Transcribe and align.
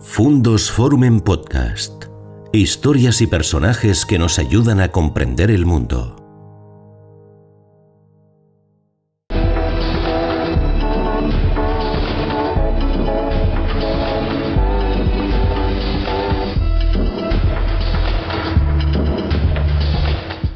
Fundos 0.00 0.70
Forum 0.70 1.02
en 1.02 1.20
Podcast. 1.20 2.04
Historias 2.52 3.20
y 3.20 3.26
personajes 3.26 4.06
que 4.06 4.16
nos 4.16 4.38
ayudan 4.38 4.80
a 4.80 4.92
comprender 4.92 5.50
el 5.50 5.66
mundo. 5.66 6.14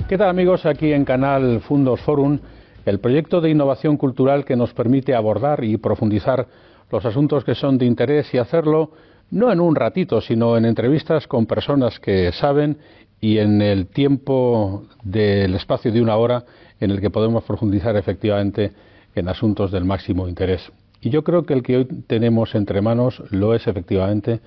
¿Qué 0.09 0.17
tal 0.17 0.29
amigos? 0.29 0.67
Aquí 0.67 0.93
en 0.93 1.05
Canal 1.05 1.61
Fundos 1.63 2.01
Forum, 2.03 2.39
el 2.87 3.01
proyecto 3.01 3.41
de 3.41 3.51
innovación 3.51 3.97
cultural 3.97 4.45
que 4.45 4.55
nos 4.55 4.73
permite 4.73 5.17
abordar 5.17 5.65
y 5.65 5.79
profundizar 5.79 6.47
los 6.93 7.05
asuntos 7.05 7.45
que 7.45 7.57
son 7.57 7.77
de 7.77 7.87
interés 7.87 8.33
y 8.35 8.39
hacerlo 8.39 8.93
no 9.33 9.51
en 9.51 9.61
un 9.61 9.75
ratito, 9.75 10.21
sino 10.21 10.57
en 10.57 10.67
entrevistas 10.67 11.27
con 11.27 11.47
personas 11.47 11.99
que 11.99 12.31
saben 12.33 12.77
y 13.21 13.39
en 13.39 13.63
el 13.63 13.87
tiempo 13.87 14.85
del 15.03 15.55
espacio 15.55 15.91
de 15.91 16.03
una 16.03 16.17
hora 16.17 16.45
en 16.79 16.91
el 16.91 17.01
que 17.01 17.09
podemos 17.09 17.43
profundizar 17.43 17.97
efectivamente 17.97 18.73
en 19.15 19.29
asuntos 19.29 19.73
del 19.73 19.87
máximo 19.87 20.29
interés. 20.29 20.71
Y 21.01 21.09
yo 21.09 21.25
creo 21.25 21.45
que 21.45 21.55
el 21.55 21.63
que 21.63 21.79
hoy 21.79 21.85
tenemos 22.07 22.55
entre 22.55 22.83
manos 22.83 23.23
lo 23.31 23.55
es 23.55 23.67
efectivamente. 23.67 24.41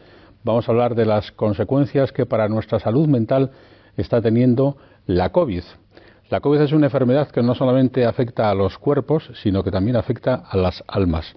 Vamos 0.43 0.69
a 0.69 0.71
hablar 0.71 0.93
de 0.93 1.05
las 1.05 1.31
consecuencias 1.31 2.11
que 2.11 2.27
para 2.27 2.47
nuestra 2.47 2.79
salud 2.79 3.07
mental 3.07 3.51
está 3.97 4.21
teniendo 4.21 4.77
la 5.07 5.31
COVID. 5.31 5.63
La 6.29 6.41
COVID 6.41 6.61
es 6.61 6.73
una 6.73 6.87
enfermedad 6.87 7.29
que 7.29 7.41
no 7.41 7.55
solamente 7.55 8.05
afecta 8.05 8.51
a 8.51 8.55
los 8.55 8.77
cuerpos, 8.77 9.31
sino 9.41 9.63
que 9.63 9.71
también 9.71 9.95
afecta 9.95 10.35
a 10.47 10.57
las 10.57 10.83
almas 10.87 11.35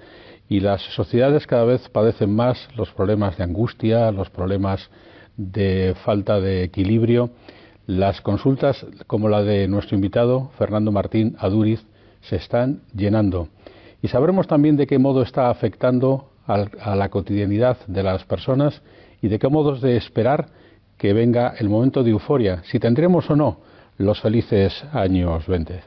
y 0.48 0.61
las 0.61 0.83
sociedades 0.95 1.47
cada 1.47 1.65
vez 1.65 1.88
padecen 1.88 2.34
más 2.34 2.69
los 2.77 2.91
problemas 2.91 3.37
de 3.37 3.45
angustia, 3.45 4.11
los 4.12 4.30
problemas 4.30 4.89
de 5.37 5.95
falta 6.05 6.41
de 6.41 6.65
equilibrio. 6.65 7.31
Las 7.86 8.20
consultas 8.20 8.84
como 9.06 9.28
la 9.28 9.42
de 9.42 9.69
nuestro 9.69 9.97
invitado, 9.97 10.50
Fernando 10.59 10.92
Martín 10.92 11.37
Adúriz, 11.39 11.84
se 12.22 12.37
están 12.37 12.83
llenando. 12.95 13.48
Y 14.03 14.09
sabremos 14.09 14.47
también 14.47 14.77
de 14.77 14.87
qué 14.87 14.98
modo 14.98 15.22
está 15.22 15.50
afectando 15.50 16.31
a 16.47 16.94
la 16.94 17.09
cotidianidad 17.11 17.77
de 17.87 18.03
las 18.03 18.25
personas 18.25 18.81
y 19.20 19.28
de 19.28 19.39
qué 19.39 19.48
modos 19.48 19.83
de 19.83 19.97
esperar 19.97 20.47
que 20.97 21.12
venga 21.12 21.55
el 21.59 21.69
momento 21.69 22.03
de 22.03 22.11
euforia, 22.11 22.62
si 22.65 22.78
tendremos 22.78 23.28
o 23.31 23.37
no 23.37 23.61
los 23.98 24.20
felices 24.20 24.84
años 24.92 25.47
20. 25.47 25.81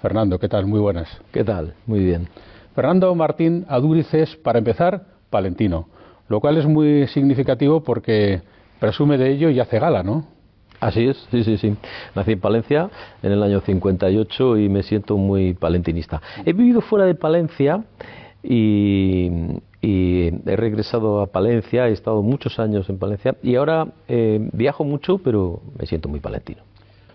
Fernando, 0.00 0.38
¿qué 0.38 0.48
tal? 0.48 0.66
Muy 0.66 0.80
buenas. 0.80 1.08
¿Qué 1.32 1.42
tal? 1.42 1.74
Muy 1.86 2.04
bien. 2.04 2.28
Fernando 2.74 3.14
Martín 3.14 3.64
Adúriz 3.68 4.12
es, 4.14 4.34
para 4.36 4.58
empezar, 4.58 5.04
palentino, 5.30 5.88
lo 6.28 6.40
cual 6.40 6.56
es 6.56 6.66
muy 6.66 7.06
significativo 7.08 7.82
porque 7.84 8.42
presume 8.80 9.16
de 9.16 9.30
ello 9.30 9.48
y 9.50 9.60
hace 9.60 9.78
gala, 9.78 10.02
¿no? 10.02 10.26
Así 10.80 11.06
es, 11.06 11.16
sí, 11.30 11.44
sí, 11.44 11.56
sí. 11.56 11.76
Nací 12.14 12.32
en 12.32 12.40
Palencia 12.40 12.90
en 13.22 13.32
el 13.32 13.42
año 13.42 13.60
58 13.60 14.58
y 14.58 14.68
me 14.68 14.82
siento 14.82 15.16
muy 15.16 15.54
palentinista. 15.54 16.20
He 16.44 16.52
vivido 16.52 16.80
fuera 16.80 17.06
de 17.06 17.14
Palencia 17.14 17.84
y, 18.42 19.30
he 19.80 20.56
regresado 20.56 21.20
a 21.20 21.26
Palencia, 21.26 21.88
he 21.88 21.92
estado 21.92 22.22
muchos 22.22 22.58
años 22.58 22.88
en 22.88 22.98
Palencia 22.98 23.36
y 23.42 23.54
ahora 23.54 23.86
eh, 24.08 24.48
viajo 24.52 24.82
mucho, 24.82 25.18
pero 25.18 25.60
me 25.78 25.86
siento 25.86 26.08
muy 26.08 26.20
palentino. 26.20 26.62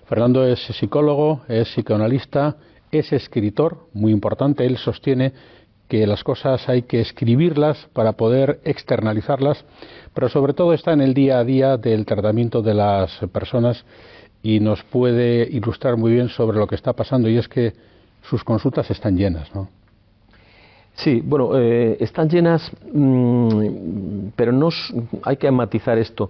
Fernando 0.06 0.46
es 0.46 0.60
psicólogo, 0.60 1.42
es 1.48 1.68
psicoanalista, 1.70 2.56
es 2.92 3.12
escritor, 3.14 3.88
muy 3.94 4.12
importante, 4.12 4.66
él 4.66 4.78
sostiene 4.78 5.34
que 5.88 6.06
las 6.06 6.24
cosas 6.24 6.70
hay 6.70 6.84
que 6.84 7.02
escribirlas 7.02 7.88
para 7.94 8.14
poder 8.14 8.60
externalizarlas, 8.64 9.66
pero 10.14 10.30
sobre 10.30 10.54
todo 10.54 10.74
está 10.74 10.94
en 10.94 11.02
el 11.02 11.14
día 11.14 11.40
a 11.40 11.44
día 11.44 11.78
del 11.78 12.06
tratamiento 12.06 12.62
de 12.62 12.76
las 12.76 13.12
personas 13.32 13.86
y 14.44 14.60
nos 14.60 14.84
puede 14.84 15.50
ilustrar 15.50 15.98
muy 15.98 16.12
bien 16.12 16.30
sobre 16.30 16.60
lo 16.60 16.68
que 16.68 16.76
está 16.76 16.94
pasando 16.94 17.28
y 17.28 17.38
es 17.38 17.48
que 17.48 17.74
sus 18.22 18.44
consultas 18.44 18.90
están 18.92 19.18
llenas, 19.18 19.54
¿no? 19.54 19.70
Sí, 21.04 21.22
bueno, 21.24 21.58
eh, 21.58 21.96
están 22.02 22.28
llenas, 22.28 22.70
mm, 22.92 24.32
pero 24.36 24.52
no 24.52 24.68
hay 25.24 25.38
que 25.38 25.50
matizar 25.50 25.98
esto, 25.98 26.30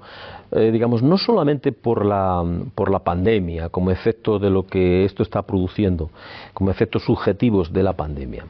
eh, 0.51 0.69
digamos, 0.71 1.01
no 1.01 1.17
solamente 1.17 1.71
por 1.71 2.05
la, 2.05 2.43
por 2.75 2.91
la 2.91 2.99
pandemia, 2.99 3.69
como 3.69 3.89
efecto 3.89 4.37
de 4.37 4.51
lo 4.51 4.67
que 4.67 5.05
esto 5.05 5.23
está 5.23 5.41
produciendo, 5.41 6.11
como 6.53 6.69
efectos 6.69 7.03
subjetivos 7.03 7.73
de 7.73 7.81
la 7.81 7.93
pandemia. 7.93 8.45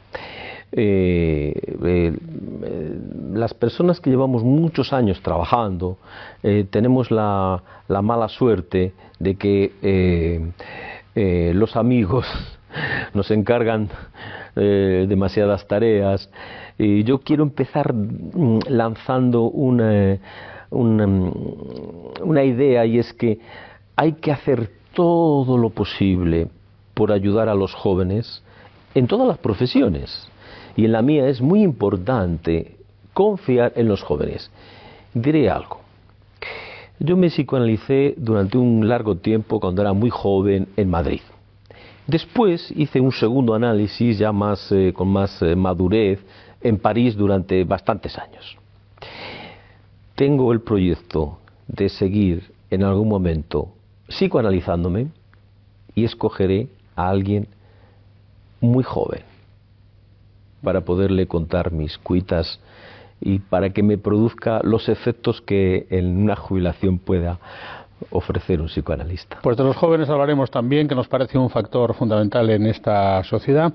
Eh, 0.74 2.14
las 3.34 3.54
personas 3.54 4.02
que 4.02 4.10
llevamos 4.10 4.44
muchos 4.44 4.94
años 4.94 5.20
trabajando 5.24 5.98
tenemos 6.70 7.10
la, 7.10 7.64
la, 7.88 8.04
mala 8.04 8.28
suerte 8.28 8.94
de 9.18 9.34
que 9.34 10.52
los 11.56 11.76
amigos 11.76 12.28
nos 13.16 13.32
encargan 13.32 13.90
eh, 14.56 15.06
demasiadas 15.08 15.68
tareas. 15.68 16.30
Y 16.78 17.04
yo 17.04 17.20
quiero 17.20 17.44
empezar 17.44 17.94
mm, 17.94 18.60
lanzando 18.68 19.44
una, 19.44 20.18
una, 20.70 21.08
una 22.24 22.44
idea 22.44 22.86
y 22.86 23.00
es 23.00 23.14
que 23.14 23.40
hay 23.96 24.14
que 24.14 24.32
hacer 24.32 24.70
todo 24.94 25.58
lo 25.58 25.70
posible 25.70 26.48
por 26.94 27.12
ayudar 27.12 27.50
a 27.50 27.56
los 27.56 27.74
jóvenes 27.74 28.44
en 28.96 29.08
todas 29.08 29.28
las 29.28 29.38
profesiones. 29.38 30.28
Y 30.76 30.86
en 30.86 30.92
la 30.94 31.02
mía 31.02 31.28
es 31.28 31.42
muy 31.42 31.62
importante 31.62 32.78
confiar 33.14 33.74
en 33.76 33.88
los 33.88 34.02
jóvenes. 34.02 34.50
Diré 35.14 35.50
algo. 35.50 35.80
Yo 37.00 37.16
me 37.16 37.30
psicoanalicé 37.30 38.16
durante 38.18 38.58
un 38.58 38.88
largo 38.88 39.16
tiempo 39.16 39.60
cuando 39.60 39.82
era 39.82 39.94
muy 39.94 40.10
joven 40.10 40.68
en 40.76 40.90
Madrid. 40.90 41.22
Después 42.10 42.74
hice 42.76 43.00
un 43.00 43.12
segundo 43.12 43.54
análisis 43.54 44.18
ya 44.18 44.32
más, 44.32 44.72
eh, 44.72 44.92
con 44.96 45.10
más 45.10 45.40
eh, 45.44 45.56
madurez 45.56 46.20
en 46.60 46.80
París 46.80 47.16
durante 47.16 47.64
bastantes 47.66 48.18
años. 48.18 48.58
Tengo 50.16 50.52
el 50.52 50.62
proyecto 50.62 51.38
de 51.68 51.88
seguir 51.88 52.52
en 52.72 52.82
algún 52.82 53.10
momento 53.10 53.70
psicoanalizándome 54.08 55.10
y 55.94 56.04
escogeré 56.04 56.68
a 56.96 57.10
alguien 57.10 57.48
muy 58.60 58.84
joven 58.84 59.22
para 60.64 60.82
poderle 60.82 61.28
contar 61.28 61.72
mis 61.72 62.00
cuitas 62.00 62.60
y 63.22 63.38
para 63.38 63.70
que 63.70 63.84
me 63.84 64.00
produzca 64.00 64.62
los 64.64 64.90
efectos 64.90 65.42
que 65.42 65.86
en 65.92 66.18
una 66.18 66.36
jubilación 66.36 66.98
pueda 66.98 67.40
ofrecer 68.12 68.62
un 68.62 68.68
psicoanalista. 68.68 69.40
Pues 69.42 69.58
de 69.58 69.64
los 69.64 69.76
jóvenes 69.76 70.10
hablaremos 70.10 70.50
también, 70.52 70.88
que 70.88 70.96
nos 70.96 71.08
parece 71.08 71.38
un 71.38 71.50
factor 71.50 71.94
fundamental 71.94 72.50
en 72.50 72.66
esta 72.66 73.24
sociedad. 73.24 73.74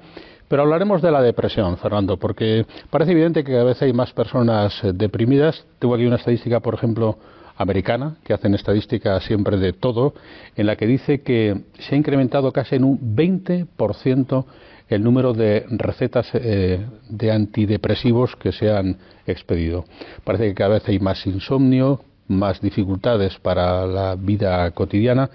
Pero 0.48 0.62
hablaremos 0.62 1.00
de 1.00 1.10
la 1.10 1.22
depresión, 1.22 1.76
Fernando, 1.78 2.18
porque 2.18 2.66
parece 2.90 3.12
evidente 3.12 3.42
que 3.42 3.52
cada 3.52 3.64
vez 3.64 3.80
hay 3.82 3.92
más 3.92 4.12
personas 4.12 4.82
eh, 4.84 4.92
deprimidas. 4.92 5.64
Tengo 5.78 5.94
aquí 5.94 6.04
una 6.04 6.16
estadística, 6.16 6.60
por 6.60 6.74
ejemplo, 6.74 7.18
americana, 7.56 8.16
que 8.24 8.34
hacen 8.34 8.54
estadísticas 8.54 9.24
siempre 9.24 9.56
de 9.56 9.72
todo, 9.72 10.14
en 10.56 10.66
la 10.66 10.76
que 10.76 10.86
dice 10.86 11.22
que 11.22 11.62
se 11.78 11.94
ha 11.94 11.98
incrementado 11.98 12.52
casi 12.52 12.76
en 12.76 12.84
un 12.84 13.16
20% 13.16 14.44
el 14.88 15.02
número 15.02 15.32
de 15.32 15.64
recetas 15.70 16.28
eh, 16.34 16.84
de 17.08 17.32
antidepresivos 17.32 18.36
que 18.36 18.52
se 18.52 18.70
han 18.70 18.98
expedido. 19.26 19.84
Parece 20.24 20.48
que 20.48 20.54
cada 20.54 20.74
vez 20.74 20.88
hay 20.88 20.98
más 20.98 21.26
insomnio, 21.26 22.00
más 22.28 22.60
dificultades 22.60 23.38
para 23.38 23.86
la 23.86 24.14
vida 24.16 24.70
cotidiana. 24.70 25.30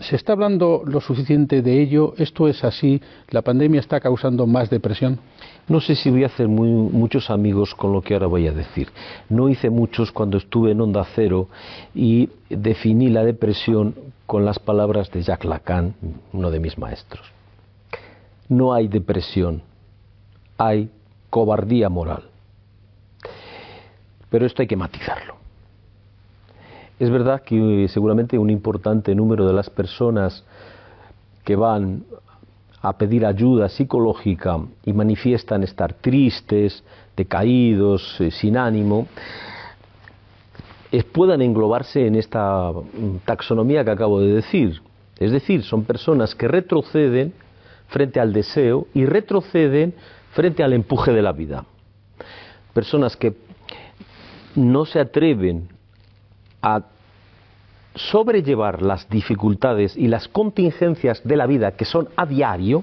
¿Se 0.00 0.14
está 0.14 0.32
hablando 0.32 0.82
lo 0.86 1.00
suficiente 1.00 1.60
de 1.60 1.82
ello? 1.82 2.14
¿Esto 2.18 2.46
es 2.46 2.62
así? 2.62 3.00
¿La 3.30 3.42
pandemia 3.42 3.80
está 3.80 3.98
causando 3.98 4.46
más 4.46 4.70
depresión? 4.70 5.18
No 5.66 5.80
sé 5.80 5.96
si 5.96 6.08
voy 6.08 6.22
a 6.22 6.26
hacer 6.26 6.46
muchos 6.46 7.30
amigos 7.30 7.74
con 7.74 7.92
lo 7.92 8.00
que 8.00 8.14
ahora 8.14 8.28
voy 8.28 8.46
a 8.46 8.52
decir. 8.52 8.88
No 9.28 9.48
hice 9.48 9.68
muchos 9.68 10.12
cuando 10.12 10.36
estuve 10.36 10.70
en 10.70 10.80
Onda 10.80 11.04
Cero 11.16 11.48
y 11.92 12.28
definí 12.48 13.08
la 13.08 13.24
depresión 13.24 13.96
con 14.26 14.44
las 14.44 14.60
palabras 14.60 15.10
de 15.10 15.22
Jacques 15.22 15.48
Lacan, 15.48 15.94
uno 16.32 16.52
de 16.52 16.60
mis 16.60 16.78
maestros. 16.78 17.26
No 18.48 18.72
hay 18.72 18.86
depresión, 18.86 19.62
hay 20.58 20.90
cobardía 21.28 21.88
moral. 21.88 22.22
Pero 24.30 24.46
esto 24.46 24.62
hay 24.62 24.68
que 24.68 24.76
matizarlo. 24.76 25.35
Es 26.98 27.10
verdad 27.10 27.42
que 27.42 27.86
seguramente 27.88 28.38
un 28.38 28.50
importante 28.50 29.14
número 29.14 29.46
de 29.46 29.52
las 29.52 29.68
personas 29.68 30.44
que 31.44 31.56
van 31.56 32.04
a 32.80 32.92
pedir 32.96 33.26
ayuda 33.26 33.68
psicológica 33.68 34.58
y 34.84 34.92
manifiestan 34.92 35.62
estar 35.62 35.92
tristes, 35.94 36.82
decaídos, 37.16 38.20
eh, 38.20 38.30
sin 38.30 38.56
ánimo, 38.56 39.08
puedan 41.12 41.42
englobarse 41.42 42.06
en 42.06 42.14
esta 42.14 42.70
mm, 42.72 43.24
taxonomía 43.24 43.84
que 43.84 43.90
acabo 43.90 44.20
de 44.20 44.34
decir. 44.34 44.80
Es 45.18 45.32
decir, 45.32 45.62
son 45.62 45.84
personas 45.84 46.34
que 46.34 46.48
retroceden 46.48 47.32
frente 47.88 48.20
al 48.20 48.32
deseo 48.32 48.86
y 48.94 49.06
retroceden 49.06 49.94
frente 50.32 50.62
al 50.62 50.72
empuje 50.72 51.12
de 51.12 51.22
la 51.22 51.32
vida. 51.32 51.64
Personas 52.72 53.16
que 53.16 53.34
no 54.54 54.84
se 54.84 55.00
atreven 55.00 55.68
a 56.66 56.82
sobrellevar 57.94 58.82
las 58.82 59.08
dificultades 59.08 59.96
y 59.96 60.08
las 60.08 60.26
contingencias 60.26 61.22
de 61.22 61.36
la 61.36 61.46
vida 61.46 61.72
que 61.72 61.84
son 61.84 62.08
a 62.16 62.26
diario 62.26 62.82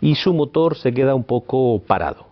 y 0.00 0.16
su 0.16 0.34
motor 0.34 0.76
se 0.76 0.92
queda 0.92 1.14
un 1.14 1.22
poco 1.22 1.80
parado. 1.86 2.26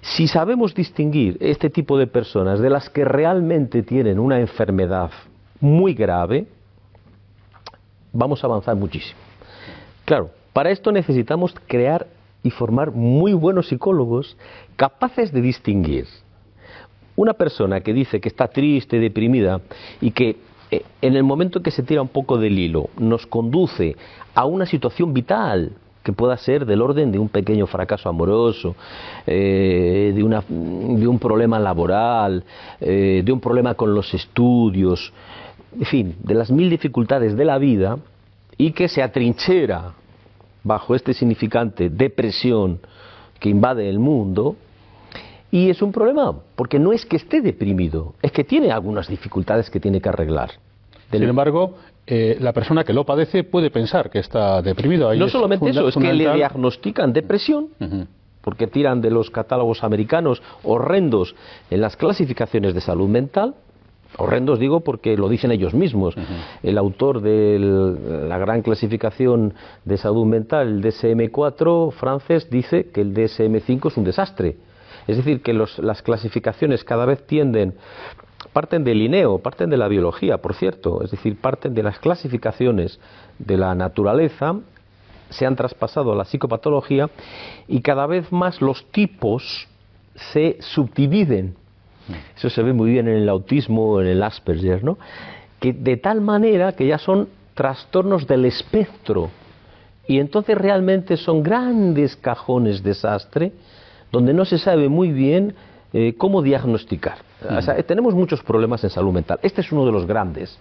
Si 0.00 0.28
sabemos 0.28 0.74
distinguir 0.74 1.36
este 1.40 1.70
tipo 1.70 1.98
de 1.98 2.06
personas 2.06 2.60
de 2.60 2.70
las 2.70 2.88
que 2.88 3.04
realmente 3.04 3.82
tienen 3.82 4.20
una 4.20 4.38
enfermedad 4.38 5.10
muy 5.60 5.92
grave, 5.94 6.46
vamos 8.12 8.44
a 8.44 8.46
avanzar 8.46 8.76
muchísimo. 8.76 9.18
Claro, 10.04 10.30
para 10.52 10.70
esto 10.70 10.92
necesitamos 10.92 11.52
crear 11.66 12.06
y 12.44 12.50
formar 12.50 12.92
muy 12.92 13.32
buenos 13.32 13.68
psicólogos 13.68 14.36
capaces 14.76 15.32
de 15.32 15.40
distinguir 15.40 16.06
una 17.16 17.34
persona 17.34 17.80
que 17.80 17.92
dice 17.92 18.20
que 18.20 18.28
está 18.28 18.48
triste, 18.48 18.98
deprimida 18.98 19.60
y 20.00 20.10
que 20.10 20.36
eh, 20.70 20.82
en 21.00 21.16
el 21.16 21.22
momento 21.22 21.62
que 21.62 21.70
se 21.70 21.82
tira 21.82 22.02
un 22.02 22.08
poco 22.08 22.38
del 22.38 22.58
hilo 22.58 22.88
nos 22.98 23.26
conduce 23.26 23.96
a 24.34 24.46
una 24.46 24.66
situación 24.66 25.12
vital 25.14 25.72
que 26.02 26.12
pueda 26.12 26.36
ser 26.36 26.66
del 26.66 26.82
orden 26.82 27.10
de 27.10 27.18
un 27.18 27.30
pequeño 27.30 27.66
fracaso 27.66 28.08
amoroso, 28.10 28.76
eh, 29.26 30.12
de, 30.14 30.22
un 30.22 31.18
problema 31.18 31.58
laboral, 31.58 32.44
eh, 32.78 33.22
de 33.24 33.32
un 33.32 33.40
problema 33.40 33.74
con 33.74 33.94
los 33.94 34.12
estudios, 34.12 35.12
en 35.78 35.86
fin, 35.86 36.16
de 36.22 36.34
las 36.34 36.50
mil 36.50 36.68
dificultades 36.68 37.34
de 37.34 37.44
la 37.46 37.56
vida 37.56 37.98
y 38.58 38.72
que 38.72 38.86
se 38.86 39.02
atrinchera 39.02 39.94
bajo 40.62 40.94
este 40.94 41.14
significante 41.14 41.88
depresión 41.88 42.80
que 43.40 43.48
invade 43.48 43.88
el 43.88 43.98
mundo, 43.98 44.56
y 45.54 45.70
es 45.70 45.82
un 45.82 45.92
problema, 45.92 46.34
porque 46.56 46.80
no 46.80 46.92
es 46.92 47.06
que 47.06 47.14
esté 47.14 47.40
deprimido, 47.40 48.14
es 48.20 48.32
que 48.32 48.42
tiene 48.42 48.72
algunas 48.72 49.06
dificultades 49.06 49.70
que 49.70 49.78
tiene 49.78 50.00
que 50.00 50.08
arreglar. 50.08 50.50
Sin 51.12 51.22
embargo, 51.22 51.74
eh, 52.08 52.36
la 52.40 52.52
persona 52.52 52.82
que 52.82 52.92
lo 52.92 53.04
padece 53.04 53.44
puede 53.44 53.70
pensar 53.70 54.10
que 54.10 54.18
está 54.18 54.62
deprimido. 54.62 55.14
no 55.14 55.28
solamente 55.28 55.70
eso, 55.70 55.86
es 55.86 55.94
que 55.94 56.12
le 56.12 56.34
diagnostican 56.34 57.12
depresión, 57.12 57.68
porque 58.40 58.66
tiran 58.66 59.00
de 59.00 59.10
los 59.12 59.30
catálogos 59.30 59.84
americanos 59.84 60.42
horrendos 60.64 61.36
en 61.70 61.80
las 61.80 61.94
clasificaciones 61.94 62.74
de 62.74 62.80
salud 62.80 63.08
mental, 63.08 63.54
horrendos 64.18 64.58
digo 64.58 64.80
porque 64.80 65.16
lo 65.16 65.28
dicen 65.28 65.52
ellos 65.52 65.72
mismos. 65.72 66.16
El 66.64 66.76
autor 66.78 67.20
de 67.20 67.60
la 68.28 68.38
gran 68.38 68.62
clasificación 68.62 69.54
de 69.84 69.98
salud 69.98 70.26
mental, 70.26 70.66
el 70.66 70.82
DSM-4 70.82 71.92
francés, 71.92 72.50
dice 72.50 72.90
que 72.92 73.02
el 73.02 73.14
DSM-5 73.14 73.86
es 73.86 73.96
un 73.96 74.02
desastre. 74.02 74.56
Es 75.06 75.16
decir, 75.16 75.42
que 75.42 75.52
las 75.52 76.02
clasificaciones 76.02 76.84
cada 76.84 77.04
vez 77.04 77.26
tienden, 77.26 77.74
parten 78.52 78.84
del 78.84 79.02
INEO, 79.02 79.38
parten 79.38 79.70
de 79.70 79.76
la 79.76 79.88
biología, 79.88 80.38
por 80.38 80.54
cierto, 80.54 81.02
es 81.02 81.10
decir, 81.10 81.36
parten 81.40 81.74
de 81.74 81.82
las 81.82 81.98
clasificaciones 81.98 82.98
de 83.38 83.56
la 83.56 83.74
naturaleza, 83.74 84.56
se 85.30 85.46
han 85.46 85.56
traspasado 85.56 86.12
a 86.12 86.16
la 86.16 86.24
psicopatología 86.24 87.10
y 87.66 87.80
cada 87.80 88.06
vez 88.06 88.30
más 88.30 88.60
los 88.62 88.86
tipos 88.90 89.68
se 90.14 90.56
subdividen. 90.60 91.56
Eso 92.36 92.50
se 92.50 92.62
ve 92.62 92.72
muy 92.72 92.90
bien 92.90 93.08
en 93.08 93.16
el 93.16 93.28
autismo, 93.28 94.00
en 94.00 94.06
el 94.06 94.22
Asperger, 94.22 94.84
¿no? 94.84 94.98
Que 95.58 95.72
de 95.72 95.96
tal 95.96 96.20
manera 96.20 96.72
que 96.72 96.86
ya 96.86 96.98
son 96.98 97.28
trastornos 97.54 98.26
del 98.26 98.44
espectro 98.44 99.30
y 100.06 100.18
entonces 100.18 100.56
realmente 100.56 101.16
son 101.16 101.42
grandes 101.42 102.16
cajones 102.16 102.82
de 102.82 102.90
desastre 102.90 103.52
donde 104.14 104.32
no 104.32 104.44
se 104.44 104.58
sabe 104.58 104.88
muy 104.88 105.10
bien 105.10 105.54
eh, 105.92 106.14
cómo 106.16 106.40
diagnosticar. 106.40 107.18
tenemos 107.86 108.14
muchos 108.14 108.42
problemas 108.42 108.82
en 108.84 108.90
salud 108.90 109.12
mental. 109.12 109.40
Este 109.42 109.60
es 109.60 109.72
uno 109.72 109.84
de 109.84 109.90
los 109.90 110.06
grandes, 110.06 110.56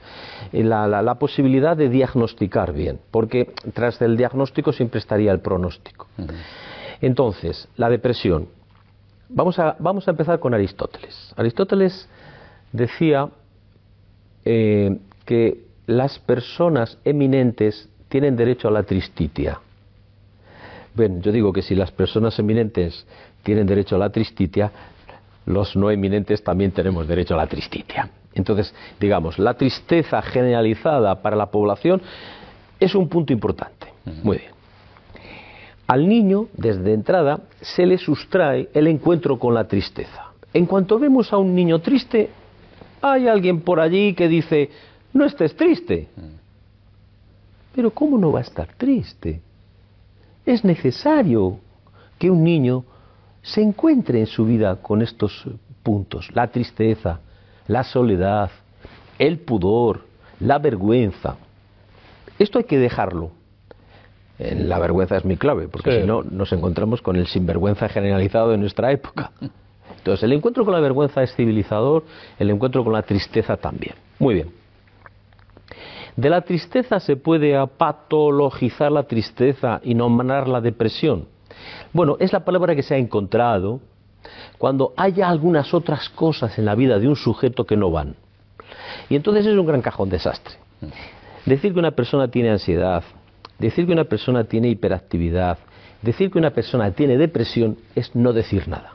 eh, 0.52 0.64
la, 0.64 1.16
posibilidad 1.20 1.78
de 1.78 1.88
diagnosticar 1.88 2.74
bien, 2.74 3.00
porque 3.12 3.54
tras 3.74 4.02
el 4.02 4.18
diagnóstico 4.18 4.74
siempre 4.74 5.00
estaría 5.00 5.32
el 5.32 5.40
pronóstico. 5.40 6.08
Entonces, 7.00 7.68
la 7.78 7.90
depresión. 7.90 8.48
Vamos 9.30 9.60
a, 9.60 9.76
vamos 9.80 10.08
a 10.08 10.12
empezar 10.12 10.40
con 10.40 10.54
Aristóteles. 10.54 11.34
Aristóteles 11.38 12.10
decía 12.72 13.30
eh, 14.46 14.98
que 15.26 15.64
las 15.86 16.18
personas 16.18 16.98
eminentes 17.06 17.88
tienen 18.10 18.36
derecho 18.36 18.68
a 18.68 18.72
la 18.72 18.84
tristitia. 18.84 19.60
Bueno, 20.96 21.22
yo 21.22 21.32
digo 21.32 21.52
que 21.52 21.62
si 21.62 21.76
las 21.76 21.92
personas 21.92 22.38
eminentes 22.40 23.06
tienen 23.42 23.66
derecho 23.66 23.96
a 23.96 24.00
la 24.00 24.10
tristitia, 24.10 24.72
los 25.46 25.76
no 25.76 25.90
eminentes 25.92 26.44
también 26.44 26.72
tenemos 26.72 27.08
derecho 27.08 27.34
a 27.34 27.38
la 27.38 27.48
tristitia. 27.48 28.10
Entonces, 28.34 28.74
digamos, 29.00 29.38
la 29.40 29.54
tristeza 29.56 30.22
generalizada 30.22 31.22
para 31.22 31.36
la 31.36 31.48
población 31.48 32.02
es 32.80 32.96
un 32.96 33.08
punto 33.08 33.34
importante. 33.34 33.88
Muy 34.24 34.38
bien. 34.38 34.52
Al 35.88 36.08
niño, 36.08 36.48
desde 36.54 36.94
entrada, 36.94 37.42
se 37.62 37.86
le 37.86 37.98
sustrae 37.98 38.70
el 38.74 38.88
encuentro 38.88 39.38
con 39.38 39.54
la 39.54 39.66
tristeza. 39.68 40.32
En 40.54 40.66
cuanto 40.66 40.98
vemos 40.98 41.34
a 41.34 41.38
un 41.38 41.54
niño 41.54 41.80
triste, 41.80 42.30
hay 43.02 43.28
alguien 43.28 43.62
por 43.62 43.80
allí 43.80 44.14
que 44.14 44.28
dice, 44.28 44.70
no 45.12 45.26
estés 45.26 45.56
triste. 45.56 46.08
Pero 47.76 47.92
¿cómo 47.92 48.18
no 48.18 48.32
va 48.32 48.40
a 48.40 48.44
estar 48.44 48.68
triste? 48.78 49.42
Es 50.46 50.64
necesario 50.64 51.60
que 52.20 52.30
un 52.30 52.44
niño 52.44 52.86
se 53.42 53.62
encuentre 53.62 54.20
en 54.20 54.28
su 54.28 54.46
vida 54.46 54.78
con 54.78 55.02
estos 55.02 55.46
puntos, 55.84 56.30
la 56.34 56.48
tristeza, 56.48 57.20
la 57.68 57.84
soledad, 57.84 58.50
el 59.20 59.40
pudor, 59.40 60.06
la 60.40 60.60
vergüenza. 60.60 61.36
Esto 62.40 62.58
hay 62.58 62.66
que 62.66 62.78
dejarlo. 62.78 63.32
La 64.40 64.80
vergüenza 64.80 65.16
es 65.16 65.26
mi 65.26 65.38
clave, 65.38 65.68
porque 65.68 66.02
si 66.02 66.08
no 66.08 66.24
nos 66.24 66.52
encontramos 66.52 67.02
con 67.02 67.16
el 67.16 67.28
sinvergüenza 67.28 67.88
generalizado 67.88 68.50
de 68.50 68.58
nuestra 68.58 68.92
época. 68.92 69.32
Entonces, 69.98 70.24
el 70.24 70.34
encuentro 70.34 70.66
con 70.66 70.74
la 70.74 70.82
vergüenza 70.82 71.24
es 71.24 71.34
civilizador, 71.36 72.04
el 72.38 72.50
encuentro 72.50 72.84
con 72.84 72.92
la 72.92 73.04
tristeza 73.04 73.56
también. 73.56 73.96
Muy 74.20 74.34
bien. 74.34 74.63
De 76.16 76.30
la 76.30 76.42
tristeza 76.42 77.00
se 77.00 77.16
puede 77.16 77.56
patologizar 77.68 78.92
la 78.92 79.04
tristeza 79.04 79.80
y 79.84 79.96
nombrar 79.96 80.48
la 80.48 80.62
depresión. 80.62 81.28
Bueno, 81.92 82.18
es 82.20 82.34
la 82.34 82.46
palabra 82.46 82.76
que 82.76 82.84
se 82.84 82.96
ha 82.96 82.98
encontrado 82.98 83.80
cuando 84.58 84.94
haya 84.96 85.28
algunas 85.28 85.74
otras 85.74 86.10
cosas 86.10 86.58
en 86.58 86.66
la 86.66 86.76
vida 86.76 87.00
de 87.00 87.08
un 87.08 87.16
sujeto 87.16 87.66
que 87.66 87.78
no 87.78 87.92
van. 87.92 88.16
Y 89.10 89.16
entonces 89.16 89.46
es 89.46 89.58
un 89.58 89.66
gran 89.66 89.82
cajón 89.82 90.10
desastre. 90.10 90.56
Decir 91.46 91.74
que 91.74 91.80
una 91.80 91.92
persona 91.92 92.28
tiene 92.30 92.52
ansiedad, 92.52 93.04
decir 93.60 93.86
que 93.86 93.92
una 93.92 94.06
persona 94.06 94.44
tiene 94.44 94.70
hiperactividad, 94.70 95.58
decir 96.02 96.32
que 96.32 96.38
una 96.38 96.52
persona 96.52 96.92
tiene 96.92 97.18
depresión 97.18 97.78
es 97.96 98.16
no 98.16 98.34
decir 98.34 98.68
nada. 98.68 98.94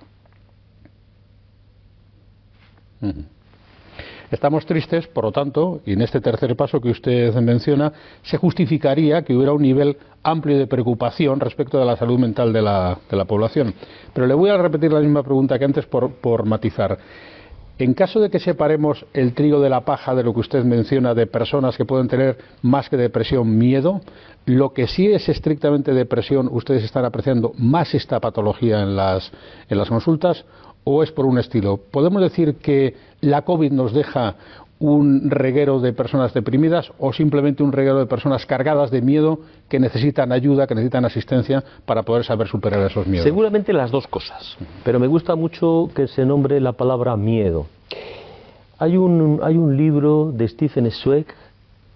Estamos 4.30 4.66
tristes, 4.66 5.06
por 5.06 5.24
lo 5.24 5.32
tanto, 5.32 5.80
y 5.86 5.94
en 5.94 6.02
este 6.02 6.20
tercer 6.20 6.54
paso 6.54 6.80
que 6.80 6.90
usted 6.90 7.34
menciona, 7.36 7.92
se 8.22 8.36
justificaría 8.36 9.22
que 9.22 9.34
hubiera 9.34 9.52
un 9.52 9.62
nivel 9.62 9.96
amplio 10.22 10.58
de 10.58 10.66
preocupación 10.66 11.40
respecto 11.40 11.78
de 11.78 11.86
la 11.86 11.96
salud 11.96 12.18
mental 12.18 12.52
de 12.52 12.60
la, 12.60 12.98
población. 13.26 13.72
Pero 14.12 14.26
le 14.26 14.34
voy 14.34 14.50
a 14.50 14.58
repetir 14.58 14.92
la 14.92 15.00
misma 15.00 15.22
pregunta 15.22 15.58
que 15.58 15.64
antes 15.64 15.86
por, 15.86 16.12
por 16.12 16.44
matizar. 16.44 16.98
En 17.78 17.94
caso 17.94 18.20
de 18.20 18.28
que 18.28 18.40
separemos 18.40 19.06
el 19.14 19.34
trigo 19.34 19.60
de 19.60 19.70
la 19.70 19.82
paja 19.82 20.14
de 20.14 20.24
lo 20.24 20.34
que 20.34 20.40
usted 20.40 20.64
menciona 20.64 21.14
de 21.14 21.28
personas 21.28 21.76
que 21.76 21.84
pueden 21.84 22.08
tener 22.08 22.36
más 22.60 22.90
que 22.90 22.96
depresión, 22.96 23.56
miedo, 23.56 24.00
lo 24.46 24.74
que 24.74 24.88
sí 24.88 25.06
es 25.06 25.28
estrictamente 25.28 25.94
depresión, 25.94 26.48
ustedes 26.50 26.82
están 26.82 27.04
apreciando 27.04 27.52
más 27.56 27.94
esta 27.94 28.18
patología 28.18 28.82
en 28.82 28.96
las, 28.96 29.30
en 29.68 29.78
las 29.78 29.88
consultas 29.88 30.44
o 30.84 31.02
es 31.02 31.12
por 31.12 31.26
un 31.26 31.38
estilo. 31.38 31.76
¿Podemos 31.76 32.22
decir 32.22 32.56
que 32.56 32.94
la 33.20 33.42
COVID 33.42 33.72
nos 33.72 33.92
deja 33.92 34.36
un 34.80 35.28
reguero 35.28 35.80
de 35.80 35.92
personas 35.92 36.32
deprimidas 36.32 36.92
o 36.98 37.12
simplemente 37.12 37.62
un 37.62 37.72
reguero 37.72 37.98
de 37.98 38.06
personas 38.06 38.46
cargadas 38.46 38.90
de 38.90 39.02
miedo 39.02 39.40
que 39.68 39.80
necesitan 39.80 40.30
ayuda, 40.30 40.66
que 40.66 40.74
necesitan 40.74 41.04
asistencia 41.04 41.64
para 41.84 42.04
poder 42.04 42.24
saber 42.24 42.46
superar 42.46 42.80
esos 42.88 43.06
miedos? 43.06 43.24
Seguramente 43.24 43.72
las 43.72 43.90
dos 43.90 44.06
cosas, 44.06 44.56
pero 44.84 45.00
me 45.00 45.08
gusta 45.08 45.34
mucho 45.34 45.90
que 45.94 46.06
se 46.06 46.24
nombre 46.24 46.60
la 46.60 46.72
palabra 46.72 47.16
miedo. 47.16 47.66
Hay 48.78 48.96
un, 48.96 49.40
hay 49.42 49.56
un 49.56 49.76
libro 49.76 50.30
de 50.32 50.46
Stephen 50.46 50.88
Zweig 50.90 51.26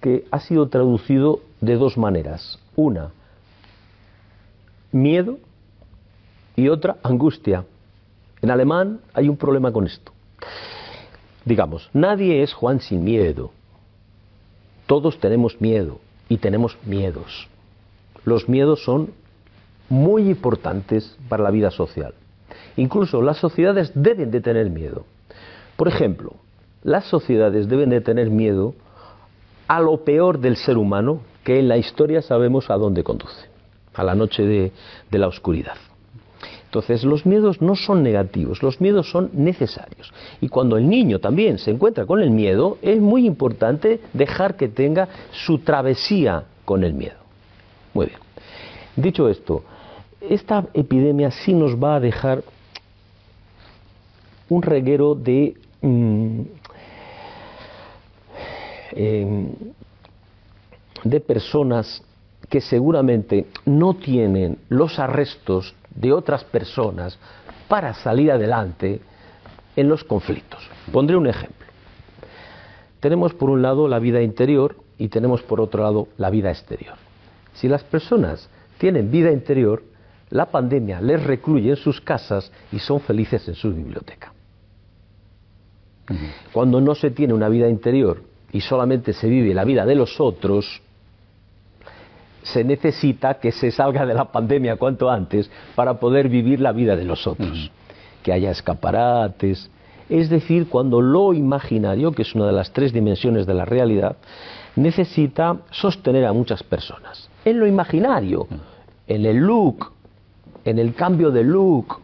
que 0.01 0.25
ha 0.33 0.41
sido 0.41 0.69
traducido 0.69 1.41
de 1.61 1.77
dos 1.77 1.97
maneras. 1.97 2.59
Una, 2.75 3.12
miedo 4.91 5.39
y 6.57 6.69
otra, 6.69 6.97
angustia. 7.05 7.65
En 8.43 8.51
alemán 8.51 9.01
hay 9.15 9.29
un 9.29 9.37
problema 9.37 9.73
con 9.73 9.87
esto. 9.87 10.13
Digamos, 11.45 11.89
nadie 11.93 12.43
es 12.43 12.53
Juan 12.53 12.81
sin 12.81 13.05
miedo. 13.05 13.53
Todos 14.87 15.19
tenemos 15.19 15.61
miedo 15.61 16.01
y 16.29 16.39
tenemos 16.39 16.77
miedos. 16.85 17.49
Los 18.25 18.49
miedos 18.49 18.83
son 18.85 19.13
muy 19.89 20.29
importantes 20.29 21.17
para 21.29 21.45
la 21.45 21.51
vida 21.51 21.71
social. 21.71 22.15
Incluso 22.77 23.23
las 23.23 23.39
sociedades 23.39 23.93
deben 23.95 24.31
de 24.33 24.41
tener 24.41 24.71
miedo. 24.71 25.05
Por 25.77 25.89
ejemplo, 25.89 26.35
las 26.83 27.05
sociedades 27.05 27.69
deben 27.69 27.91
de 27.91 28.01
tener 28.01 28.31
miedo 28.31 28.75
a 29.69 29.81
lo 29.81 30.05
peor 30.05 30.41
del 30.41 30.57
ser 30.57 30.79
humano, 30.79 31.21
que 31.45 31.59
en 31.59 31.69
la 31.69 31.77
historia 31.77 32.23
sabemos 32.23 32.71
a 32.71 32.75
dónde 32.75 33.05
conduce, 33.05 33.49
a 33.95 34.03
la 34.03 34.15
noche 34.15 34.43
de, 34.45 34.73
de 35.11 35.19
la 35.19 35.29
oscuridad. 35.29 35.77
Entonces 36.73 37.05
los 37.05 37.26
miedos 37.26 37.61
no 37.61 37.76
son 37.76 38.02
negativos, 38.02 38.62
los 38.62 38.81
miedos 38.81 39.11
son 39.11 39.29
necesarios. 39.35 40.11
Y 40.41 40.49
cuando 40.49 40.79
el 40.79 40.88
niño 40.88 41.19
también 41.19 41.59
se 41.59 41.71
encuentra 41.71 42.07
con 42.07 42.23
el 42.23 42.31
miedo, 42.31 42.79
es 42.81 42.99
muy 42.99 43.26
importante 43.26 44.00
dejar 44.14 44.57
que 44.57 44.69
tenga 44.69 45.07
su 45.33 45.59
travesía 45.59 46.45
con 46.64 46.83
el 46.83 46.95
miedo. 46.95 47.19
Muy 47.93 48.07
bien. 48.07 48.19
Dicho 48.97 49.29
esto, 49.29 49.64
esta 50.19 50.64
epidemia 50.73 51.31
sí 51.31 51.52
nos 51.52 51.76
va 51.76 51.97
a 51.97 52.00
dejar 52.00 52.43
un 54.49 54.62
reguero 54.62 55.14
de 55.14 55.55
mm, 55.83 56.41
em, 58.93 59.49
de 61.05 61.21
personas 61.21 62.02
que 62.49 62.62
seguramente 62.62 63.45
no 63.67 63.93
tienen 63.93 64.57
los 64.71 64.99
arrestos 64.99 65.75
de 65.95 66.13
otras 66.13 66.45
personas 66.45 67.19
para 67.69 67.95
salir 67.95 68.31
adelante 68.31 69.01
en 69.77 69.89
los 69.89 70.05
conflictos. 70.05 70.69
Pondré 70.93 71.17
un 71.17 71.27
ejemplo. 71.27 71.67
Tenemos 73.01 73.35
por 73.35 73.51
un 73.51 73.63
lado 73.63 73.89
la 73.89 73.99
vida 73.99 74.23
interior 74.23 74.77
y 74.99 75.09
tenemos 75.09 75.43
por 75.43 75.61
otro 75.61 75.83
lado 75.83 76.09
la 76.19 76.31
vida 76.31 76.51
exterior. 76.51 76.95
Si 77.55 77.69
las 77.69 77.83
personas 77.83 78.49
tienen 78.79 79.11
vida 79.11 79.33
interior, 79.33 79.83
la 80.31 80.47
pandemia 80.47 81.01
les 81.01 81.23
recluye 81.23 81.71
en 81.71 81.77
sus 81.77 82.01
casas 82.01 82.51
y 82.71 82.79
son 82.79 83.01
felices 83.01 83.47
en 83.49 83.55
su 83.55 83.73
biblioteca. 83.73 84.33
Cuando 86.53 86.81
no 86.81 86.95
se 86.95 87.11
tiene 87.11 87.35
una 87.35 87.49
vida 87.49 87.69
interior 87.69 88.23
y 88.53 88.61
solamente 88.61 89.13
se 89.13 89.29
vive 89.29 89.55
la 89.55 89.65
vida 89.65 89.87
de 89.87 89.95
los 89.95 90.21
otros, 90.21 90.81
se 92.43 92.65
necesita 92.65 93.35
que 93.35 93.53
se 93.53 93.71
salga 93.71 94.05
de 94.07 94.15
la 94.15 94.27
pandemia 94.27 94.77
cuanto 94.77 95.11
antes 95.11 95.51
para 95.75 95.99
poder 96.01 96.29
vivir 96.29 96.61
la 96.61 96.73
vida 96.73 96.97
de 96.97 97.05
los 97.05 97.27
otros. 97.27 97.71
Que 98.23 98.33
haya 98.33 98.51
escaparates. 98.51 99.71
Es 100.09 100.29
decir, 100.29 100.69
cuando 100.69 101.01
lo 101.01 101.33
imaginario, 101.33 102.13
que 102.13 102.23
es 102.23 102.35
una 102.35 102.47
de 102.47 102.53
las 102.53 102.73
tres 102.73 102.93
dimensiones 102.93 103.47
de 103.47 103.55
la 103.55 103.65
realidad, 103.65 104.17
necesita 104.77 105.59
sostener 105.71 106.27
a 106.27 106.33
muchas 106.33 106.63
personas. 106.63 107.29
En 107.45 107.59
lo 107.59 107.67
imaginario, 107.67 108.47
en 109.07 109.25
el 109.27 109.37
look, 109.37 109.93
en 110.65 110.79
el 110.79 110.95
cambio 110.95 111.31
de 111.31 111.45
look, 111.45 112.01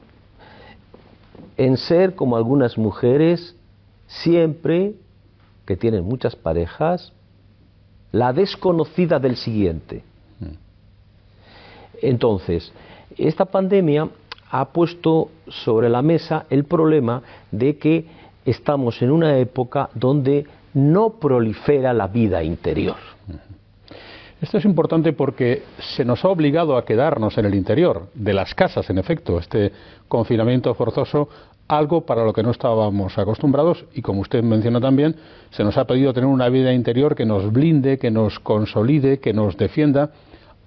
en 1.56 1.76
ser 1.76 2.14
como 2.14 2.36
algunas 2.36 2.78
mujeres, 2.78 3.56
siempre 4.06 4.94
que 5.66 5.76
tienen 5.76 6.04
muchas 6.04 6.34
parejas, 6.36 7.12
la 8.12 8.32
desconocida 8.32 9.18
del 9.18 9.36
siguiente. 9.36 10.02
Entonces, 12.02 12.72
esta 13.16 13.46
pandemia 13.46 14.08
ha 14.50 14.64
puesto 14.66 15.30
sobre 15.48 15.88
la 15.88 16.02
mesa 16.02 16.46
el 16.50 16.64
problema 16.64 17.22
de 17.50 17.76
que 17.76 18.06
estamos 18.44 19.02
en 19.02 19.10
una 19.10 19.36
época 19.38 19.90
donde 19.94 20.46
no 20.74 21.10
prolifera 21.10 21.92
la 21.92 22.06
vida 22.06 22.42
interior. 22.42 22.96
Esto 24.40 24.58
es 24.58 24.64
importante 24.64 25.12
porque 25.12 25.64
se 25.96 26.04
nos 26.04 26.24
ha 26.24 26.28
obligado 26.28 26.76
a 26.76 26.84
quedarnos 26.84 27.36
en 27.38 27.46
el 27.46 27.54
interior 27.54 28.06
de 28.14 28.32
las 28.32 28.54
casas, 28.54 28.88
en 28.88 28.98
efecto, 28.98 29.38
este 29.38 29.72
confinamiento 30.06 30.72
forzoso, 30.74 31.28
algo 31.66 32.02
para 32.02 32.24
lo 32.24 32.32
que 32.32 32.42
no 32.42 32.52
estábamos 32.52 33.18
acostumbrados 33.18 33.84
y 33.94 34.00
como 34.00 34.20
usted 34.20 34.42
menciona 34.42 34.80
también, 34.80 35.16
se 35.50 35.64
nos 35.64 35.76
ha 35.76 35.86
pedido 35.86 36.14
tener 36.14 36.28
una 36.28 36.48
vida 36.48 36.72
interior 36.72 37.14
que 37.16 37.26
nos 37.26 37.52
blinde, 37.52 37.98
que 37.98 38.10
nos 38.10 38.38
consolide, 38.38 39.18
que 39.18 39.32
nos 39.32 39.56
defienda 39.56 40.10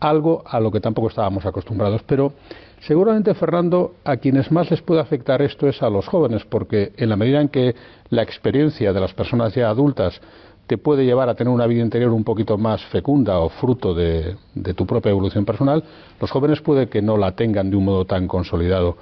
algo 0.02 0.44
a 0.46 0.60
lo 0.60 0.72
que 0.72 0.82
tampoco 0.82 1.08
estábamos 1.08 1.46
acostumbrados. 1.46 2.02
Pero 2.06 2.34
seguramente, 2.82 3.34
Fernando, 3.34 3.94
a 4.04 4.18
quienes 4.18 4.52
más 4.52 4.70
les 4.70 4.82
puede 4.82 5.00
afectar 5.00 5.42
esto 5.42 5.70
es 5.70 5.82
a 5.82 5.90
los 5.90 6.08
jóvenes, 6.08 6.44
porque 6.44 6.92
en 6.98 7.08
la 7.08 7.16
medida 7.16 7.40
en 7.40 7.48
que 7.48 7.76
la 8.10 8.24
experiencia 8.24 8.92
de 8.92 9.00
las 9.00 9.14
personas 9.14 9.56
ya 9.56 9.70
adultas 9.70 10.20
te 10.68 10.78
puede 10.78 11.04
llevar 11.04 11.28
a 11.28 11.36
tener 11.36 11.54
una 11.54 11.68
vida 11.68 11.82
interior 11.82 12.12
un 12.12 12.24
poquito 12.24 12.58
más 12.58 12.82
fecunda 12.86 13.40
o 13.40 13.50
fruto 13.50 13.94
de, 13.94 14.38
tu 14.76 14.86
propia 14.86 15.10
evolución 15.10 15.44
personal, 15.44 15.84
los 16.20 16.32
jóvenes 16.32 16.62
puede 16.62 16.88
que 16.88 17.02
no 17.02 17.18
la 17.18 17.34
tengan 17.34 17.70
de 17.70 17.76
un 17.76 17.86
modo 17.86 18.06
tan 18.06 18.28
consolidado. 18.28 18.96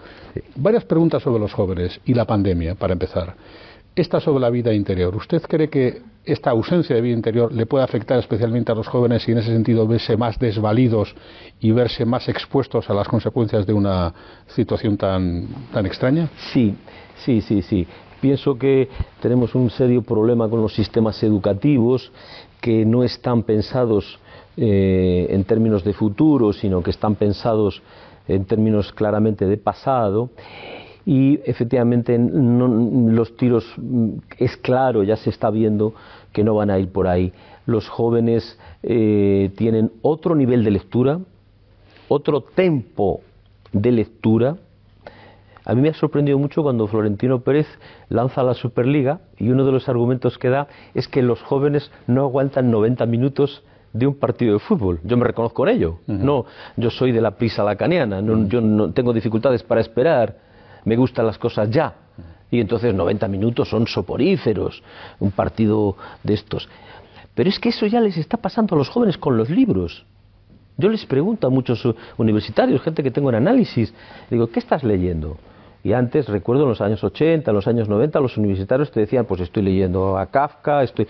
Varias 0.55 0.83
preguntas 0.85 1.21
sobre 1.21 1.39
los 1.39 1.53
jóvenes 1.53 2.01
y 2.05 2.13
la 2.13 2.25
pandemia, 2.25 2.75
para 2.75 2.93
empezar. 2.93 3.35
Esta 3.95 4.19
sobre 4.19 4.39
la 4.39 4.49
vida 4.49 4.73
interior. 4.73 5.15
¿Usted 5.15 5.41
cree 5.41 5.69
que 5.69 6.01
esta 6.23 6.51
ausencia 6.51 6.95
de 6.95 7.01
vida 7.01 7.15
interior 7.15 7.51
le 7.51 7.65
puede 7.65 7.83
afectar 7.83 8.19
especialmente 8.19 8.71
a 8.71 8.75
los 8.75 8.87
jóvenes 8.87 9.27
y 9.27 9.31
en 9.31 9.39
ese 9.39 9.51
sentido 9.51 9.87
verse 9.87 10.15
más 10.15 10.37
desvalidos 10.37 11.15
y 11.59 11.71
verse 11.71 12.05
más 12.05 12.29
expuestos 12.29 12.89
a 12.89 12.93
las 12.93 13.07
consecuencias 13.07 13.65
de 13.65 13.73
una 13.73 14.13
situación 14.47 14.95
tan, 14.95 15.47
tan 15.73 15.85
extraña? 15.85 16.29
Sí, 16.53 16.75
sí, 17.25 17.41
sí, 17.41 17.61
sí. 17.61 17.87
Pienso 18.21 18.57
que 18.57 18.89
tenemos 19.21 19.55
un 19.55 19.69
serio 19.69 20.01
problema 20.01 20.49
con 20.49 20.61
los 20.61 20.73
sistemas 20.75 21.21
educativos 21.23 22.11
que 22.61 22.85
no 22.85 23.03
están 23.03 23.43
pensados 23.43 24.19
eh, 24.57 25.27
en 25.29 25.43
términos 25.45 25.83
de 25.83 25.93
futuro, 25.93 26.51
sino 26.53 26.83
que 26.83 26.91
están 26.91 27.15
pensados 27.15 27.81
en 28.27 28.45
términos 28.45 28.91
claramente 28.91 29.45
de 29.45 29.57
pasado 29.57 30.29
y 31.05 31.39
efectivamente 31.45 32.17
los 32.19 33.35
tiros 33.37 33.65
mm, 33.77 34.09
es 34.37 34.57
claro, 34.57 35.03
ya 35.03 35.15
se 35.15 35.29
está 35.29 35.49
viendo 35.49 35.93
que 36.33 36.43
no 36.43 36.55
van 36.55 36.69
a 36.69 36.79
ir 36.79 36.91
por 36.91 37.07
ahí. 37.07 37.33
Los 37.65 37.87
jóvenes 37.87 38.59
eh, 38.83 39.51
tienen 39.57 39.91
otro 40.01 40.35
nivel 40.35 40.63
de 40.63 40.71
lectura, 40.71 41.19
otro 42.07 42.41
tempo 42.41 43.21
de 43.71 43.91
lectura. 43.91 44.57
A 45.65 45.75
mí 45.75 45.81
me 45.81 45.89
ha 45.89 45.93
sorprendido 45.93 46.39
mucho 46.39 46.63
cuando 46.63 46.87
Florentino 46.87 47.41
Pérez 47.41 47.67
lanza 48.09 48.41
la 48.43 48.55
Superliga 48.55 49.19
y 49.37 49.49
uno 49.49 49.65
de 49.65 49.71
los 49.71 49.87
argumentos 49.87 50.37
que 50.37 50.49
da 50.49 50.67
es 50.95 51.07
que 51.07 51.21
los 51.21 51.41
jóvenes 51.43 51.91
no 52.07 52.23
aguantan 52.23 52.71
90 52.71 53.05
minutos 53.05 53.63
de 53.93 54.07
un 54.07 54.15
partido 54.15 54.53
de 54.53 54.59
fútbol. 54.59 54.99
Yo 55.03 55.17
me 55.17 55.25
reconozco 55.25 55.67
en 55.67 55.75
ello. 55.75 55.99
No, 56.07 56.45
yo 56.77 56.89
soy 56.89 57.11
de 57.11 57.21
la 57.21 57.31
prisa 57.31 57.63
lacaniana, 57.63 58.21
yo 58.47 58.61
no 58.61 58.91
tengo 58.93 59.13
dificultades 59.13 59.63
para 59.63 59.81
esperar 59.81 60.48
me 60.85 60.95
gustan 60.95 61.25
las 61.25 61.37
cosas 61.37 61.69
ya. 61.69 61.93
Y 62.51 62.59
entonces 62.59 62.93
90 62.93 63.27
minutos 63.27 63.69
son 63.69 63.87
soporíferos, 63.87 64.81
un 65.19 65.31
partido 65.31 65.95
de 66.23 66.33
estos. 66.33 66.67
Pero 67.35 67.49
es 67.49 67.59
que 67.59 67.69
eso 67.69 67.85
ya 67.85 68.01
les 68.01 68.17
está 68.17 68.37
pasando 68.37 68.75
a 68.75 68.77
los 68.77 68.89
jóvenes 68.89 69.17
con 69.17 69.37
los 69.37 69.49
libros. 69.49 70.05
Yo 70.77 70.89
les 70.89 71.05
pregunto 71.05 71.45
a 71.45 71.49
muchos 71.49 71.85
universitarios, 72.17 72.81
gente 72.81 73.03
que 73.03 73.11
tengo 73.11 73.29
en 73.29 73.35
análisis, 73.35 73.93
digo, 74.29 74.47
¿qué 74.47 74.59
estás 74.59 74.83
leyendo? 74.83 75.37
Y 75.83 75.93
antes, 75.93 76.27
recuerdo 76.27 76.63
en 76.63 76.69
los 76.69 76.81
años 76.81 77.03
80, 77.03 77.51
en 77.51 77.55
los 77.55 77.67
años 77.67 77.87
90, 77.87 78.19
los 78.19 78.37
universitarios 78.37 78.91
te 78.91 79.01
decían, 79.01 79.25
pues 79.25 79.41
estoy 79.41 79.63
leyendo 79.63 80.17
a 80.17 80.25
Kafka, 80.25 80.83
estoy... 80.83 81.07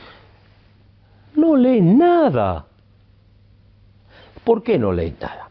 No 1.36 1.56
leen 1.56 1.98
nada. 1.98 2.66
¿Por 4.44 4.64
qué 4.64 4.78
no 4.78 4.92
leen 4.92 5.16
nada? 5.20 5.50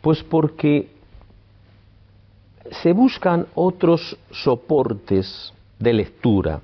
Pues 0.00 0.22
porque 0.22 0.90
se 2.70 2.92
buscan 2.92 3.46
otros 3.54 4.16
soportes 4.30 5.52
de 5.78 5.92
lectura 5.92 6.60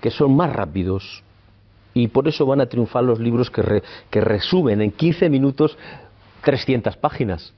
que 0.00 0.10
son 0.10 0.34
más 0.36 0.52
rápidos 0.52 1.22
y 1.94 2.08
por 2.08 2.28
eso 2.28 2.44
van 2.44 2.60
a 2.60 2.66
triunfar 2.66 3.04
los 3.04 3.18
libros 3.18 3.50
que, 3.50 4.20
resumen 4.20 4.82
en 4.82 4.90
15 4.90 5.30
minutos 5.30 5.78
300 6.42 6.96
páginas. 6.98 7.54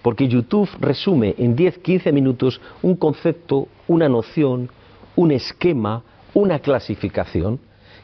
Porque 0.00 0.26
YouTube 0.26 0.68
resume 0.80 1.34
en 1.38 1.54
10-15 1.56 2.12
minutos 2.12 2.60
un 2.80 2.96
concepto, 2.96 3.68
una 3.86 4.08
noción, 4.08 4.70
un 5.14 5.30
esquema, 5.30 6.02
una 6.32 6.58
clasificación 6.58 7.60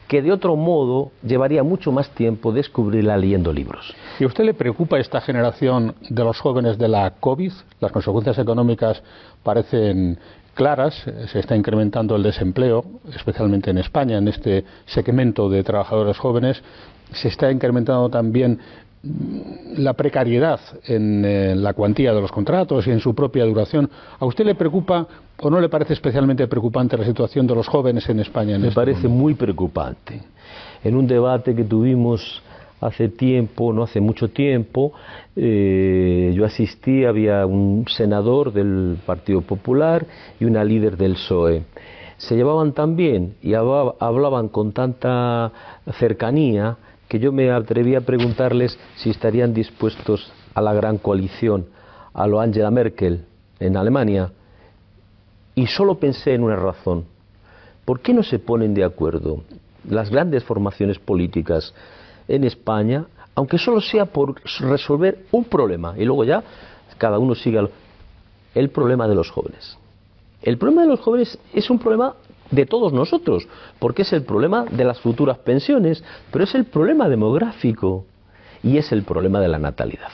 que 0.09 0.23
de 0.23 0.31
otro 0.31 0.55
modo 0.55 1.11
llevaría 1.23 1.61
mucho 1.61 1.91
más 1.91 2.09
tiempo 2.09 2.51
descubrirla 2.51 3.15
leyendo 3.15 3.53
libros. 3.53 3.93
¿Y 4.19 4.23
a 4.23 4.27
usted 4.27 4.43
le 4.43 4.55
preocupa 4.55 4.97
esta 4.97 5.21
generación 5.21 5.93
de 6.09 6.23
los 6.23 6.39
jóvenes 6.39 6.79
de 6.79 6.87
la 6.87 7.11
COVID? 7.19 7.53
Las 7.79 7.91
consecuencias 7.91 8.39
económicas 8.39 9.03
parecen 9.43 10.17
claras, 10.55 10.95
se 11.31 11.39
está 11.39 11.55
incrementando 11.55 12.15
el 12.15 12.23
desempleo, 12.23 12.83
especialmente 13.13 13.69
en 13.69 13.77
España, 13.77 14.17
en 14.17 14.27
este 14.27 14.65
segmento 14.87 15.47
de 15.47 15.63
trabajadores 15.63 16.17
jóvenes, 16.17 16.59
se 17.11 17.27
está 17.27 17.51
incrementando 17.51 18.09
también 18.09 18.59
la 19.77 19.93
precariedad 19.93 20.59
en 20.85 21.23
eh, 21.23 21.55
la 21.55 21.73
cuantía 21.73 22.13
de 22.13 22.19
los 22.19 22.31
contratos 22.31 22.85
y 22.87 22.91
en 22.91 22.99
su 22.99 23.15
propia 23.15 23.45
duración. 23.45 23.89
¿A 24.19 24.25
usted 24.25 24.45
le 24.45 24.55
preocupa 24.55 25.07
o 25.41 25.49
no 25.49 25.61
le 25.61 25.69
parece 25.69 25.93
especialmente 25.93 26.47
preocupante 26.47 26.97
la 26.97 27.05
situación 27.05 27.47
de 27.47 27.55
los 27.55 27.67
jóvenes 27.67 28.09
en 28.09 28.19
España? 28.19 28.57
Me 28.59 28.67
este 28.67 28.75
parece 28.75 29.07
muy 29.07 29.35
preocupante. 29.35 30.21
En 30.83 30.95
un 30.95 31.07
debate 31.07 31.55
que 31.55 31.63
tuvimos 31.63 32.41
hace 32.81 33.07
tiempo, 33.09 33.71
no 33.71 33.83
hace 33.83 34.01
mucho 34.01 34.29
tiempo, 34.29 34.93
eh, 35.35 36.33
yo 36.35 36.45
asistí, 36.45 37.05
había 37.05 37.45
un 37.45 37.85
senador 37.87 38.51
del 38.51 38.97
Partido 39.05 39.41
Popular 39.41 40.05
y 40.39 40.45
una 40.45 40.63
líder 40.63 40.97
del 40.97 41.13
PSOE. 41.13 41.63
se 42.17 42.35
llevaban 42.35 42.73
tan 42.73 42.97
bien 42.97 43.35
y 43.41 43.53
hablaban 43.53 44.49
con 44.49 44.73
tanta 44.73 45.51
cercanía 45.97 46.77
que 47.09 47.19
yo 47.19 47.31
me 47.31 47.51
atreví 47.51 47.95
a 47.95 48.01
preguntarles 48.01 48.77
si 48.95 49.09
estarían 49.09 49.53
dispuestos 49.53 50.31
a 50.53 50.61
la 50.61 50.73
gran 50.73 50.99
coalición, 50.99 51.65
a 52.13 52.27
lo 52.27 52.39
Angela 52.39 52.69
Merkel 52.69 53.25
en 53.59 53.75
Alemania, 53.75 54.31
y 55.55 55.65
solo 55.65 55.95
pensé 55.95 56.35
en 56.35 56.43
una 56.43 56.55
razón. 56.55 57.05
¿Por 57.83 57.99
qué 57.99 58.13
no 58.13 58.21
se 58.21 58.37
ponen 58.37 58.75
de 58.75 58.83
acuerdo 58.83 59.41
las 59.89 60.11
grandes 60.11 60.43
formaciones 60.43 60.99
políticas 60.99 61.73
en 62.27 62.43
España, 62.43 63.05
aunque 63.33 63.57
solo 63.57 63.81
sea 63.81 64.05
por 64.05 64.35
resolver 64.59 65.25
un 65.31 65.45
problema 65.45 65.95
y 65.97 66.05
luego 66.05 66.23
ya 66.23 66.43
cada 66.99 67.17
uno 67.17 67.33
siga 67.33 67.67
el 68.53 68.69
problema 68.69 69.07
de 69.07 69.15
los 69.15 69.31
jóvenes? 69.31 69.77
El 70.43 70.59
problema 70.59 70.83
de 70.83 70.89
los 70.89 70.99
jóvenes 70.99 71.39
es 71.53 71.69
un 71.71 71.79
problema 71.79 72.13
de 72.51 72.65
todos 72.65 72.93
nosotros, 72.93 73.47
porque 73.79 74.01
es 74.01 74.13
el 74.13 74.23
problema 74.23 74.65
de 74.65 74.83
las 74.83 74.99
futuras 74.99 75.37
pensiones, 75.39 76.03
pero 76.31 76.43
es 76.43 76.55
el 76.55 76.65
problema 76.65 77.07
demográfico 77.09 78.05
y 78.63 78.77
es 78.77 78.91
el 78.91 79.03
problema 79.03 79.39
de 79.39 79.47
la 79.47 79.59
natalidad. 79.59 80.11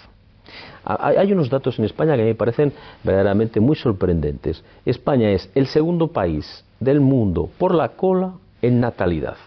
Hay 0.85 1.31
unos 1.31 1.49
datos 1.49 1.79
en 1.79 1.85
España 1.85 2.15
que 2.15 2.23
me 2.23 2.35
parecen 2.35 2.71
verdaderamente 3.03 3.59
muy 3.59 3.75
sorprendentes. 3.75 4.63
España 4.85 5.31
es 5.31 5.49
el 5.55 5.65
segundo 5.65 6.09
país 6.09 6.63
del 6.79 7.01
mundo 7.01 7.49
por 7.57 7.73
la 7.73 7.89
cola 7.89 8.33
en 8.61 8.79
natalidad. 8.79 9.37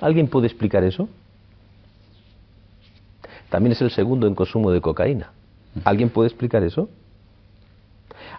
¿Alguien 0.00 0.28
puede 0.28 0.46
explicar 0.46 0.84
eso? 0.84 1.08
También 3.48 3.72
es 3.72 3.80
el 3.80 3.90
segundo 3.90 4.26
en 4.26 4.34
consumo 4.34 4.70
de 4.70 4.82
cocaína. 4.82 5.32
¿Alguien 5.84 6.10
puede 6.10 6.28
explicar 6.28 6.62
eso? 6.62 6.90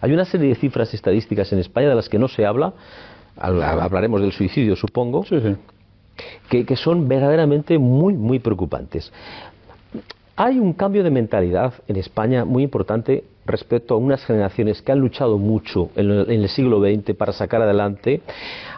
Hay 0.02 0.14
una 0.14 0.26
serie 0.26 0.50
de 0.50 0.56
cifras 0.56 0.94
estadísticas 0.94 1.52
en 1.52 1.60
España 1.60 1.90
de 1.90 1.96
las 1.96 2.08
que 2.08 2.20
no 2.20 2.28
se 2.28 2.46
habla, 2.46 2.74
hablaremos 3.40 4.22
del 4.22 4.32
suicidio 4.32 4.76
supongo, 4.76 5.24
Que, 6.50 6.66
que, 6.66 6.76
son 6.76 7.08
verdaderamente 7.08 7.78
muy, 7.78 8.14
muy 8.14 8.40
preocupantes. 8.40 9.12
Hay 10.36 10.60
un 10.60 10.74
cambio 10.74 11.04
de 11.04 11.12
mentalidad 11.12 11.74
en 11.88 11.96
España 11.96 12.44
muy 12.44 12.64
importante 12.64 13.24
respecto 13.46 13.94
a 13.94 13.98
unas 13.98 14.24
generaciones 14.26 14.82
que 14.82 14.92
han 14.92 15.00
luchado 15.00 15.38
mucho 15.38 15.90
en 15.96 16.30
el 16.30 16.50
siglo 16.50 16.80
XX 16.82 17.16
para 17.16 17.34
sacar 17.34 17.62
adelante 17.62 18.22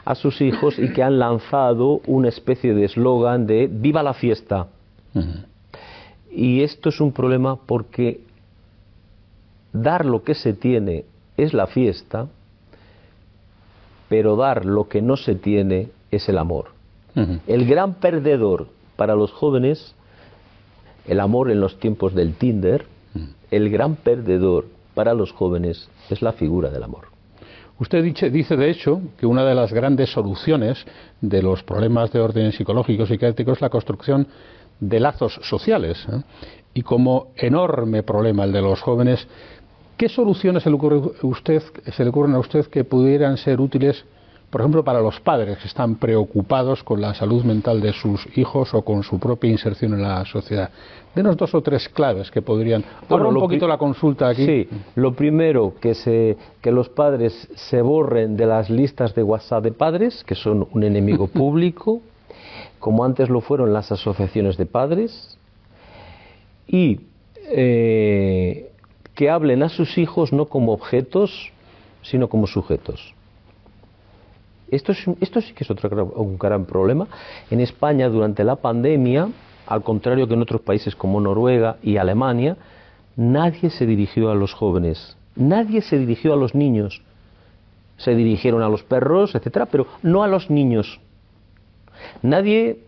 a 0.06 0.16
sus 0.16 0.42
hijos 0.42 0.80
y 0.80 0.92
que 0.94 1.04
han 1.04 1.20
lanzado 1.20 2.02
una 2.08 2.30
especie 2.30 2.74
de 2.74 2.86
eslogan 2.86 3.46
de 3.46 3.68
viva 3.72 4.02
la 4.02 4.14
fiesta. 4.14 4.68
Y 6.32 6.62
esto 6.62 6.90
es 6.90 7.02
un 7.02 7.12
problema 7.12 7.58
porque 7.58 8.22
dar 9.74 10.06
lo 10.06 10.24
que 10.24 10.36
se 10.36 10.54
tiene 10.54 11.06
es 11.38 11.54
la 11.54 11.68
fiesta, 11.68 12.28
pero 14.12 14.36
dar 14.36 14.66
lo 14.66 14.90
que 14.90 15.02
no 15.02 15.16
se 15.16 15.36
tiene 15.36 15.88
es 16.12 16.28
el 16.28 16.38
amor. 16.38 16.72
El 17.48 17.66
gran 17.66 17.94
perdedor 17.94 18.68
para 18.98 19.16
los 19.16 19.32
jóvenes 19.32 19.96
el 21.08 21.22
amor 21.22 21.50
en 21.50 21.62
los 21.62 21.80
tiempos 21.80 22.14
del 22.14 22.34
Tinder, 22.34 22.86
el 23.52 23.70
gran 23.70 23.96
perdedor 23.96 24.66
para 24.96 25.14
los 25.14 25.32
jóvenes 25.32 25.90
es 26.10 26.22
la 26.22 26.34
figura 26.34 26.70
del 26.70 26.84
amor. 26.84 27.06
Usted 27.80 28.04
dice, 28.04 28.30
dice, 28.30 28.58
de 28.58 28.70
hecho, 28.70 29.02
que 29.18 29.26
una 29.26 29.46
de 29.46 29.56
las 29.56 29.72
grandes 29.72 30.12
soluciones 30.12 30.86
de 31.22 31.42
los 31.42 31.64
problemas 31.64 32.12
de 32.12 32.20
orden 32.20 32.52
psicológico 32.52 33.04
y 33.04 33.08
psiquiátrico 33.08 33.54
es 33.54 33.62
la 33.62 33.70
construcción 33.70 34.28
de 34.82 35.00
lazos 35.00 35.40
sociales. 35.44 36.06
¿eh? 36.12 36.22
Y 36.74 36.82
como 36.82 37.30
enorme 37.38 38.04
problema 38.04 38.44
el 38.44 38.52
de 38.52 38.62
los 38.62 38.82
jóvenes, 38.82 39.26
¿qué 40.02 40.10
soluciones 40.10 40.64
se 40.64 40.70
le, 40.72 40.78
ocurre 40.78 41.00
usted, 41.22 41.62
se 41.96 42.04
le 42.04 42.10
ocurren 42.10 42.34
a 42.34 42.40
usted 42.40 42.66
que 42.66 42.84
pudieran 42.84 43.38
ser 43.38 43.62
útiles 43.62 44.04
por 44.50 44.60
ejemplo, 44.60 44.84
para 44.84 45.00
los 45.00 45.18
padres 45.22 45.60
que 45.60 45.68
están 45.68 45.96
preocupados 45.96 46.84
con 46.84 47.00
la 47.00 47.14
salud 47.14 47.42
mental 47.46 47.80
de 47.80 47.94
sus 47.94 48.28
hijos 48.38 48.74
o 48.74 48.82
con 48.82 49.02
su 49.02 49.18
propia 49.18 49.50
inserción 49.50 49.94
en 49.94 50.02
la 50.02 50.26
sociedad. 50.26 50.70
Denos 51.16 51.38
dos 51.38 51.56
o 51.56 51.62
tres 51.62 51.88
claves 51.88 52.30
que 52.30 52.42
podrían. 52.42 52.84
Bueno, 53.08 53.30
un 53.30 53.36
poquito 53.36 53.66
la 53.66 53.78
consulta 53.78 54.28
aquí. 54.28 54.46
Sí, 54.46 54.68
lo 54.96 55.14
primero, 55.14 55.76
que, 55.80 55.96
se, 55.96 56.36
que 56.60 56.70
los 56.70 56.90
padres 56.90 57.48
se 57.56 57.82
borren 57.82 58.36
de 58.36 58.46
las 58.46 58.70
listas 58.70 59.16
de 59.16 59.24
WhatsApp 59.24 59.64
de 59.64 59.72
padres, 59.72 60.22
que 60.26 60.36
son 60.36 60.68
un 60.74 60.84
enemigo 60.84 61.28
público, 61.40 62.02
como 62.78 63.06
antes 63.06 63.30
lo 63.30 63.40
fueron 63.40 63.72
las 63.72 63.90
asociaciones 63.94 64.58
de 64.58 64.66
padres, 64.66 65.38
y 66.68 67.00
eh, 67.54 68.71
que 69.16 69.30
hablen 69.30 69.64
a 69.64 69.70
sus 69.70 69.98
hijos 69.98 70.32
no 70.32 70.46
como 70.46 70.74
objetos, 70.74 71.52
sino 72.02 72.30
como 72.30 72.48
sujetos. 72.48 73.14
Esto, 74.72 74.94
sí 74.94 75.54
que 75.54 75.66
es 75.66 75.70
otro 75.70 76.06
un 76.16 76.38
gran 76.38 76.66
problema. 76.66 77.08
En 77.50 77.60
España, 77.60 78.08
durante 78.08 78.46
la 78.46 78.56
pandemia, 78.56 79.28
al 79.68 79.84
contrario 79.84 80.28
que 80.28 80.34
en 80.34 80.42
otros 80.42 80.62
países 80.62 80.96
como 80.96 81.20
Noruega 81.20 81.76
y 81.84 81.98
Alemania, 81.98 82.56
nadie 83.18 83.70
se 83.70 83.86
dirigió 83.86 84.32
a 84.32 84.36
los 84.36 84.54
jóvenes, 84.54 85.18
nadie 85.36 85.82
se 85.82 85.98
dirigió 85.98 86.34
a 86.34 86.38
los 86.38 86.56
niños. 86.56 87.02
Se 87.98 88.16
dirigieron 88.16 88.64
a 88.64 88.70
los 88.70 88.82
perros, 88.82 89.36
etcétera, 89.36 89.68
pero 89.68 89.86
no 90.02 90.24
a 90.24 90.28
los 90.28 90.50
niños. 90.50 91.00
Nadie, 92.24 92.80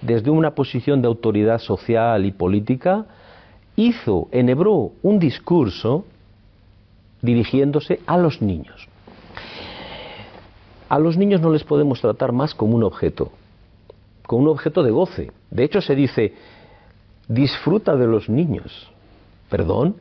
desde 0.00 0.30
una 0.30 0.54
posición 0.54 1.02
de 1.02 1.08
autoridad 1.08 1.58
social 1.58 2.24
y 2.24 2.32
política, 2.32 3.04
hizo, 3.76 4.28
enhebró 4.32 4.92
un 5.02 5.18
discurso 5.18 6.04
dirigiéndose 7.22 8.00
a 8.06 8.16
los 8.16 8.42
niños. 8.42 8.88
A 10.88 10.98
los 10.98 11.16
niños 11.16 11.40
no 11.40 11.50
les 11.50 11.64
podemos 11.64 12.00
tratar 12.00 12.32
más 12.32 12.54
como 12.54 12.76
un 12.76 12.84
objeto, 12.84 13.30
como 14.26 14.42
un 14.42 14.48
objeto 14.48 14.82
de 14.82 14.90
goce. 14.90 15.32
De 15.50 15.64
hecho, 15.64 15.80
se 15.80 15.94
dice, 15.94 16.34
disfruta 17.28 17.96
de 17.96 18.06
los 18.06 18.28
niños. 18.28 18.88
¿Perdón? 19.50 19.96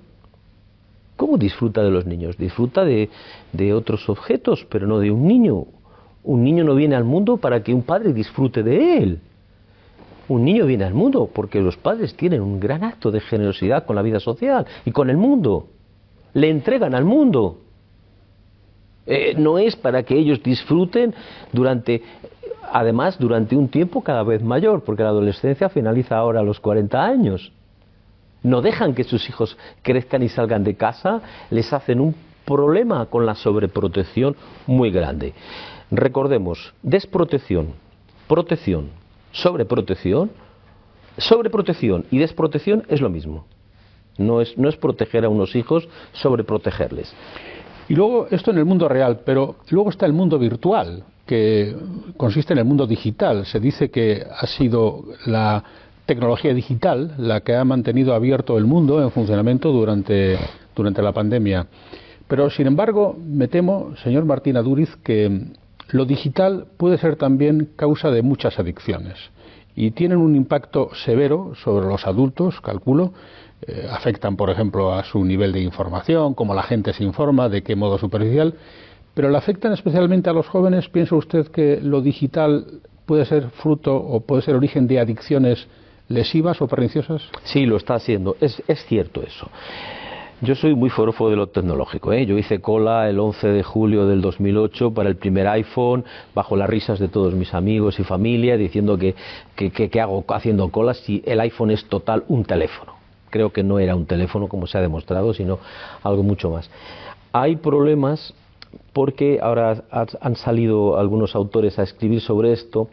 ¿Cómo 1.16 1.38
disfruta 1.38 1.82
de 1.82 1.92
los 1.92 2.06
niños? 2.06 2.38
Disfruta 2.38 2.84
de, 2.84 3.10
de, 3.54 3.74
otros 3.74 4.10
objetos, 4.10 4.66
pero 4.70 4.86
no 4.86 5.00
de 5.00 5.12
un 5.12 5.28
niño. 5.28 5.66
Un 6.24 6.44
niño 6.44 6.64
no 6.64 6.76
viene 6.76 6.96
al 6.96 7.04
mundo 7.04 7.38
para 7.38 7.64
que 7.64 7.74
un 7.74 7.84
padre 7.84 8.14
disfrute 8.14 8.64
de 8.64 8.98
él. 8.98 9.20
Un 10.28 10.44
niño 10.44 10.66
viene 10.66 10.86
al 10.86 10.94
mundo 10.94 11.30
porque 11.32 11.62
los 11.62 11.78
padres 11.78 12.16
tienen 12.16 12.42
un 12.42 12.60
gran 12.60 12.84
acto 12.84 13.12
de 13.12 13.20
generosidad 13.20 13.86
con 13.86 13.96
la 13.96 14.02
vida 14.02 14.20
social 14.20 14.66
y 14.84 14.92
con 14.92 15.10
el 15.10 15.18
mundo. 15.18 15.68
Le 16.34 16.50
entregan 16.50 16.96
al 16.96 17.06
mundo. 17.06 17.60
Eh, 19.06 19.36
no 19.38 19.60
es 19.60 19.76
para 19.76 20.04
que 20.04 20.18
ellos 20.18 20.42
disfruten 20.42 21.14
durante, 21.52 22.02
además, 22.72 23.20
durante 23.20 23.56
un 23.56 23.68
tiempo 23.68 24.02
cada 24.02 24.24
vez 24.24 24.42
mayor, 24.42 24.84
porque 24.84 25.04
la 25.04 25.10
adolescencia 25.10 25.70
finaliza 25.70 26.18
ahora 26.18 26.40
a 26.40 26.44
los 26.44 26.60
40 26.60 27.04
años. 27.04 27.52
No 28.42 28.62
dejan 28.62 28.96
que 28.96 29.04
sus 29.04 29.28
hijos 29.30 29.58
crezcan 29.84 30.24
y 30.24 30.30
salgan 30.30 30.64
de 30.64 30.76
casa, 30.76 31.22
les 31.52 31.72
hacen 31.72 32.00
un 32.00 32.16
problema 32.46 33.06
con 33.08 33.26
la 33.26 33.36
sobreprotección 33.36 34.36
muy 34.66 34.92
grande. 34.92 35.34
Recordemos, 35.92 36.74
desprotección, 36.82 37.74
protección, 38.28 38.90
sobreprotección, 39.36 40.32
sobreprotección 41.18 42.06
y 42.10 42.18
desprotección 42.20 42.84
es 42.90 43.02
lo 43.02 43.10
mismo. 43.10 43.46
No 44.18 44.40
es, 44.42 44.78
proteger 44.78 45.26
a 45.26 45.30
unos 45.30 45.56
hijos, 45.56 45.88
sobreprotegerles. 46.14 47.14
Y 47.90 47.96
luego 47.96 48.28
esto 48.32 48.52
en 48.52 48.58
el 48.58 48.66
mundo 48.66 48.88
real, 48.88 49.22
pero 49.26 49.58
luego 49.70 49.90
está 49.90 50.06
el 50.06 50.14
mundo 50.14 50.40
virtual, 50.40 51.04
que 51.26 51.76
consiste 52.16 52.54
en 52.54 52.60
el 52.60 52.66
mundo 52.66 52.88
digital. 52.88 53.46
Se 53.46 53.60
dice 53.60 53.92
que 53.92 54.24
ha 54.30 54.48
sido 54.48 55.04
la 55.26 55.64
tecnología 56.06 56.54
digital 56.54 57.16
la 57.18 57.42
que 57.42 57.56
ha 57.56 57.66
mantenido 57.66 58.14
abierto 58.14 58.58
el 58.58 58.66
mundo 58.66 59.02
en 59.02 59.12
funcionamiento 59.12 59.72
durante, 59.72 60.38
durante 60.76 61.02
la 61.02 61.12
pandemia. 61.12 61.68
Pero, 62.28 62.50
sin 62.50 62.68
embargo, 62.68 63.18
me 63.20 63.48
temo, 63.48 63.96
señor 63.98 64.24
Martín 64.26 64.56
Aduriz, 64.56 64.96
que 65.04 65.52
lo 65.96 66.06
digital 66.06 66.68
puede 66.78 66.98
ser 66.98 67.16
también 67.16 67.70
causa 67.76 68.12
de 68.12 68.22
muchas 68.22 68.60
adicciones 68.60 69.18
y 69.76 69.92
tienen 69.92 70.20
un 70.20 70.36
impacto 70.36 70.90
severo 70.94 71.54
sobre 71.56 71.88
los 71.88 72.06
adultos, 72.08 72.62
calculo, 72.62 73.14
eh, 73.62 73.88
afectan, 73.90 74.38
por 74.38 74.50
ejemplo, 74.50 74.94
a 74.94 75.04
su 75.04 75.24
nivel 75.24 75.52
de 75.52 75.62
información, 75.62 76.34
cómo 76.34 76.54
la 76.54 76.64
gente 76.64 76.94
se 76.94 77.04
informa, 77.04 77.50
de 77.50 77.62
qué 77.64 77.76
modo 77.76 77.98
superficial, 77.98 78.54
pero 79.14 79.30
le 79.30 79.38
afectan 79.38 79.74
especialmente 79.74 80.30
a 80.30 80.34
los 80.34 80.48
jóvenes. 80.48 80.88
¿Piensa 80.90 81.16
usted 81.16 81.48
que 81.48 81.80
lo 81.82 82.02
digital 82.02 82.66
puede 83.06 83.26
ser 83.26 83.50
fruto 83.50 83.96
o 83.96 84.22
puede 84.22 84.42
ser 84.42 84.56
origen 84.56 84.88
de 84.88 85.00
adicciones 85.00 85.68
lesivas 86.10 86.62
o 86.62 86.68
perniciosas? 86.68 87.24
Sí, 87.44 87.66
lo 87.66 87.78
está 87.78 87.96
haciendo. 87.96 88.36
Es, 88.40 88.62
es 88.68 88.86
cierto 88.86 89.24
eso. 89.24 89.50
Yo 90.42 90.54
soy 90.54 90.76
muy 90.76 90.90
forofo 90.90 91.30
de 91.30 91.38
lo 91.38 91.48
tecnológico. 91.48 92.12
¿eh? 92.12 92.26
Yo 92.26 92.38
hice 92.38 92.60
cola 92.60 93.10
el 93.10 93.20
11 93.20 93.48
de 93.48 93.64
julio 93.64 94.06
del 94.06 94.22
2008 94.22 94.94
para 94.94 95.08
el 95.08 95.16
primer 95.16 95.48
iPhone, 95.48 96.04
bajo 96.34 96.58
las 96.58 96.70
risas 96.70 97.00
de 97.00 97.08
todos 97.08 97.34
mis 97.34 97.54
amigos 97.54 98.00
y 98.00 98.04
familia, 98.04 98.58
diciendo 98.58 98.98
que, 98.98 99.16
hago 100.02 100.26
haciendo 100.28 100.70
cola 100.72 100.94
si 100.94 101.24
el 101.26 101.40
iPhone 101.40 101.72
es 101.72 101.86
total 101.86 102.24
un 102.28 102.44
teléfono 102.44 102.96
creo 103.30 103.52
que 103.52 103.64
no 103.64 103.80
era 103.80 103.98
un 103.98 104.06
teléfono 104.06 104.48
como 104.48 104.66
se 104.66 104.78
ha 104.78 104.82
demostrado, 104.82 105.34
sino 105.34 105.60
algo 106.04 106.24
mucho 106.24 106.50
más. 106.50 106.70
Hay 107.34 107.58
problemas 107.58 108.34
porque 108.94 109.40
ahora 109.42 109.84
han 110.22 110.36
salido 110.38 110.98
algunos 110.98 111.36
autores 111.36 111.78
a 111.78 111.84
escribir 111.84 112.22
sobre 112.22 112.54
esto, 112.54 112.88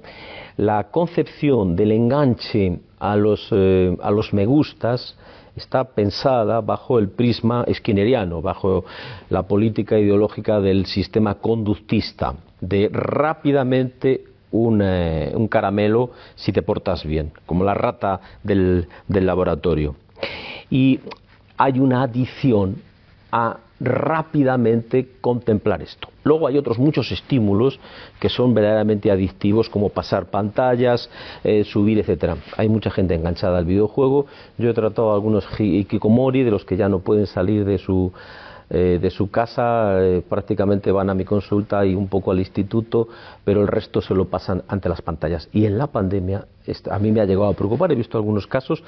la 0.57 0.91
concepción 0.91 1.77
del 1.77 1.93
enganche 1.93 2.81
a 2.99 3.15
los, 3.15 3.49
eh, 3.53 3.97
a 4.03 4.11
los 4.11 4.33
me 4.33 4.45
gustas 4.45 5.17
está 5.57 5.85
pensada 5.85 6.61
bajo 6.61 6.99
el 6.99 7.09
prisma 7.09 7.65
skinneriano, 7.73 8.41
bajo 8.41 8.85
la 9.29 9.43
política 9.43 9.99
ideológica 9.99 10.61
del 10.61 10.87
sistema 10.87 11.35
conductista, 11.37 12.35
de 12.61 12.89
rápidamente 12.93 14.25
un, 14.51 14.81
eh, 14.83 15.33
un 15.35 15.49
caramelo 15.49 16.11
si 16.35 16.53
te 16.53 16.63
portas 16.63 17.05
bien, 17.05 17.33
como 17.47 17.65
la 17.65 17.75
rata 17.75 18.21
del, 18.43 18.89
del 19.09 19.27
laboratorio. 19.27 19.97
Y 20.71 21.01
hay 21.57 21.79
una 21.79 22.03
adición 22.03 22.77
a 23.31 23.59
rápidamente 23.83 25.09
contemplar 25.21 25.83
esto. 25.83 26.09
Luego 26.25 26.47
hay 26.47 26.57
otros 26.57 26.79
muchos 26.79 27.11
estímulos 27.11 27.81
que 28.21 28.29
son 28.29 28.55
verdaderamente 28.55 29.11
adictivos, 29.11 29.69
como 29.69 29.89
pasar 29.89 30.27
pantallas, 30.27 31.11
eh, 31.43 31.65
subir, 31.65 31.99
etcétera. 31.99 32.37
Hay 32.57 32.69
mucha 32.69 32.91
gente 32.91 33.15
enganchada 33.15 33.59
al 33.59 33.65
videojuego. 33.65 34.27
Yo 34.57 34.71
he 34.71 34.75
tratado 34.75 35.11
a 35.11 35.15
algunos 35.15 35.45
hikikomori, 35.59 36.45
de 36.45 36.51
los 36.51 36.65
que 36.65 36.77
ya 36.77 36.89
no 36.89 37.01
pueden 37.01 37.27
salir 37.27 37.65
de 37.65 37.79
su 37.79 38.13
eh, 38.75 38.99
de 39.03 39.11
su 39.11 39.31
casa, 39.31 40.03
eh, 40.03 40.23
prácticamente 40.27 40.91
van 40.91 41.11
a 41.11 41.15
mi 41.15 41.27
consulta 41.27 41.85
y 41.85 41.95
un 41.95 42.09
poco 42.09 42.31
al 42.31 42.39
instituto, 42.39 43.07
pero 43.45 43.61
el 43.61 43.67
resto 43.67 44.01
se 44.01 44.15
lo 44.15 44.27
pasan 44.27 44.63
ante 44.67 44.89
las 44.89 45.03
pantallas. 45.03 45.47
Y 45.53 45.67
en 45.67 45.77
la 45.77 45.89
pandemia 45.89 46.47
a 46.91 46.99
mí 46.99 47.13
me 47.13 47.21
ha 47.21 47.27
llegado 47.27 47.49
a 47.49 47.53
preocupar, 47.53 47.93
he 47.93 47.95
visto 47.95 48.17
algunos 48.17 48.47
casos 48.47 48.83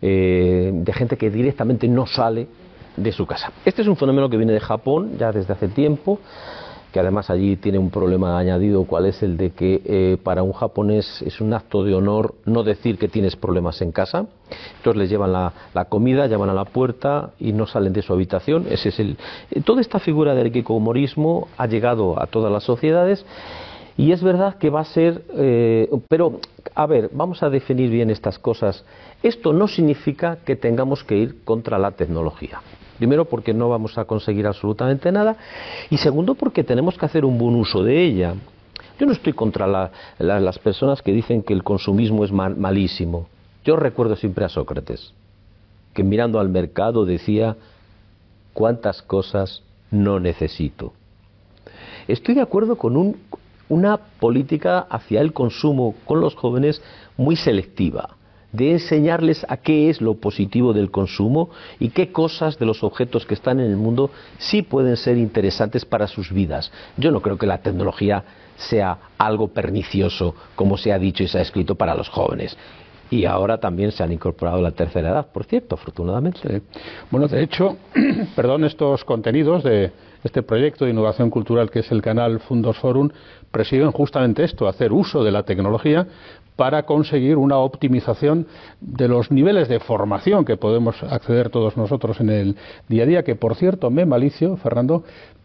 de 0.00 0.92
gente 0.94 1.16
que 1.16 1.28
directamente 1.28 1.88
no 1.88 2.06
sale 2.06 2.46
de 3.02 3.12
su 3.12 3.26
casa. 3.26 3.52
Este 3.64 3.82
es 3.82 3.88
un 3.88 3.96
fenómeno 3.96 4.28
que 4.28 4.36
viene 4.36 4.52
de 4.52 4.60
Japón 4.60 5.12
ya 5.18 5.32
desde 5.32 5.52
hace 5.52 5.68
tiempo, 5.68 6.18
que 6.92 7.00
además 7.00 7.28
allí 7.28 7.56
tiene 7.56 7.78
un 7.78 7.90
problema 7.90 8.38
añadido, 8.38 8.84
cuál 8.84 9.06
es 9.06 9.22
el 9.22 9.36
de 9.36 9.50
que 9.50 9.82
eh, 9.84 10.16
para 10.22 10.42
un 10.42 10.52
japonés 10.52 11.22
es 11.22 11.40
un 11.40 11.52
acto 11.52 11.84
de 11.84 11.94
honor 11.94 12.34
no 12.46 12.62
decir 12.62 12.98
que 12.98 13.08
tienes 13.08 13.36
problemas 13.36 13.82
en 13.82 13.92
casa. 13.92 14.26
Entonces 14.78 14.98
les 14.98 15.10
llevan 15.10 15.32
la, 15.32 15.52
comida, 15.88 16.26
llaman 16.26 16.48
a 16.48 16.54
la 16.54 16.64
puerta 16.64 17.30
y 17.38 17.52
no 17.52 17.66
salen 17.66 17.92
de 17.92 18.02
su 18.02 18.12
habitación. 18.12 18.66
Ese 18.70 18.88
es 18.88 19.00
el, 19.00 19.18
eh, 19.50 19.60
toda 19.60 19.80
esta 19.80 19.98
figura 19.98 20.34
del 20.34 20.50
kikomorismo 20.50 21.48
ha 21.58 21.66
llegado 21.66 22.20
a 22.20 22.26
todas 22.26 22.50
las 22.50 22.64
sociedades. 22.64 23.24
Y 23.98 24.12
es 24.12 24.22
verdad 24.22 24.58
que 24.58 24.70
va 24.70 24.80
a 24.80 24.84
ser, 24.84 25.24
eh, 25.34 25.90
pero 26.08 26.38
a 26.74 26.86
ver, 26.86 27.10
vamos 27.12 27.42
a 27.42 27.50
definir 27.50 27.90
bien 27.90 28.10
estas 28.10 28.38
cosas. 28.38 28.84
Esto 29.24 29.52
no 29.52 29.66
significa 29.66 30.38
que 30.46 30.54
tengamos 30.54 31.02
que 31.02 31.16
ir 31.16 31.44
contra 31.44 31.78
la 31.78 31.90
tecnología. 31.90 32.60
Primero 32.98 33.26
porque 33.26 33.54
no 33.54 33.68
vamos 33.68 33.96
a 33.96 34.04
conseguir 34.04 34.46
absolutamente 34.46 35.12
nada 35.12 35.36
y 35.88 35.98
segundo 35.98 36.34
porque 36.34 36.64
tenemos 36.64 36.98
que 36.98 37.06
hacer 37.06 37.24
un 37.24 37.38
buen 37.38 37.54
uso 37.54 37.82
de 37.82 38.02
ella. 38.04 38.34
Yo 38.98 39.06
no 39.06 39.12
estoy 39.12 39.32
contra 39.32 39.90
las 40.18 40.58
personas 40.58 41.00
que 41.00 41.12
dicen 41.12 41.44
que 41.44 41.52
el 41.52 41.62
consumismo 41.62 42.24
es 42.24 42.32
malísimo. 42.32 43.28
Yo 43.64 43.76
recuerdo 43.76 44.16
siempre 44.16 44.44
a 44.44 44.48
Sócrates, 44.48 45.12
que 45.94 46.02
mirando 46.02 46.40
al 46.40 46.48
mercado 46.48 47.04
decía, 47.04 47.56
¿cuántas 48.52 49.00
cosas 49.02 49.62
no 49.92 50.18
necesito? 50.18 50.92
Estoy 52.08 52.34
de 52.34 52.40
acuerdo 52.40 52.76
con 52.76 53.16
una 53.68 53.96
política 54.18 54.80
hacia 54.90 55.20
el 55.20 55.32
consumo 55.32 55.94
con 56.04 56.20
los 56.20 56.34
jóvenes 56.34 56.82
muy 57.16 57.36
selectiva 57.36 58.17
de 58.52 58.72
enseñarles 58.72 59.44
a 59.48 59.58
qué 59.58 59.90
es 59.90 60.00
lo 60.00 60.14
positivo 60.14 60.72
del 60.72 60.90
consumo 60.90 61.50
y 61.78 61.90
qué 61.90 62.12
cosas 62.12 62.58
de 62.58 62.66
los 62.66 62.82
objetos 62.82 63.26
que 63.26 63.34
están 63.34 63.60
en 63.60 63.70
el 63.70 63.76
mundo 63.76 64.10
sí 64.38 64.62
pueden 64.62 64.96
ser 64.96 65.18
interesantes 65.18 65.84
para 65.84 66.06
sus 66.06 66.32
vidas. 66.32 66.72
Yo 66.96 67.10
no 67.10 67.20
creo 67.20 67.36
que 67.36 67.46
la 67.46 67.58
tecnología 67.58 68.24
sea 68.56 68.98
algo 69.18 69.48
pernicioso, 69.48 70.34
como 70.54 70.76
se 70.76 70.92
ha 70.92 70.98
dicho 70.98 71.22
y 71.22 71.28
se 71.28 71.38
ha 71.38 71.42
escrito 71.42 71.74
para 71.74 71.94
los 71.94 72.08
jóvenes. 72.08 72.56
Y 73.10 73.24
ahora 73.24 73.58
también 73.58 73.90
se 73.90 74.02
han 74.02 74.12
incorporado 74.12 74.60
la 74.60 74.72
tercera 74.72 75.10
edad, 75.10 75.26
por 75.32 75.44
cierto, 75.44 75.76
afortunadamente. 75.76 76.62
Bueno, 77.10 77.26
de 77.26 77.42
hecho, 77.42 77.76
perdón, 78.36 78.64
estos 78.64 79.04
contenidos 79.04 79.62
de 79.62 79.92
este 80.24 80.42
proyecto 80.42 80.84
de 80.84 80.90
innovación 80.90 81.30
cultural 81.30 81.70
que 81.70 81.78
es 81.78 81.90
el 81.90 82.02
canal 82.02 82.40
Fundos 82.40 82.76
Forum 82.78 83.08
presiden 83.50 83.92
justamente 83.92 84.44
esto, 84.44 84.68
hacer 84.68 84.92
uso 84.92 85.24
de 85.24 85.30
la 85.30 85.44
tecnología 85.44 86.06
para 86.58 86.82
conseguir 86.82 87.36
una 87.36 87.58
optimización 87.58 88.48
de 88.80 89.06
los 89.06 89.30
niveles 89.30 89.68
de 89.68 89.78
formación 89.78 90.44
que 90.44 90.56
podemos 90.56 91.00
acceder 91.04 91.50
todos 91.50 91.76
nosotros 91.76 92.18
en 92.18 92.30
el 92.30 92.56
día 92.88 93.04
a 93.04 93.06
día, 93.06 93.22
que 93.22 93.36
por 93.36 93.54
cierto 93.54 93.90
me 93.90 94.04
malicio, 94.04 94.56
Fernando, 94.56 95.04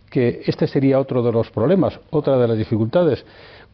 que 0.10 0.42
este 0.48 0.66
sería 0.66 1.00
otro 1.00 1.22
de 1.22 1.32
los 1.32 1.52
problemas, 1.52 2.00
otra 2.10 2.40
de 2.40 2.48
las 2.48 2.58
dificultades. 2.58 3.24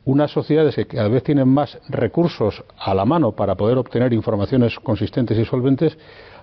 Unas 0.04 0.32
sociedades 0.32 0.76
que 0.76 0.86
cada 0.86 1.08
vez 1.08 1.24
tienen 1.24 1.48
más 1.48 1.80
recursos 1.88 2.62
a 2.78 2.94
la 2.94 3.06
mano 3.06 3.32
para 3.32 3.56
poder 3.56 3.78
obtener 3.78 4.12
informaciones 4.12 4.78
consistentes 4.78 5.38
y 5.38 5.46
solventes, 5.46 5.98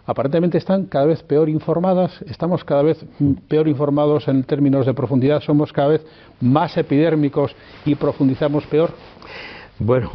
aparentemente 0.06 0.56
están 0.56 0.86
cada 0.86 1.04
vez 1.04 1.22
peor 1.22 1.50
informadas, 1.50 2.22
estamos 2.22 2.64
cada 2.64 2.82
vez 2.82 3.04
peor 3.48 3.68
informados 3.68 4.28
en 4.28 4.44
términos 4.44 4.86
de 4.86 4.94
profundidad, 4.94 5.42
somos 5.42 5.74
cada 5.74 5.88
vez 5.88 6.06
más 6.40 6.74
epidérmicos 6.78 7.54
y 7.84 7.94
profundizamos 7.96 8.64
peor. 8.64 8.92
Bueno, 9.78 10.10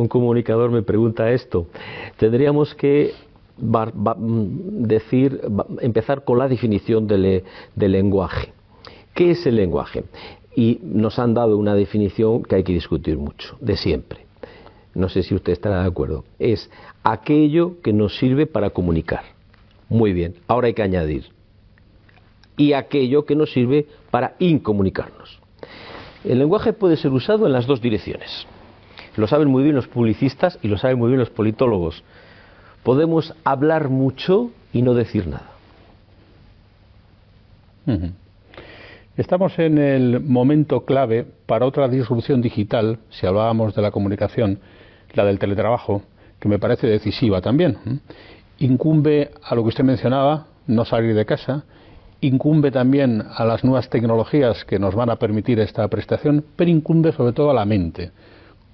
un 0.00 0.08
comunicador 0.08 0.70
me 0.70 0.82
pregunta 0.82 1.30
esto, 1.30 1.66
tendríamos 2.16 2.74
que 2.74 3.12
mm, 3.58 4.84
decir, 4.86 5.40
empezar 5.80 6.24
con 6.24 6.38
la 6.38 6.48
definición 6.48 7.06
del, 7.06 7.44
lenguaje. 7.76 8.52
¿Qué 9.14 9.32
es 9.32 9.46
el 9.46 9.56
lenguaje? 9.56 10.04
Y 10.56 10.80
nos 10.82 11.18
han 11.18 11.34
dado 11.34 11.56
una 11.58 11.74
definición 11.74 12.42
que 12.42 12.56
hay 12.56 12.64
que 12.64 12.72
discutir 12.72 13.18
mucho, 13.18 13.56
de 13.60 13.76
siempre. 13.76 14.26
No 14.94 15.08
sé 15.08 15.22
si 15.22 15.34
usted 15.34 15.52
estará 15.52 15.82
de 15.82 15.88
acuerdo. 15.88 16.24
Es 16.38 16.70
aquello 17.02 17.80
que 17.82 17.92
nos 17.92 18.16
sirve 18.16 18.46
para 18.46 18.70
comunicar. 18.70 19.22
Muy 19.88 20.12
bien, 20.12 20.36
ahora 20.48 20.68
hay 20.68 20.74
que 20.74 20.82
añadir. 20.82 21.26
Y 22.56 22.72
aquello 22.72 23.24
que 23.24 23.36
nos 23.36 23.52
sirve 23.52 23.86
para 24.10 24.34
incomunicarnos. 24.38 25.38
El 26.24 26.38
lenguaje 26.38 26.72
puede 26.72 26.96
ser 26.96 27.12
usado 27.12 27.46
en 27.46 27.52
las 27.52 27.66
dos 27.66 27.80
direcciones. 27.80 28.46
Lo 29.16 29.26
saben 29.26 29.48
muy 29.48 29.62
bien 29.62 29.74
los 29.74 29.88
publicistas 29.88 30.58
y 30.62 30.68
lo 30.68 30.78
saben 30.78 30.98
muy 30.98 31.08
bien 31.08 31.18
los 31.18 31.30
politólogos. 31.30 32.02
Podemos 32.82 33.34
hablar 33.44 33.88
mucho 33.88 34.50
y 34.72 34.82
no 34.82 34.94
decir 34.94 35.26
nada. 35.26 35.50
Estamos 39.16 39.58
en 39.58 39.78
el 39.78 40.20
momento 40.20 40.84
clave 40.84 41.26
para 41.46 41.66
otra 41.66 41.88
disrupción 41.88 42.40
digital, 42.40 42.98
si 43.10 43.26
hablábamos 43.26 43.74
de 43.74 43.82
la 43.82 43.90
comunicación, 43.90 44.60
la 45.12 45.24
del 45.24 45.38
teletrabajo, 45.38 46.02
que 46.38 46.48
me 46.48 46.58
parece 46.58 46.86
decisiva 46.86 47.40
también. 47.40 48.00
Incumbe 48.60 49.30
a 49.42 49.54
lo 49.54 49.62
que 49.62 49.68
usted 49.70 49.84
mencionaba, 49.84 50.46
no 50.68 50.84
salir 50.84 51.14
de 51.14 51.26
casa, 51.26 51.64
incumbe 52.20 52.70
también 52.70 53.24
a 53.34 53.44
las 53.44 53.64
nuevas 53.64 53.90
tecnologías 53.90 54.64
que 54.64 54.78
nos 54.78 54.94
van 54.94 55.10
a 55.10 55.16
permitir 55.16 55.58
esta 55.58 55.88
prestación, 55.88 56.44
pero 56.54 56.70
incumbe 56.70 57.12
sobre 57.12 57.32
todo 57.32 57.50
a 57.50 57.54
la 57.54 57.64
mente 57.64 58.12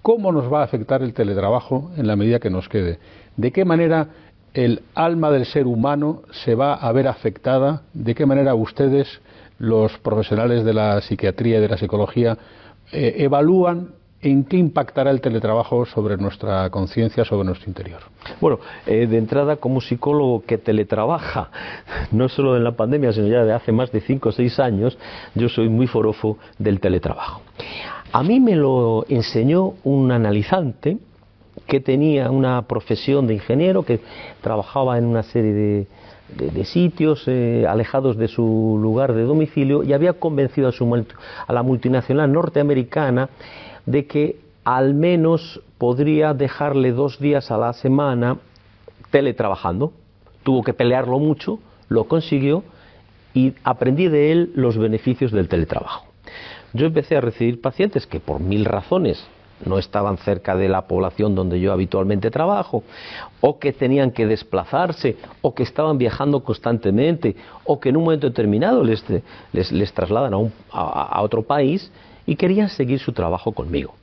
cómo 0.06 0.30
nos 0.30 0.44
va 0.52 0.60
a 0.60 0.64
afectar 0.64 1.02
el 1.02 1.12
teletrabajo 1.12 1.90
en 1.96 2.06
la 2.06 2.14
medida 2.14 2.38
que 2.38 2.48
nos 2.48 2.68
quede, 2.68 3.00
de 3.36 3.50
qué 3.50 3.64
manera 3.64 4.06
el 4.54 4.82
alma 4.94 5.32
del 5.32 5.46
ser 5.46 5.66
humano 5.66 6.22
se 6.30 6.54
va 6.54 6.74
a 6.74 6.92
ver 6.92 7.08
afectada, 7.08 7.82
de 7.92 8.14
qué 8.14 8.24
manera 8.24 8.54
ustedes, 8.54 9.20
los 9.58 9.98
profesionales 9.98 10.64
de 10.64 10.74
la 10.74 11.00
psiquiatría 11.00 11.58
y 11.58 11.60
de 11.60 11.68
la 11.68 11.76
psicología, 11.76 12.38
eh, 12.92 13.16
evalúan 13.18 13.94
en 14.22 14.44
qué 14.44 14.56
impactará 14.58 15.10
el 15.10 15.20
teletrabajo 15.20 15.84
sobre 15.86 16.16
nuestra 16.18 16.70
conciencia, 16.70 17.24
sobre 17.24 17.44
nuestro 17.44 17.68
interior. 17.68 18.02
Bueno, 18.40 18.60
eh, 18.86 19.08
de 19.08 19.18
entrada, 19.18 19.56
como 19.56 19.80
psicólogo 19.80 20.44
que 20.46 20.56
teletrabaja, 20.56 21.50
no 22.12 22.28
solo 22.28 22.56
en 22.56 22.62
la 22.62 22.76
pandemia, 22.76 23.12
sino 23.12 23.26
ya 23.26 23.42
de 23.42 23.52
hace 23.52 23.72
más 23.72 23.90
de 23.90 24.00
cinco 24.02 24.28
o 24.28 24.32
seis 24.32 24.60
años, 24.60 24.96
yo 25.34 25.48
soy 25.48 25.68
muy 25.68 25.88
forofo 25.88 26.38
del 26.60 26.78
teletrabajo. 26.78 27.42
A 28.12 28.22
mí 28.22 28.40
me 28.40 28.56
lo 28.56 29.04
enseñó 29.08 29.74
un 29.84 30.12
analizante 30.12 30.98
que 31.66 31.80
tenía 31.80 32.30
una 32.30 32.62
profesión 32.62 33.26
de 33.26 33.34
ingeniero, 33.34 33.82
que 33.82 34.00
trabajaba 34.40 34.98
en 34.98 35.04
una 35.06 35.22
serie 35.22 35.86
de, 36.28 36.64
sitios 36.64 37.24
eh, 37.26 37.66
alejados 37.68 38.16
de 38.16 38.28
su 38.28 38.78
lugar 38.80 39.12
de 39.12 39.22
domicilio 39.22 39.84
y 39.84 39.92
había 39.92 40.14
convencido 40.14 40.68
a, 40.68 40.72
su, 40.72 41.04
a 41.46 41.52
la 41.52 41.62
multinacional 41.62 42.32
norteamericana 42.32 43.28
de 43.84 44.06
que 44.06 44.36
al 44.64 44.94
menos 44.94 45.60
podría 45.78 46.34
dejarle 46.34 46.92
dos 46.92 47.20
días 47.20 47.50
a 47.50 47.58
la 47.58 47.72
semana 47.72 48.38
teletrabajando. 49.10 49.92
Tuvo 50.42 50.62
que 50.62 50.74
pelearlo 50.74 51.18
mucho, 51.18 51.60
lo 51.88 52.04
consiguió 52.04 52.64
y 53.34 53.54
aprendí 53.62 54.08
de 54.08 54.32
él 54.32 54.52
los 54.56 54.76
beneficios 54.78 55.30
del 55.30 55.48
teletrabajo 55.48 56.06
yo 56.76 56.86
empecé 56.86 57.16
a 57.16 57.20
recibir 57.20 57.60
pacientes 57.60 58.06
que 58.06 58.20
por 58.20 58.40
mil 58.40 58.64
razones 58.64 59.26
no 59.64 59.78
estaban 59.78 60.18
cerca 60.18 60.54
de 60.54 60.68
la 60.68 60.82
población 60.86 61.34
donde 61.34 61.58
yo 61.60 61.72
habitualmente 61.72 62.30
trabajo, 62.30 62.84
o 63.40 63.58
que 63.58 63.72
tenían 63.72 64.10
que 64.10 64.26
desplazarse, 64.26 65.16
o 65.40 65.54
que 65.54 65.62
estaban 65.62 65.96
viajando 65.96 66.44
constantemente, 66.44 67.36
o 67.64 67.80
que 67.80 67.88
en 67.88 67.96
un 67.96 68.04
momento 68.04 68.26
determinado 68.26 68.84
les, 68.84 69.02
les, 69.52 69.92
trasladan 69.94 70.34
a 70.70 71.22
otro 71.22 71.42
país 71.42 71.90
y 72.26 72.36
querían 72.36 72.68
seguir 72.68 72.98
su 72.98 73.12
trabajo 73.12 73.52
conmigo. 73.52 73.94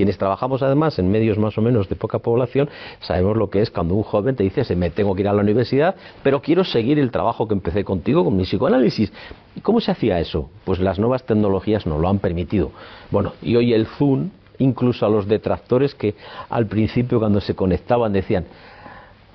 Quienes 0.00 0.16
trabajamos 0.16 0.62
además 0.62 0.98
en 0.98 1.10
medios 1.10 1.36
más 1.36 1.58
o 1.58 1.60
menos 1.60 1.90
de 1.90 1.94
poca 1.94 2.20
población, 2.20 2.70
sabemos 3.00 3.36
lo 3.36 3.50
que 3.50 3.60
es 3.60 3.70
cuando 3.70 3.94
un 3.94 4.02
joven 4.02 4.34
te 4.34 4.42
dice, 4.42 4.74
me 4.74 4.88
tengo 4.88 5.14
que 5.14 5.20
ir 5.20 5.28
a 5.28 5.34
la 5.34 5.42
universidad, 5.42 5.94
pero 6.22 6.40
quiero 6.40 6.64
seguir 6.64 6.98
el 6.98 7.10
trabajo 7.10 7.46
que 7.46 7.52
empecé 7.52 7.84
contigo 7.84 8.24
con 8.24 8.34
mi 8.34 8.44
psicoanálisis. 8.44 9.12
¿Y 9.54 9.60
cómo 9.60 9.78
se 9.78 9.90
hacía 9.90 10.18
eso? 10.18 10.48
Pues 10.64 10.80
las 10.80 10.98
nuevas 10.98 11.24
tecnologías 11.24 11.84
nos 11.84 12.00
lo 12.00 12.08
han 12.08 12.18
permitido. 12.18 12.70
Bueno, 13.10 13.34
y 13.42 13.56
hoy 13.56 13.74
el 13.74 13.84
Zoom, 13.88 14.30
incluso 14.58 15.04
a 15.04 15.10
los 15.10 15.28
detractores 15.28 15.94
que 15.94 16.14
al 16.48 16.64
principio 16.64 17.18
cuando 17.18 17.42
se 17.42 17.54
conectaban 17.54 18.14
decían, 18.14 18.46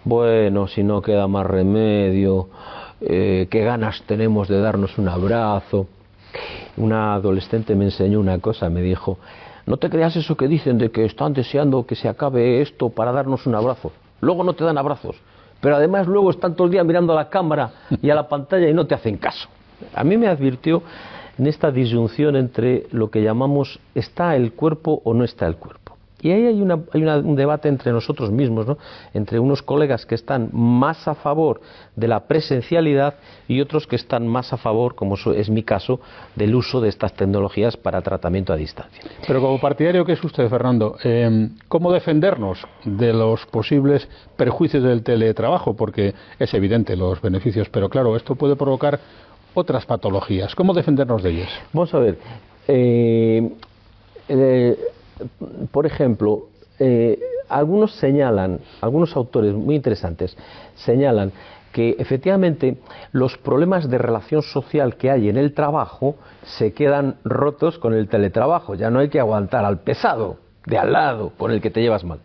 bueno, 0.04 0.66
si 0.66 0.82
no 0.82 1.00
queda 1.00 1.28
más 1.28 1.46
remedio, 1.46 2.50
eh, 3.02 3.46
qué 3.52 3.64
ganas 3.64 4.02
tenemos 4.08 4.48
de 4.48 4.60
darnos 4.60 4.98
un 4.98 5.10
abrazo. 5.10 5.86
Una 6.76 7.14
adolescente 7.14 7.76
me 7.76 7.86
enseñó 7.86 8.20
una 8.20 8.40
cosa, 8.40 8.68
me 8.72 8.82
dijo, 8.82 9.20
no 9.66 9.78
te 9.78 9.90
creas 9.90 10.16
eso 10.16 10.38
que 10.38 10.48
dicen 10.48 10.78
de 10.78 10.92
que 10.92 11.06
están 11.06 11.34
deseando 11.34 11.86
que 11.86 11.96
se 11.96 12.08
acabe 12.08 12.62
esto 12.62 12.90
para 12.90 13.12
darnos 13.12 13.48
un 13.48 13.56
abrazo. 13.56 13.92
Luego 14.22 14.44
no 14.44 14.54
te 14.54 14.64
dan 14.64 14.78
abrazos, 14.78 15.16
pero 15.60 15.76
además 15.76 16.08
luego 16.08 16.30
están 16.30 16.56
todo 16.56 16.66
el 16.66 16.72
día 16.72 16.84
mirando 16.84 17.14
a 17.14 17.16
la 17.16 17.30
cámara 17.30 17.72
y 18.02 18.10
a 18.10 18.16
la 18.16 18.28
pantalla 18.28 18.70
y 18.70 18.74
no 18.74 18.86
te 18.86 18.96
hacen 18.96 19.18
caso. 19.18 19.50
A 19.94 20.04
mí 20.04 20.18
me 20.18 20.28
advirtió 20.28 20.84
en 21.38 21.48
esta 21.48 21.72
disyunción 21.72 22.36
entre 22.36 22.88
lo 22.92 23.10
que 23.10 23.22
llamamos 23.22 23.80
está 23.94 24.36
el 24.36 24.54
cuerpo 24.54 25.02
o 25.04 25.14
no 25.14 25.24
está 25.24 25.48
el 25.48 25.58
cuerpo. 25.58 25.85
Y 26.26 26.32
ahí 26.32 26.48
hay, 26.48 26.60
un 26.60 27.36
debate 27.36 27.70
entre 27.70 27.92
nosotros 27.92 28.32
mismos, 28.32 28.66
¿no? 28.66 28.80
entre 29.14 29.38
unos 29.38 29.62
colegas 29.62 30.08
que 30.08 30.16
están 30.16 30.50
más 30.54 31.08
a 31.08 31.14
favor 31.14 31.62
de 31.96 32.08
la 32.08 32.22
presencialidad 32.22 33.14
y 33.48 33.62
otros 33.62 33.86
que 33.86 33.96
están 33.96 34.26
más 34.28 34.52
a 34.52 34.58
favor, 34.58 34.96
como 34.96 35.18
es 35.36 35.52
mi 35.52 35.62
caso, 35.62 36.00
del 36.36 36.56
uso 36.56 36.82
de 36.82 36.90
estas 36.90 37.14
tecnologías 37.14 37.78
para 37.78 38.02
tratamiento 38.02 38.54
a 38.54 38.56
distancia. 38.56 39.04
Pero 39.28 39.40
como 39.40 39.60
partidario 39.60 40.04
que 40.04 40.14
es 40.14 40.24
usted, 40.24 40.50
Fernando, 40.50 40.98
eh, 41.04 41.50
¿cómo 41.68 41.92
defendernos 41.92 42.66
de 42.84 43.14
los 43.14 43.46
posibles 43.46 44.10
perjuicios 44.36 44.82
del 44.82 45.04
teletrabajo? 45.04 45.76
Porque 45.76 46.16
es 46.40 46.52
evidente 46.56 46.96
los 46.96 47.22
beneficios, 47.22 47.70
pero 47.70 47.88
claro, 47.88 48.16
esto 48.16 48.34
puede 48.34 48.56
provocar 48.56 49.00
otras 49.54 49.86
patologías. 49.86 50.56
¿Cómo 50.56 50.74
defendernos 50.74 51.22
de 51.22 51.30
ellas? 51.30 51.50
Vamos 51.72 51.94
a 51.94 52.00
ver. 52.00 52.18
Eh, 52.68 53.48
eh, 54.28 54.76
por 55.72 55.86
ejemplo, 55.86 56.48
eh, 56.80 57.20
algunos 57.50 57.96
señalan, 57.96 58.60
algunos 58.82 59.16
autores 59.16 59.54
muy 59.54 59.76
interesantes 59.76 60.36
señalan 60.76 61.32
que 61.72 61.96
efectivamente 62.00 62.78
los 63.12 63.38
problemas 63.38 63.90
de 63.90 63.98
relación 63.98 64.42
social 64.42 64.96
que 64.96 65.12
hay 65.12 65.28
en 65.28 65.38
el 65.38 65.54
trabajo 65.54 66.16
se 66.44 66.74
quedan 66.74 67.18
rotos 67.26 67.78
con 67.80 67.94
el 67.94 68.08
teletrabajo. 68.08 68.76
Ya 68.76 68.90
no 68.90 69.00
hay 69.00 69.10
que 69.10 69.20
aguantar 69.20 69.66
al 69.66 69.80
pesado 69.80 70.38
de 70.66 70.78
al 70.78 70.94
lado 70.94 71.34
con 71.38 71.52
el 71.52 71.60
que 71.60 71.70
te 71.70 71.82
llevas 71.82 72.06
mal. 72.06 72.20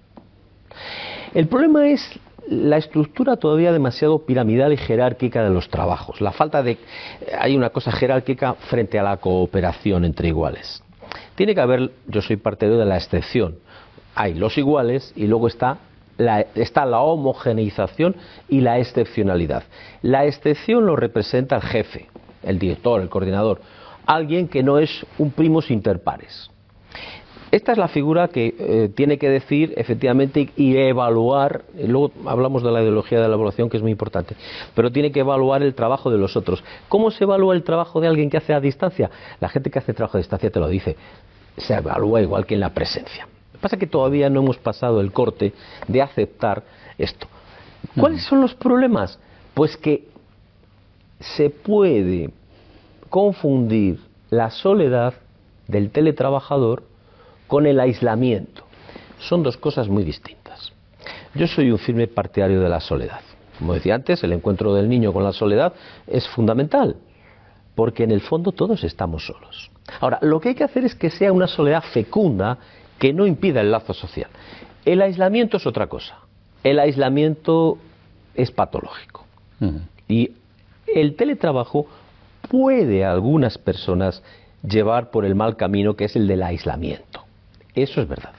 El 1.35 1.49
problema 1.49 1.89
es 1.89 2.01
la 2.49 2.77
estructura 2.77 3.37
todavía 3.37 3.73
demasiado 3.73 4.25
piramidal 4.25 4.73
y 4.73 4.77
jerárquica 4.77 5.43
de 5.43 5.51
los 5.51 5.69
trabajos. 5.69 6.21
La 6.21 6.33
falta 6.33 6.63
de. 6.63 6.79
Hay 7.39 7.57
una 7.57 7.71
cosa 7.71 7.93
jerárquica 7.93 8.55
frente 8.55 8.99
a 8.99 9.03
la 9.03 9.17
cooperación 9.17 10.05
entre 10.05 10.29
iguales. 10.29 10.83
Tiene 11.35 11.55
que 11.55 11.61
haber, 11.61 11.91
yo 12.07 12.23
soy 12.23 12.37
partidario 12.37 12.79
de 12.79 12.87
la 12.87 12.97
excepción. 12.97 13.57
Hay 14.15 14.35
los 14.35 14.59
iguales 14.59 15.13
y 15.17 15.27
luego 15.27 15.47
está 15.47 15.79
la, 16.19 16.41
está 16.55 16.85
la 16.85 17.01
homogeneización 17.01 18.17
y 18.49 18.61
la 18.61 18.79
excepcionalidad. 18.79 19.65
La 20.03 20.27
excepción 20.27 20.87
lo 20.87 20.97
representa 20.97 21.57
el 21.57 21.63
jefe, 21.63 22.09
el 22.43 22.59
director, 22.59 23.01
el 23.01 23.09
coordinador, 23.09 23.61
alguien 24.07 24.49
que 24.49 24.63
no 24.63 24.79
es 24.79 25.07
un 25.19 25.31
primus 25.31 25.71
inter 25.71 26.03
pares. 26.03 26.51
Esta 27.51 27.73
es 27.73 27.79
la 27.79 27.89
figura 27.89 28.29
que 28.29 28.55
eh, 28.59 28.91
tiene 28.95 29.19
que 29.19 29.29
decir 29.29 29.75
efectivamente 29.77 30.51
y 30.57 30.77
evaluar, 30.77 31.65
luego 31.77 32.13
hablamos 32.27 32.63
de 32.63 32.71
la 32.71 32.81
ideología 32.81 33.21
de 33.21 33.27
la 33.27 33.35
evaluación 33.35 33.69
que 33.69 33.77
es 33.77 33.83
muy 33.83 33.91
importante, 33.91 34.37
pero 34.75 34.93
tiene 34.93 35.11
que 35.11 35.21
evaluar 35.21 35.63
el 35.63 35.75
trabajo 35.75 36.11
de 36.11 36.19
los 36.19 36.37
otros. 36.37 36.63
¿Cómo 36.89 37.11
se 37.11 37.25
evalúa 37.25 37.55
el 37.55 37.65
trabajo 37.65 38.01
de 38.01 38.07
alguien 38.07 38.31
que 38.31 38.37
hace 38.37 38.55
a 38.55 38.61
distancia? 38.61 39.11
La 39.41 39.49
gente 39.49 39.69
que 39.69 39.81
hace 39.81 39.93
trabajo 39.93 40.17
a 40.17 40.21
distancia 40.21 40.51
te 40.51 40.61
lo 40.61 40.69
dice 40.69 40.97
se 41.57 41.75
evalúa 41.75 42.23
igual 42.23 42.47
que 42.47 42.55
en 42.55 42.61
la 42.61 42.71
presencia. 42.71 43.25
Lo 43.25 43.59
que 43.59 43.63
pasa 43.63 43.77
es 43.77 43.81
que 43.81 43.87
todavía 43.87 44.31
no 44.31 44.41
hemos 44.41 44.59
pasado 44.59 45.01
el 45.01 45.13
corte 45.13 45.53
de 45.89 46.03
aceptar 46.03 46.63
esto. 46.99 47.27
¿Cuáles 47.99 48.23
son 48.25 48.41
los 48.41 48.55
problemas? 48.55 49.19
Pues 49.55 49.77
que 49.77 50.09
se 51.19 51.51
puede 51.51 52.31
confundir 53.09 54.01
la 54.31 54.51
soledad 54.51 55.15
del 55.67 55.91
teletrabajador 55.91 56.85
con 57.51 57.67
el 57.67 57.81
aislamiento. 57.81 58.63
Son 59.19 59.43
dos 59.43 59.57
cosas 59.57 59.89
muy 59.89 60.05
distintas. 60.05 60.73
Yo 61.35 61.49
soy 61.49 61.73
un 61.73 61.79
firme 61.79 62.07
partidario 62.07 62.61
de 62.61 62.69
la 62.69 62.79
soledad. 62.79 63.23
Como 63.59 63.75
decía 63.75 63.97
antes, 63.97 64.23
el 64.23 64.33
encuentro 64.33 64.73
del 64.73 64.89
niño 64.89 65.13
con 65.13 65.25
la 65.25 65.33
soledad 65.33 65.73
es 66.07 66.29
fundamental, 66.29 66.95
porque 67.75 68.05
en 68.05 68.13
el 68.13 68.21
fondo 68.21 68.53
todos 68.53 68.85
estamos 68.85 69.27
solos. 69.27 69.69
Ahora, 69.99 70.21
lo 70.23 70.41
que 70.41 70.51
hay 70.51 70.55
que 70.55 70.63
hacer 70.63 70.85
es 70.85 70.95
que 70.95 71.11
sea 71.11 71.33
una 71.33 71.49
soledad 71.49 71.83
fecunda 71.93 72.57
que 73.01 73.13
no 73.13 73.27
impida 73.27 73.61
el 73.61 73.73
lazo 73.73 73.95
social. 73.95 74.31
El 74.85 75.03
aislamiento 75.03 75.57
es 75.57 75.67
otra 75.67 75.89
cosa. 75.89 76.19
El 76.63 76.79
aislamiento 76.79 77.79
es 78.37 78.53
patológico. 78.53 79.27
Y 80.07 80.31
el 80.87 81.17
teletrabajo 81.17 81.89
puede 82.49 83.05
a 83.05 83.11
algunas 83.11 83.59
personas 83.59 84.23
llevar 84.63 85.11
por 85.11 85.25
el 85.25 85.35
mal 85.35 85.57
camino 85.57 85.97
que 85.97 86.05
es 86.05 86.15
el 86.15 86.29
del 86.29 86.45
aislamiento. 86.45 87.25
Eso 87.83 88.01
es 88.01 88.09
verdad. 88.09 88.33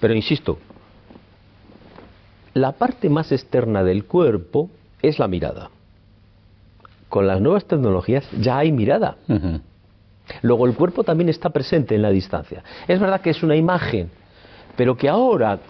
Pero 0.00 0.14
insisto, 0.14 0.58
la 2.54 2.72
parte 2.72 3.08
más 3.08 3.32
externa 3.32 3.82
del 3.82 4.04
cuerpo 4.04 4.70
es 5.02 5.18
la 5.18 5.28
mirada. 5.28 5.70
Con 7.08 7.26
las 7.26 7.40
nuevas 7.40 7.64
tecnologías 7.66 8.28
ya 8.40 8.58
hay 8.58 8.72
mirada. 8.72 9.16
Luego 10.42 10.66
el 10.66 10.74
cuerpo 10.74 11.04
también 11.04 11.28
está 11.28 11.50
presente 11.50 11.94
en 11.94 12.02
la 12.02 12.10
distancia. 12.10 12.62
Es 12.88 12.98
verdad 12.98 13.20
que 13.20 13.30
es 13.30 13.42
una 13.42 13.56
imagen, 13.56 14.10
pero 14.76 14.96
que 14.96 15.08
ahora 15.08 15.60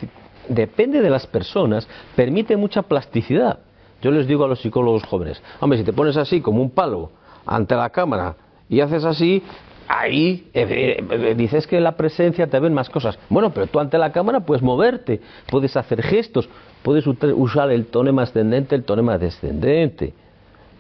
depende 0.49 1.01
de 1.01 1.11
las 1.11 1.27
personas, 1.27 1.87
permite 2.14 2.57
mucha 2.57 2.83
plasticidad. 2.83 3.59
Yo 4.01 4.11
les 4.11 4.27
digo 4.27 4.45
a 4.45 4.49
los 4.49 4.61
psicólogos 4.61 5.05
jóvenes, 5.05 5.42
hombre, 5.61 5.79
si 5.79 5.85
te 5.85 5.92
pones 5.92 6.16
así 6.16 6.40
como 6.40 6.62
un 6.62 6.71
palo 6.71 7.11
ante 7.45 7.75
la 7.75 7.90
cámara 7.90 8.37
y 8.69 8.81
haces 8.81 9.05
así, 9.05 9.42
ahí 9.88 10.49
eh, 10.53 10.96
eh, 11.11 11.35
dices 11.37 11.66
que 11.66 11.77
en 11.77 11.85
la 11.85 11.96
presencia 11.96 12.46
te 12.46 12.59
ven 12.59 12.75
más 12.75 12.88
cosas. 12.88 13.18
Bueno, 13.29 13.51
pero 13.51 13.66
tú 13.66 13.81
ante 13.81 13.99
la 13.99 14.12
cámara 14.12 14.40
puedes 14.40 14.62
moverte, 14.62 15.20
puedes 15.51 15.77
hacer 15.77 16.03
gestos, 16.03 16.49
puedes 16.83 17.07
usar 17.07 17.70
el 17.70 17.87
tonema 17.87 18.22
ascendente, 18.22 18.75
el 18.75 18.85
tonema 18.85 19.18
descendente, 19.18 20.12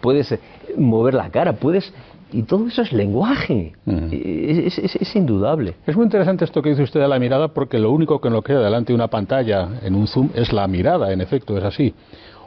puedes 0.00 0.32
eh, 0.32 0.40
mover 0.76 1.14
la 1.14 1.30
cara, 1.30 1.54
puedes 1.54 1.92
y 2.32 2.42
todo 2.42 2.66
eso 2.66 2.82
es 2.82 2.92
lenguaje, 2.92 3.72
es, 3.86 5.16
indudable. 5.16 5.76
Es 5.86 5.94
muy 5.94 6.04
interesante 6.04 6.44
esto 6.44 6.60
que 6.60 6.70
dice 6.70 6.82
usted 6.82 7.00
de 7.00 7.06
la 7.06 7.20
mirada, 7.20 7.48
porque 7.48 7.78
lo 7.78 7.92
único 7.92 8.20
que 8.20 8.28
nos 8.28 8.42
queda 8.42 8.64
delante 8.64 8.92
de 8.92 8.96
una 8.96 9.06
pantalla 9.06 9.68
en 9.82 9.94
un 9.94 10.08
zoom 10.08 10.30
es 10.34 10.52
la 10.52 10.66
mirada, 10.66 11.12
en 11.12 11.20
efecto, 11.20 11.56
es 11.56 11.62
así. 11.62 11.94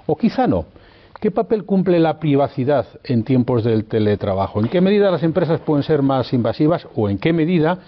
O 0.05 0.17
quizá 0.17 0.47
no. 0.47 0.65
¿Qué 1.19 1.31
papel 1.31 1.65
cumple 1.65 1.99
la 1.99 2.17
privacidad 2.17 2.85
en 3.03 3.23
tiempos 3.25 3.65
del 3.65 3.83
teletrabajo? 3.83 4.61
¿En 4.61 4.69
qué 4.69 4.79
medida 4.79 5.11
las 5.11 5.21
empresas 5.21 5.59
pueden 5.59 5.83
ser 5.83 6.01
más 6.01 6.31
invasivas 6.31 6.87
o 6.95 7.09
en 7.09 7.17
qué 7.17 7.33
medida 7.33 7.79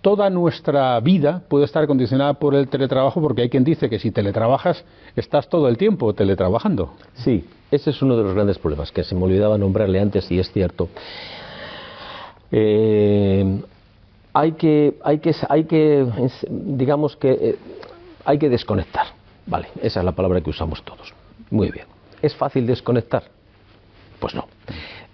toda 0.00 0.30
nuestra 0.30 0.98
vida 1.00 1.42
puede 1.46 1.66
estar 1.66 1.86
condicionada 1.86 2.32
por 2.34 2.54
el 2.54 2.68
teletrabajo? 2.68 3.20
Porque 3.20 3.42
hay 3.42 3.50
quien 3.50 3.64
dice 3.64 3.90
que 3.90 3.98
si 3.98 4.10
teletrabajas 4.10 4.82
estás 5.14 5.46
todo 5.50 5.68
el 5.68 5.76
tiempo 5.76 6.14
teletrabajando. 6.14 6.94
Sí, 7.12 7.44
ese 7.70 7.90
es 7.90 8.00
uno 8.00 8.16
de 8.16 8.22
los 8.22 8.34
grandes 8.34 8.56
problemas, 8.56 8.90
que 8.92 9.04
se 9.04 9.14
me 9.14 9.24
olvidaba 9.24 9.58
nombrarle 9.58 10.00
antes 10.00 10.30
y 10.30 10.38
es 10.38 10.50
cierto. 10.50 10.88
Eh, 12.50 13.60
hay 14.32 14.52
que, 14.52 14.94
hay 15.04 15.18
que, 15.18 15.36
hay 15.50 15.64
que, 15.64 16.06
digamos 16.48 17.14
que, 17.16 17.30
eh, 17.30 17.56
hay 18.24 18.38
que 18.38 18.48
desconectar. 18.48 19.08
Vale, 19.46 19.68
esa 19.82 20.00
es 20.00 20.04
la 20.06 20.12
palabra 20.12 20.40
que 20.40 20.48
usamos 20.48 20.82
todos. 20.82 21.12
Muy 21.50 21.70
bien. 21.70 21.93
¿Es 22.24 22.34
fácil 22.34 22.66
desconectar? 22.66 23.24
Pues 24.18 24.34
no. 24.34 24.46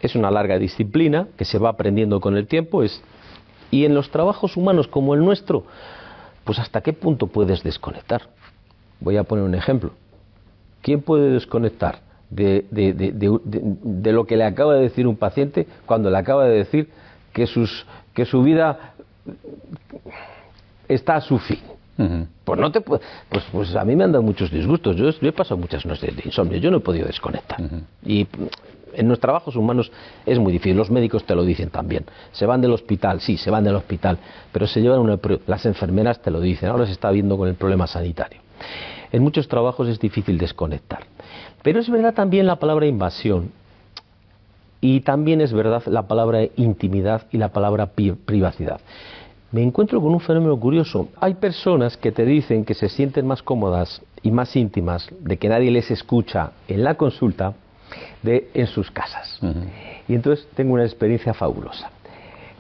Es 0.01 0.15
una 0.15 0.31
larga 0.31 0.61
disciplina 0.61 1.27
que 1.37 1.45
se 1.45 1.59
va 1.59 1.71
aprendiendo 1.71 2.21
con 2.21 2.37
el 2.37 2.47
tiempo. 2.47 2.85
Es... 2.85 3.03
Y 3.73 3.85
en 3.85 3.97
los 3.97 4.13
trabajos 4.13 4.57
humanos 4.57 4.87
como 4.87 5.15
el 5.15 5.21
nuestro, 5.21 5.65
pues 6.45 6.61
hasta 6.61 6.83
qué 6.83 6.93
punto 6.93 7.27
puedes 7.27 7.65
desconectar. 7.65 8.23
Voy 9.01 9.17
a 9.17 9.25
poner 9.25 9.45
un 9.45 9.57
ejemplo. 9.57 9.91
¿Quién 10.83 11.03
puede 11.03 11.33
desconectar? 11.33 12.09
de, 12.31 14.13
lo 14.13 14.25
que 14.25 14.37
le 14.37 14.45
acaba 14.45 14.75
de 14.75 14.83
decir 14.83 15.09
un 15.09 15.17
paciente 15.17 15.67
cuando 15.85 16.11
le 16.11 16.19
acaba 16.19 16.45
de 16.45 16.59
decir 16.59 16.89
que, 17.33 17.49
sus, 17.49 17.85
que 18.15 18.25
su 18.25 18.41
vida 18.45 18.93
está 20.87 21.17
a 21.17 21.21
su 21.21 21.41
fin. 21.41 21.59
Pues 22.45 22.59
no 22.59 22.73
te 22.73 22.81
pues, 22.81 23.01
pues 23.53 23.77
a 23.77 23.85
mí 23.85 23.95
me 23.95 24.05
han 24.05 24.13
dado 24.13 24.23
muchos 24.23 24.51
disgustos. 24.51 24.97
Yo, 24.97 25.09
he 25.09 25.33
pasado 25.33 25.57
muchas 25.59 25.85
noches 25.85 26.15
de 26.17 26.23
insomnio. 26.25 26.59
Yo 26.59 26.71
no 26.71 26.79
he 26.79 26.81
podido 26.81 27.07
desconectar. 27.07 27.61
Y 28.05 28.27
en 28.95 29.09
los 29.09 29.21
trabajos 29.21 29.57
humanos 29.57 29.93
es 30.27 30.39
muy 30.39 30.53
difícil. 30.53 30.77
Los 30.77 30.91
médicos 30.91 31.25
te 31.25 31.35
lo 31.35 31.45
dicen 31.45 31.71
también. 31.71 32.05
Se 32.33 32.47
van 32.47 32.61
del 32.61 32.73
hospital, 32.73 33.21
sí, 33.21 33.37
se 33.37 33.51
van 33.51 33.65
del 33.65 33.77
hospital, 33.77 34.19
pero 34.53 34.67
se 34.67 34.81
llevan 34.81 35.01
una, 35.01 35.19
las 35.47 35.67
enfermeras 35.67 36.21
te 36.23 36.31
lo 36.31 36.41
dicen. 36.41 36.71
Ahora 36.71 36.87
se 36.87 36.93
está 36.93 37.11
viendo 37.11 37.37
con 37.37 37.49
el 37.49 37.55
problema 37.55 37.87
sanitario. 37.87 38.41
En 39.13 39.23
muchos 39.23 39.49
trabajos 39.49 39.89
es 39.89 39.99
difícil 39.99 40.39
desconectar. 40.39 41.05
Pero 41.63 41.81
es 41.81 41.91
verdad 41.91 42.15
también 42.15 42.47
la 42.47 42.57
palabra 42.57 42.87
invasión. 42.87 43.53
Y 44.81 45.01
también 45.01 45.43
es 45.43 45.53
verdad 45.53 45.83
la 45.87 46.09
palabra 46.09 46.41
intimidad 46.57 47.27
y 47.31 47.37
la 47.37 47.51
palabra 47.51 47.91
privacidad 48.25 48.81
me 49.53 49.63
encuentro 49.63 50.01
con 50.01 50.13
un 50.13 50.21
fenómeno 50.21 50.59
curioso. 50.59 51.09
Hay 51.21 51.35
personas 51.35 51.97
que 51.97 52.13
te 52.13 52.25
dicen 52.25 52.65
que 52.65 52.75
se 52.75 52.89
sienten 52.89 53.27
más 53.27 53.43
cómodas 53.43 54.01
y 54.23 54.31
más 54.31 54.55
íntimas 54.55 55.09
de 55.19 55.37
que 55.39 55.49
nadie 55.49 55.71
les 55.71 55.91
escucha 55.91 56.53
en 56.69 56.85
la 56.85 56.95
consulta 56.95 57.55
de 58.23 58.49
en 58.55 58.67
sus 58.69 58.91
casas. 58.91 59.41
Y 60.07 60.15
entonces 60.15 60.47
tengo 60.55 60.75
una 60.75 60.85
experiencia 60.85 61.35
fabulosa. 61.35 61.91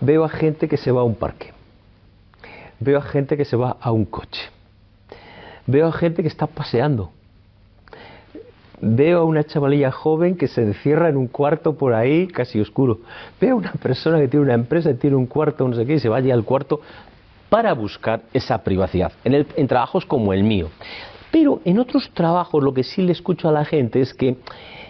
Veo 0.00 0.24
a 0.24 0.28
gente 0.28 0.66
que 0.66 0.76
se 0.76 0.90
va 0.90 1.02
a 1.02 1.04
un 1.04 1.14
parque. 1.14 1.52
Veo 2.80 2.98
a 2.98 3.02
gente 3.02 3.36
que 3.36 3.44
se 3.44 3.56
va 3.56 3.76
a 3.80 3.92
un 3.92 4.04
coche. 4.06 4.42
Veo 5.66 5.86
a 5.86 5.92
gente 5.92 6.22
que 6.22 6.28
está 6.28 6.46
paseando 6.46 7.12
Veo 8.82 9.20
a 9.20 9.24
una 9.24 9.44
chavalilla 9.44 9.90
joven 9.90 10.36
que 10.36 10.48
se 10.48 10.62
encierra 10.62 11.08
en 11.08 11.16
un 11.16 11.26
cuarto 11.26 11.74
por 11.74 11.92
ahí, 11.92 12.26
casi 12.26 12.60
oscuro. 12.60 13.00
Veo 13.40 13.54
a 13.54 13.58
una 13.58 13.72
persona 13.72 14.18
que 14.18 14.28
tiene 14.28 14.44
una 14.44 14.54
empresa, 14.54 14.94
tiene 14.94 15.16
un 15.16 15.26
cuarto, 15.26 15.68
no 15.68 15.76
sé 15.76 15.84
qué, 15.84 15.94
y 15.94 16.00
se 16.00 16.08
vaya 16.08 16.32
al 16.32 16.44
cuarto 16.44 16.80
para 17.50 17.74
buscar 17.74 18.22
esa 18.32 18.62
privacidad, 18.62 19.12
en, 19.24 19.46
en 19.56 19.66
trabajos 19.68 20.06
como 20.06 20.32
el 20.32 20.44
mío. 20.44 20.68
Pero 21.30 21.60
en 21.64 21.78
otros 21.78 22.10
trabajos 22.10 22.62
lo 22.62 22.72
que 22.72 22.82
sí 22.82 23.02
le 23.02 23.12
escucho 23.12 23.48
a 23.48 23.52
la 23.52 23.64
gente 23.64 24.00
es 24.00 24.14
que 24.14 24.36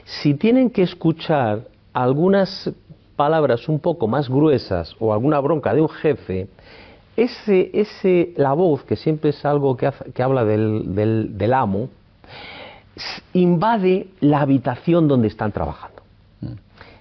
si 0.04 0.34
tienen 0.34 0.70
que 0.70 0.82
escuchar 0.82 1.62
algunas 1.92 2.70
palabras 3.16 3.68
un 3.68 3.80
poco 3.80 4.08
más 4.08 4.28
gruesas 4.28 4.94
o 4.98 5.12
alguna 5.12 5.40
bronca 5.40 5.74
de 5.74 5.80
un 5.82 5.88
jefe, 5.88 6.48
ese, 7.16 7.70
ese, 7.74 8.32
la 8.36 8.52
voz, 8.54 8.82
que 8.84 8.96
siempre 8.96 9.30
es 9.30 9.44
algo 9.44 9.76
que, 9.76 9.90
que 10.14 10.22
habla 10.22 10.44
del, 10.44 10.94
del, 10.94 11.36
del 11.36 11.52
amo, 11.52 11.88
invade 13.32 14.08
la 14.20 14.40
habitación 14.40 15.08
donde 15.08 15.28
están 15.28 15.52
trabajando. 15.52 16.02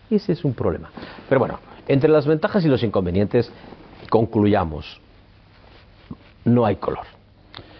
Y 0.09 0.15
ese 0.15 0.33
es 0.33 0.43
un 0.43 0.53
problema. 0.53 0.89
Pero 1.27 1.39
bueno, 1.39 1.59
entre 1.87 2.09
las 2.09 2.25
ventajas 2.25 2.65
y 2.65 2.67
los 2.67 2.83
inconvenientes, 2.83 3.51
concluyamos, 4.09 4.99
no 6.45 6.65
hay 6.65 6.77
color. 6.77 7.05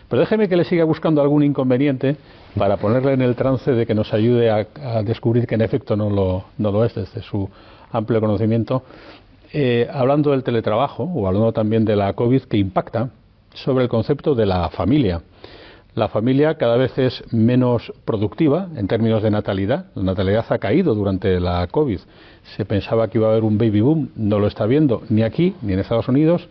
Pero 0.08 0.22
déjeme 0.22 0.50
que 0.50 0.58
le 0.58 0.64
siga 0.64 0.84
buscando 0.84 1.22
algún 1.22 1.44
inconveniente 1.44 2.18
para 2.58 2.78
ponerle 2.78 3.14
en 3.14 3.22
el 3.22 3.36
trance 3.36 3.72
de 3.72 3.86
que 3.86 3.94
nos 3.94 4.14
ayude 4.14 4.50
a, 4.50 5.04
descubrir 5.04 5.46
que 5.46 5.56
en 5.56 5.62
efecto 5.62 5.96
no 5.96 6.10
lo, 6.10 6.46
no 6.58 6.72
lo 6.72 6.84
es 6.84 6.96
desde 6.96 7.22
su 7.22 7.48
amplio 7.92 8.20
conocimiento. 8.20 8.84
Eh, 9.52 9.88
hablando 9.92 10.32
del 10.32 10.44
teletrabajo 10.44 11.04
o 11.04 11.28
hablando 11.28 11.52
también 11.52 11.86
de 11.86 11.96
la 11.96 12.14
COVID 12.14 12.44
que 12.44 12.58
impacta 12.58 13.10
sobre 13.54 13.84
el 13.84 13.90
concepto 13.90 14.36
de 14.36 14.46
la 14.46 14.70
familia 14.70 15.22
la 15.96 16.08
familia 16.08 16.56
cada 16.56 16.78
vez 16.78 16.98
es 16.98 17.24
menos 17.34 17.92
productiva 18.06 18.70
en 18.76 18.88
términos 18.88 19.24
de 19.24 19.32
natalidad. 19.32 19.88
La 19.96 20.04
natalidad 20.04 20.46
ha 20.50 20.58
caído 20.60 20.96
durante 20.96 21.40
la 21.40 21.68
COVID. 21.68 22.00
Se 22.56 22.66
pensaba 22.66 23.08
que 23.08 23.18
iba 23.18 23.28
a 23.28 23.32
haber 23.32 23.44
un 23.44 23.58
baby 23.58 23.82
boom, 23.82 24.10
no 24.16 24.40
lo 24.40 24.48
está 24.48 24.66
viendo 24.66 25.02
ni 25.10 25.24
aquí 25.24 25.56
ni 25.62 25.74
en 25.74 25.80
Estados 25.80 26.08
Unidos. 26.08 26.48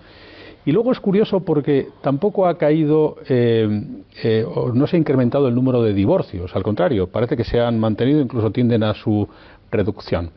Y 0.64 0.72
luego 0.72 0.92
es 0.92 1.00
curioso 1.00 1.40
porque 1.40 1.88
tampoco 2.02 2.46
ha 2.46 2.58
caído, 2.58 3.16
eh, 3.28 3.66
eh, 4.22 4.44
o 4.44 4.72
no 4.72 4.86
se 4.86 4.96
ha 4.96 4.98
incrementado 4.98 5.48
el 5.48 5.54
número 5.54 5.82
de 5.82 5.94
divorcios, 5.94 6.54
al 6.54 6.62
contrario, 6.62 7.06
parece 7.06 7.38
que 7.38 7.44
se 7.44 7.58
han 7.58 7.78
mantenido, 7.80 8.20
incluso 8.20 8.50
tienden 8.50 8.82
a 8.82 8.92
su 8.92 9.26
reducción. 9.70 10.30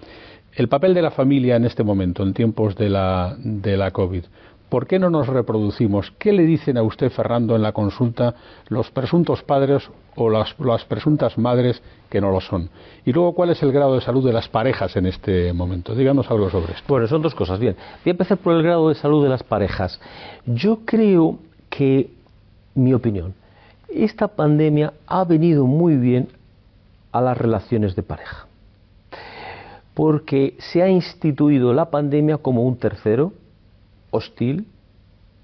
El 0.53 0.69
papel 0.69 0.93
de 0.93 1.01
la 1.01 1.11
familia 1.11 1.57
en 1.57 1.65
este 1.65 1.83
momento, 1.83 2.23
en 2.23 2.33
tiempos 2.33 2.75
de 2.75 2.89
la, 2.89 3.35
de 3.39 3.75
la 3.75 3.91
COVID. 3.91 4.23
¿Por 4.71 4.87
qué 4.87 4.99
no 4.99 5.09
nos 5.09 5.27
reproducimos? 5.27 6.13
¿Qué 6.17 6.31
le 6.31 6.43
dicen 6.43 6.77
a 6.77 6.83
usted, 6.83 7.11
Fernando, 7.11 7.57
en 7.57 7.61
la 7.61 7.73
consulta 7.73 8.35
los 8.69 8.89
presuntos 8.89 9.43
padres 9.43 9.83
o 10.15 10.29
las, 10.29 10.85
presuntas 10.85 11.37
madres 11.37 11.83
que 12.09 12.21
no 12.21 12.31
lo 12.31 12.39
son? 12.39 12.69
Y 13.03 13.11
luego, 13.11 13.35
¿cuál 13.35 13.49
es 13.49 13.61
el 13.63 13.73
grado 13.73 13.95
de 13.95 13.99
salud 13.99 14.25
de 14.25 14.31
las 14.31 14.47
parejas 14.47 14.95
en 14.95 15.07
este 15.07 15.51
momento? 15.51 15.93
Díganos 15.93 16.31
algo 16.31 16.49
sobre 16.49 16.71
esto. 16.71 16.85
Bueno, 16.87 17.05
son 17.07 17.21
dos 17.21 17.35
cosas. 17.35 17.59
Bien, 17.59 17.75
voy 17.75 18.11
a 18.11 18.11
empezar 18.11 18.37
por 18.37 18.55
el 18.55 18.63
grado 18.63 18.87
de 18.87 18.95
salud 18.95 19.21
de 19.21 19.27
las 19.27 19.43
parejas. 19.43 19.99
Yo 20.45 20.79
creo 20.85 21.39
que, 21.69 22.09
mi 22.73 22.93
opinión, 22.93 23.33
esta 23.89 24.29
pandemia 24.29 24.93
ha 25.05 25.25
venido 25.25 25.67
muy 25.67 25.97
bien 25.97 26.29
a 27.11 27.19
las 27.19 27.37
relaciones 27.37 27.93
de 27.97 28.03
pareja. 28.03 28.47
Porque 29.93 30.55
se 30.59 30.81
ha 30.81 30.87
instituido 30.87 31.73
la 31.73 31.89
pandemia 31.89 32.37
como 32.37 32.63
un 32.63 32.77
tercero 32.77 33.33
hostil 34.11 34.67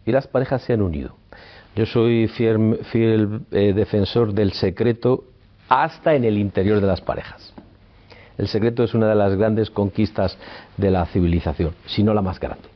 y 0.05 0.11
las 0.11 0.27
parejas 0.27 0.61
se 0.61 0.73
han 0.73 0.81
unido. 0.81 1.15
Yo 1.75 1.85
soy 1.85 2.27
fiel, 2.27 3.41
eh, 3.51 3.73
defensor 3.73 4.33
del 4.33 4.53
secreto 4.53 5.25
hasta 5.69 6.15
en 6.15 6.23
el 6.23 6.37
interior 6.37 6.81
de 6.81 6.87
las 6.87 7.01
parejas. 7.01 7.53
El 8.37 8.47
secreto 8.47 8.83
es 8.83 8.93
una 8.93 9.07
de 9.07 9.15
las 9.15 9.35
grandes 9.35 9.69
conquistas 9.69 10.37
de 10.77 10.91
la 10.91 11.05
civilización, 11.07 11.73
si 11.85 12.03
no 12.03 12.13
la 12.13 12.21
más 12.21 12.39
grande. 12.39 12.67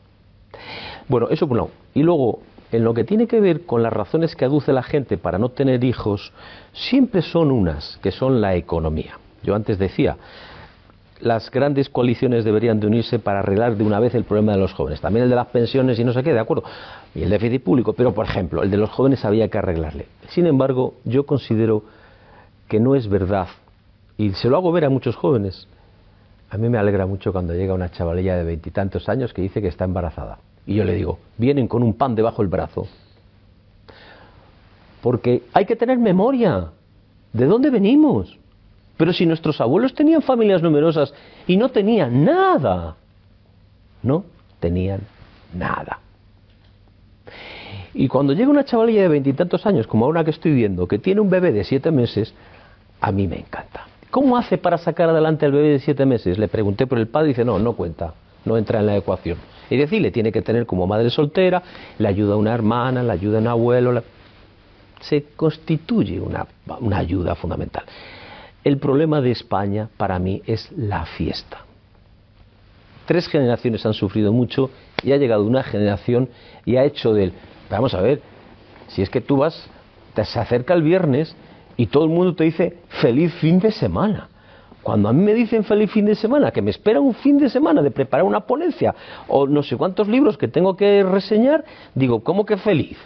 Bueno, 1.08 1.28
eso 1.30 1.46
por 1.46 1.56
un 1.56 1.64
lado. 1.64 1.70
Y 1.94 2.02
luego, 2.02 2.40
en 2.70 2.84
lo 2.84 2.94
que 2.94 3.04
tiene 3.04 3.26
que 3.26 3.40
ver 3.40 3.64
con 3.64 3.82
las 3.82 3.92
razones 3.92 4.36
que 4.36 4.44
aduce 4.44 4.72
la 4.72 4.82
gente 4.82 5.16
para 5.18 5.38
no 5.38 5.50
tener 5.50 5.84
hijos, 5.84 6.32
siempre 6.72 7.22
son 7.22 7.50
unas, 7.50 7.98
que 8.02 8.12
son 8.12 8.40
la 8.40 8.54
economía. 8.56 9.18
Yo 9.42 9.54
antes 9.54 9.78
decía, 9.78 10.16
las 11.22 11.50
grandes 11.50 11.88
coaliciones 11.88 12.44
deberían 12.44 12.80
de 12.80 12.86
unirse 12.86 13.18
para 13.18 13.38
arreglar 13.38 13.76
de 13.76 13.84
una 13.84 14.00
vez 14.00 14.14
el 14.14 14.24
problema 14.24 14.52
de 14.52 14.58
los 14.58 14.72
jóvenes. 14.72 15.00
También 15.00 15.24
el 15.24 15.30
de 15.30 15.36
las 15.36 15.46
pensiones 15.46 15.98
y 15.98 16.04
no 16.04 16.12
sé 16.12 16.22
qué, 16.22 16.32
de 16.32 16.40
acuerdo. 16.40 16.64
Y 17.14 17.22
el 17.22 17.30
déficit 17.30 17.62
público, 17.62 17.92
pero 17.92 18.12
por 18.12 18.26
ejemplo, 18.26 18.62
el 18.62 18.70
de 18.70 18.76
los 18.76 18.90
jóvenes 18.90 19.24
había 19.24 19.48
que 19.48 19.58
arreglarle. 19.58 20.06
Sin 20.28 20.46
embargo, 20.46 20.94
yo 21.04 21.24
considero 21.24 21.84
que 22.68 22.80
no 22.80 22.94
es 22.94 23.08
verdad, 23.08 23.48
y 24.16 24.30
se 24.32 24.48
lo 24.48 24.56
hago 24.56 24.72
ver 24.72 24.84
a 24.84 24.90
muchos 24.90 25.16
jóvenes. 25.16 25.66
A 26.50 26.58
mí 26.58 26.68
me 26.68 26.78
alegra 26.78 27.06
mucho 27.06 27.32
cuando 27.32 27.54
llega 27.54 27.74
una 27.74 27.90
chavalilla 27.90 28.36
de 28.36 28.44
veintitantos 28.44 29.08
años 29.08 29.32
que 29.32 29.42
dice 29.42 29.62
que 29.62 29.68
está 29.68 29.84
embarazada. 29.84 30.38
Y 30.66 30.74
yo 30.74 30.84
le 30.84 30.94
digo, 30.94 31.18
vienen 31.38 31.66
con 31.66 31.82
un 31.82 31.94
pan 31.94 32.14
debajo 32.14 32.42
del 32.42 32.48
brazo. 32.48 32.86
Porque 35.02 35.42
hay 35.52 35.64
que 35.64 35.76
tener 35.76 35.98
memoria. 35.98 36.68
¿De 37.32 37.46
dónde 37.46 37.70
venimos? 37.70 38.38
Pero 38.96 39.12
si 39.12 39.26
nuestros 39.26 39.60
abuelos 39.60 39.94
tenían 39.94 40.22
familias 40.22 40.62
numerosas 40.62 41.12
y 41.46 41.56
no 41.56 41.70
tenían 41.70 42.24
nada, 42.24 42.96
no 44.02 44.24
tenían 44.60 45.00
nada. 45.54 45.98
Y 47.94 48.08
cuando 48.08 48.32
llega 48.32 48.50
una 48.50 48.64
chavalilla 48.64 49.02
de 49.02 49.08
veintitantos 49.08 49.66
años, 49.66 49.86
como 49.86 50.06
ahora 50.06 50.24
que 50.24 50.30
estoy 50.30 50.52
viendo, 50.52 50.86
que 50.86 50.98
tiene 50.98 51.20
un 51.20 51.28
bebé 51.28 51.52
de 51.52 51.64
siete 51.64 51.90
meses, 51.90 52.32
a 53.00 53.12
mí 53.12 53.26
me 53.26 53.38
encanta. 53.38 53.86
¿Cómo 54.10 54.36
hace 54.36 54.58
para 54.58 54.78
sacar 54.78 55.08
adelante 55.08 55.46
al 55.46 55.52
bebé 55.52 55.68
de 55.68 55.78
siete 55.78 56.06
meses? 56.06 56.38
Le 56.38 56.48
pregunté 56.48 56.86
por 56.86 56.98
el 56.98 57.08
padre 57.08 57.28
y 57.28 57.32
dice, 57.32 57.44
no, 57.44 57.58
no 57.58 57.72
cuenta, 57.72 58.14
no 58.44 58.56
entra 58.56 58.80
en 58.80 58.86
la 58.86 58.96
ecuación. 58.96 59.38
Es 59.68 59.78
decir, 59.78 60.02
le 60.02 60.10
tiene 60.10 60.32
que 60.32 60.42
tener 60.42 60.66
como 60.66 60.86
madre 60.86 61.10
soltera, 61.10 61.62
le 61.98 62.08
ayuda 62.08 62.34
a 62.34 62.36
una 62.36 62.52
hermana, 62.52 63.02
le 63.02 63.12
ayuda 63.12 63.38
a 63.38 63.40
un 63.40 63.48
abuelo, 63.48 64.02
se 65.00 65.24
constituye 65.34 66.20
una, 66.20 66.46
una 66.80 66.98
ayuda 66.98 67.34
fundamental. 67.34 67.84
El 68.64 68.78
problema 68.78 69.20
de 69.20 69.32
España 69.32 69.88
para 69.96 70.20
mí 70.20 70.40
es 70.46 70.70
la 70.76 71.04
fiesta. 71.04 71.58
Tres 73.06 73.26
generaciones 73.26 73.84
han 73.84 73.94
sufrido 73.94 74.32
mucho 74.32 74.70
y 75.02 75.12
ha 75.12 75.16
llegado 75.16 75.44
una 75.44 75.64
generación 75.64 76.28
y 76.64 76.76
ha 76.76 76.84
hecho 76.84 77.12
del... 77.12 77.32
Vamos 77.68 77.92
a 77.94 78.00
ver, 78.00 78.20
si 78.86 79.02
es 79.02 79.10
que 79.10 79.20
tú 79.20 79.38
vas, 79.38 79.68
te 80.14 80.24
se 80.24 80.38
acerca 80.38 80.74
el 80.74 80.82
viernes 80.82 81.34
y 81.76 81.86
todo 81.86 82.04
el 82.04 82.10
mundo 82.10 82.36
te 82.36 82.44
dice 82.44 82.78
feliz 83.00 83.34
fin 83.34 83.58
de 83.58 83.72
semana. 83.72 84.28
Cuando 84.84 85.08
a 85.08 85.12
mí 85.12 85.24
me 85.24 85.34
dicen 85.34 85.64
feliz 85.64 85.90
fin 85.90 86.06
de 86.06 86.14
semana, 86.14 86.52
que 86.52 86.62
me 86.62 86.70
espera 86.70 87.00
un 87.00 87.14
fin 87.14 87.38
de 87.38 87.48
semana 87.48 87.82
de 87.82 87.90
preparar 87.90 88.24
una 88.24 88.40
ponencia 88.40 88.94
o 89.26 89.46
no 89.46 89.64
sé 89.64 89.76
cuántos 89.76 90.06
libros 90.06 90.38
que 90.38 90.46
tengo 90.46 90.76
que 90.76 91.02
reseñar, 91.02 91.64
digo, 91.94 92.22
¿cómo 92.22 92.44
que 92.44 92.56
feliz? 92.56 92.96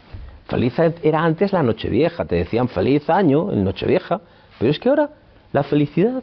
Feliz 0.48 0.74
era 1.02 1.24
antes 1.24 1.52
la 1.52 1.62
Nochevieja, 1.62 2.26
te 2.26 2.36
decían 2.36 2.68
feliz 2.68 3.08
año 3.08 3.52
en 3.52 3.64
Nochevieja, 3.64 4.20
pero 4.58 4.70
es 4.70 4.78
que 4.78 4.88
ahora 4.88 5.10
la 5.52 5.62
felicidad, 5.62 6.22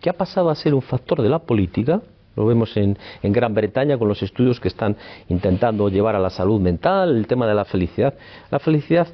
que 0.00 0.10
ha 0.10 0.14
pasado 0.14 0.50
a 0.50 0.54
ser 0.54 0.74
un 0.74 0.82
factor 0.82 1.22
de 1.22 1.28
la 1.28 1.38
política, 1.38 2.00
lo 2.36 2.46
vemos 2.46 2.76
en, 2.76 2.96
Gran 3.22 3.54
Bretaña 3.54 3.96
con 3.96 4.08
los 4.08 4.22
estudios 4.22 4.58
que 4.60 4.68
están 4.68 4.96
intentando 5.28 5.88
llevar 5.88 6.16
a 6.16 6.18
la 6.18 6.30
salud 6.30 6.60
mental, 6.60 7.16
el 7.16 7.26
tema 7.26 7.46
de 7.46 7.54
la 7.54 7.64
felicidad. 7.64 8.14
La 8.50 8.58
felicidad 8.58 9.08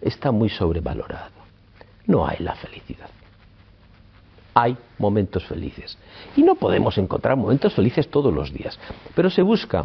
está 0.00 0.30
muy 0.30 0.48
sobrevalorada. 0.48 1.30
No 2.06 2.26
hay 2.26 2.38
la 2.38 2.54
felicidad. 2.54 3.10
Hay 4.54 4.76
momentos 4.98 5.44
felices. 5.44 5.98
Y 6.36 6.42
no 6.42 6.54
podemos 6.54 6.96
encontrar 6.98 7.36
momentos 7.36 7.74
felices 7.74 8.08
todos 8.08 8.32
los 8.32 8.52
días. 8.52 8.78
Pero 9.14 9.30
se 9.30 9.42
busca 9.42 9.84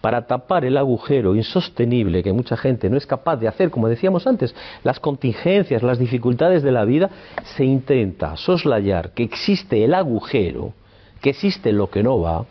para 0.00 0.26
tapar 0.26 0.64
el 0.64 0.76
agujero 0.76 1.34
insostenible 1.34 2.22
que 2.22 2.32
mucha 2.32 2.56
gente 2.56 2.88
no 2.88 2.96
es 2.96 3.06
capaz 3.06 3.36
de 3.36 3.48
hacer, 3.48 3.70
como 3.70 3.88
decíamos 3.88 4.26
antes, 4.26 4.54
las 4.84 5.00
contingencias, 5.00 5.82
las 5.82 5.98
dificultades 5.98 6.62
de 6.62 6.72
la 6.72 6.84
vida, 6.84 7.10
se 7.56 7.64
intenta 7.64 8.36
soslayar 8.36 9.10
que 9.12 9.24
existe 9.24 9.84
el 9.84 9.94
agujero, 9.94 10.72
que 11.20 11.30
existe 11.30 11.72
lo 11.72 11.90
que 11.90 12.02
no 12.02 12.20
va, 12.20 12.46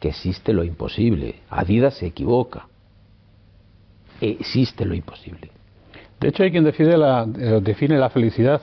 que 0.00 0.08
existe 0.08 0.52
lo 0.52 0.64
imposible. 0.64 1.36
Adidas 1.50 1.94
se 1.94 2.06
equivoca. 2.06 2.66
Existe 4.20 4.84
lo 4.84 4.94
imposible. 4.94 5.50
De 6.20 6.28
hecho, 6.28 6.42
hay 6.42 6.50
quien 6.50 6.64
la, 6.98 7.26
eh, 7.38 7.60
define 7.62 7.96
la 7.98 8.10
felicidad 8.10 8.62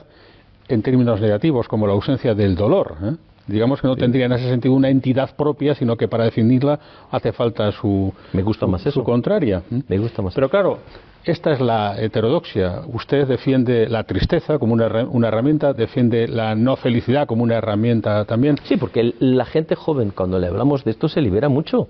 en 0.68 0.82
términos 0.82 1.20
negativos, 1.20 1.66
como 1.68 1.86
la 1.86 1.94
ausencia 1.94 2.34
del 2.34 2.54
dolor. 2.54 2.96
¿eh? 3.02 3.16
Digamos 3.46 3.80
que 3.80 3.86
no 3.86 3.96
tendría 3.96 4.26
en 4.26 4.32
ese 4.32 4.48
sentido 4.48 4.74
una 4.74 4.88
entidad 4.88 5.34
propia, 5.36 5.74
sino 5.74 5.96
que 5.96 6.08
para 6.08 6.24
definirla 6.24 6.78
hace 7.10 7.32
falta 7.32 7.70
su, 7.72 8.12
Me 8.32 8.42
gusta 8.42 8.66
más 8.66 8.82
su 8.82 9.04
contraria. 9.04 9.62
Me 9.88 9.98
gusta 9.98 10.20
más 10.22 10.34
Pero 10.34 10.48
claro, 10.48 10.78
esta 11.24 11.52
es 11.52 11.60
la 11.60 12.00
heterodoxia. 12.00 12.82
Usted 12.86 13.26
defiende 13.26 13.88
la 13.88 14.04
tristeza 14.04 14.58
como 14.58 14.74
una, 14.74 14.86
una, 15.04 15.28
herramienta, 15.28 15.72
defiende 15.72 16.26
la 16.26 16.54
no 16.54 16.76
felicidad 16.76 17.26
como 17.26 17.42
una 17.42 17.56
herramienta 17.56 18.24
también. 18.24 18.56
Sí, 18.64 18.76
porque 18.76 19.14
la 19.20 19.44
gente 19.44 19.76
joven, 19.76 20.12
cuando 20.14 20.38
le 20.38 20.48
hablamos 20.48 20.84
de 20.84 20.90
esto, 20.92 21.08
se 21.08 21.20
libera 21.20 21.48
mucho. 21.48 21.88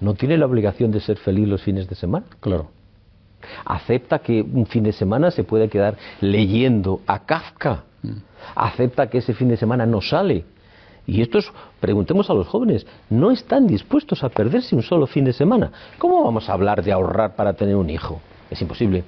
No 0.00 0.14
tiene 0.14 0.38
la 0.38 0.46
obligación 0.46 0.90
de 0.90 1.00
ser 1.00 1.18
feliz 1.18 1.48
los 1.48 1.62
fines 1.62 1.88
de 1.88 1.94
semana. 1.94 2.26
Claro. 2.40 2.70
Acepta 3.66 4.20
que 4.20 4.40
un 4.40 4.66
fin 4.66 4.84
de 4.84 4.92
semana 4.92 5.30
se 5.30 5.44
puede 5.44 5.68
quedar 5.68 5.96
leyendo 6.20 7.00
a 7.06 7.26
Kafka. 7.26 7.84
Mm. 8.02 8.12
Acepta 8.54 9.08
que 9.08 9.18
ese 9.18 9.34
fin 9.34 9.48
de 9.48 9.56
semana 9.56 9.84
no 9.84 10.00
sale 10.00 10.44
y 11.06 11.20
estos, 11.20 11.52
preguntemos 11.80 12.30
a 12.30 12.34
los 12.34 12.46
jóvenes, 12.46 12.86
no 13.10 13.30
están 13.30 13.66
dispuestos 13.66 14.24
a 14.24 14.28
perderse 14.28 14.74
un 14.74 14.82
solo 14.82 15.06
fin 15.06 15.24
de 15.24 15.32
semana. 15.32 15.70
¿Cómo 15.98 16.24
vamos 16.24 16.48
a 16.48 16.54
hablar 16.54 16.82
de 16.82 16.92
ahorrar 16.92 17.36
para 17.36 17.52
tener 17.52 17.76
un 17.76 17.90
hijo? 17.90 18.20
Es 18.50 18.60
imposible. 18.62 19.04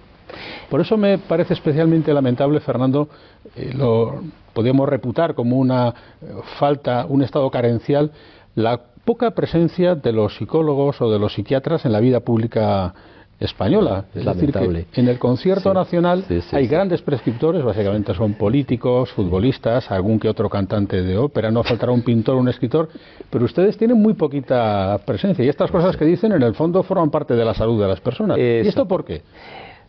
Por 0.68 0.80
eso 0.80 0.96
me 0.96 1.18
parece 1.18 1.54
especialmente 1.54 2.12
lamentable, 2.12 2.60
Fernando, 2.60 3.08
eh, 3.54 3.72
lo 3.74 4.20
podemos 4.52 4.88
reputar 4.88 5.34
como 5.34 5.56
una 5.56 5.88
eh, 5.88 6.26
falta, 6.58 7.06
un 7.08 7.22
estado 7.22 7.50
carencial, 7.50 8.10
la 8.54 8.80
poca 9.04 9.30
presencia 9.30 9.94
de 9.94 10.12
los 10.12 10.36
psicólogos 10.36 11.00
o 11.00 11.10
de 11.10 11.18
los 11.18 11.34
psiquiatras 11.34 11.84
en 11.84 11.92
la 11.92 12.00
vida 12.00 12.20
pública 12.20 12.92
española. 13.38 14.04
Es, 14.14 14.24
decir, 14.24 14.52
que 14.52 15.00
en 15.00 15.08
el 15.08 15.18
concierto 15.18 15.72
nacional 15.74 16.24
hay 16.52 16.66
grandes 16.66 17.02
prescriptores, 17.02 17.62
básicamente 17.62 18.14
son 18.14 18.34
políticos, 18.34 19.10
futbolistas, 19.12 19.90
algún 19.90 20.18
que 20.18 20.28
otro 20.28 20.48
cantante 20.48 21.02
de 21.02 21.18
ópera, 21.18 21.50
no 21.50 21.62
faltará 21.62 21.92
un 21.92 22.02
pintor 22.02 22.36
un 22.36 22.48
escritor, 22.48 22.88
pero 23.30 23.44
ustedes 23.44 23.76
tienen 23.76 24.00
muy 24.00 24.14
poquita 24.14 24.98
presencia 25.04 25.44
y 25.44 25.48
estas 25.48 25.70
cosas 25.70 25.96
que 25.96 26.04
dicen 26.04 26.32
en 26.32 26.42
el 26.42 26.54
fondo 26.54 26.82
forman 26.82 27.10
parte 27.10 27.34
de 27.34 27.44
la 27.44 27.54
salud 27.54 27.80
de 27.80 27.88
las 27.88 28.00
personas. 28.00 28.38
¿Y 28.38 28.66
esto 28.66 28.86
por 28.86 29.04
qué? 29.04 29.22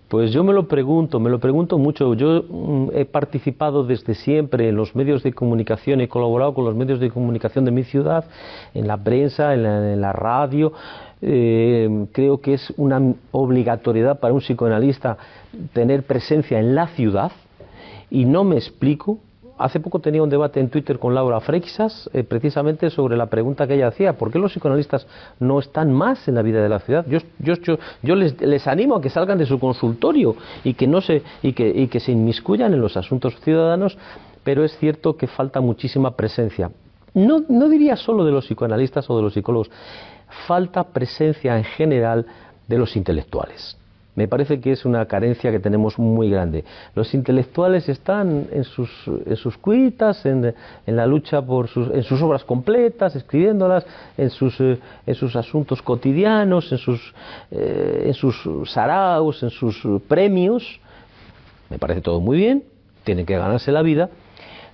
Pues 0.07 0.31
yo 0.31 0.41
me 0.43 0.53
lo 0.53 0.69
pregunto, 0.69 1.19
me 1.19 1.29
lo 1.29 1.39
pregunto 1.39 1.77
mucho. 1.77 2.13
Yo 2.13 2.43
mm, 2.47 2.89
he 2.93 3.03
participado 3.03 3.83
desde 3.83 4.15
siempre 4.15 4.69
en 4.69 4.75
los 4.77 4.95
medios 4.95 5.21
de 5.21 5.33
comunicación, 5.33 5.99
he 5.99 6.07
colaborado 6.07 6.53
con 6.53 6.63
los 6.63 6.75
medios 6.75 6.99
de 7.01 7.09
comunicación 7.09 7.65
de 7.65 7.71
mi 7.71 7.83
ciudad, 7.83 8.25
en 8.73 8.87
la 8.87 8.97
prensa, 8.97 9.53
en 9.53 9.99
la 9.99 10.13
radio. 10.13 10.71
Eh, 11.21 12.05
creo 12.13 12.39
que 12.39 12.53
es 12.53 12.73
una 12.77 13.01
obligatoriedad 13.31 14.19
para 14.19 14.33
un 14.33 14.39
psicoanalista 14.39 15.17
tener 15.73 16.03
presencia 16.03 16.59
en 16.59 16.73
la 16.75 16.87
ciudad 16.87 17.31
y 18.09 18.23
no 18.23 18.45
me 18.45 18.55
explico. 18.55 19.19
Hace 19.57 19.79
poco 19.79 19.99
tenía 19.99 20.21
un 20.21 20.29
debate 20.29 20.59
en 20.59 20.69
Twitter 20.69 20.99
con 20.99 21.15
Laura 21.15 21.39
Freixas 21.39 22.09
eh, 22.13 22.23
precisamente 22.23 22.91
sobre 22.91 23.17
la 23.17 23.25
pregunta 23.25 23.65
que 23.65 23.73
ella 23.73 23.87
hacía, 23.87 24.13
¿por 24.13 24.31
qué 24.31 24.37
los 24.37 24.51
psicoanalistas 24.51 25.07
no 25.39 25.59
están 25.59 25.91
más 25.91 26.27
en 26.27 26.35
la 26.35 26.43
vida 26.43 26.61
de 26.61 26.69
la 26.69 26.79
ciudad? 26.79 27.05
Yo, 27.07 27.19
yo, 27.39 27.55
yo, 28.03 28.15
les, 28.15 28.39
les, 28.39 28.67
animo 28.67 28.95
a 28.95 29.01
que 29.01 29.09
salgan 29.09 29.39
de 29.39 29.47
su 29.47 29.59
consultorio 29.59 30.35
y 30.63 30.75
que, 30.75 30.85
no 30.85 31.01
se, 31.01 31.23
y 31.41 31.53
que, 31.53 31.99
se 31.99 32.11
inmiscuyan 32.11 32.73
en 32.73 32.81
los 32.81 32.97
asuntos 32.97 33.35
ciudadanos, 33.41 33.97
pero 34.43 34.63
es 34.63 34.77
cierto 34.77 35.17
que 35.17 35.25
falta 35.25 35.59
muchísima 35.59 36.11
presencia. 36.15 36.69
No, 37.15 37.43
no 37.49 37.67
diría 37.67 37.95
solo 37.95 38.23
de 38.25 38.31
los 38.31 38.45
psicoanalistas 38.45 39.09
o 39.09 39.17
de 39.17 39.23
los 39.23 39.33
psicólogos, 39.33 39.71
falta 40.45 40.83
presencia 40.83 41.57
en 41.57 41.63
general 41.63 42.27
de 42.67 42.77
los 42.77 42.95
intelectuales. 42.95 43.75
Me 44.17 44.27
parece 44.27 44.59
que 44.59 44.71
es 44.71 44.83
una 44.83 45.05
carencia 45.05 45.51
que 45.51 45.59
tenemos 45.59 45.99
muy 45.99 46.31
grande. 46.31 46.65
Los 46.95 47.13
intelectuales 47.13 47.87
están 47.87 48.47
en 48.51 48.63
sus, 48.63 48.89
en 49.05 49.35
sus 49.35 49.55
cuitas, 49.59 50.25
en, 50.25 50.55
la 50.87 51.05
lucha 51.05 51.39
por 51.39 51.67
sus, 51.67 51.91
en 51.93 52.01
sus 52.01 52.19
obras 52.23 52.43
completas, 52.43 53.15
escribiéndolas, 53.15 53.85
en 54.17 54.31
sus, 54.31 54.59
eh, 54.59 54.79
en 55.05 55.13
sus 55.13 55.35
asuntos 55.35 55.83
cotidianos, 55.83 56.71
en 56.71 56.79
sus, 56.79 57.13
eh, 57.51 58.05
en 58.07 58.13
sus 58.15 58.71
saraos, 58.71 59.43
en 59.43 59.51
sus 59.51 59.85
premios. 60.07 60.79
Me 61.69 61.77
parece 61.77 62.01
todo 62.01 62.19
muy 62.19 62.37
bien, 62.37 62.63
tienen 63.03 63.23
que 63.23 63.37
ganarse 63.37 63.71
la 63.71 63.83
vida, 63.83 64.09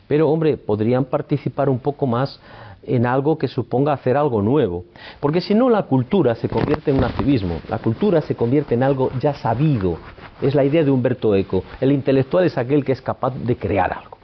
pero 0.08 0.30
hombre, 0.30 0.56
podrían 0.56 1.04
participar 1.04 1.68
un 1.68 1.80
poco 1.80 2.08
más 2.08 2.40
en 2.86 3.06
algo 3.06 3.38
que 3.38 3.48
suponga 3.48 3.94
hacer 3.94 4.18
algo 4.18 4.42
nuevo. 4.42 4.86
Porque 5.20 5.42
si 5.42 5.54
no, 5.54 5.70
la 5.70 5.84
cultura 5.84 6.36
se 6.36 6.50
convierte 6.50 6.92
en 6.92 6.98
un 6.98 7.04
activismo, 7.04 7.60
la 7.70 7.80
cultura 7.80 8.22
se 8.22 8.36
convierte 8.36 8.76
en 8.76 8.84
algo 8.84 9.12
ya 9.20 9.34
sabido. 9.34 9.98
Es 10.42 10.56
la 10.56 10.64
idea 10.64 10.84
de 10.84 10.92
Humberto 10.92 11.36
Eco. 11.36 11.64
El 11.80 11.92
intelectual 11.92 12.46
es 12.46 12.58
aquel 12.58 12.84
que 12.84 12.92
es 12.92 13.02
capaz 13.02 13.34
de 13.36 13.56
crear 13.56 13.94
algo. 13.94 14.18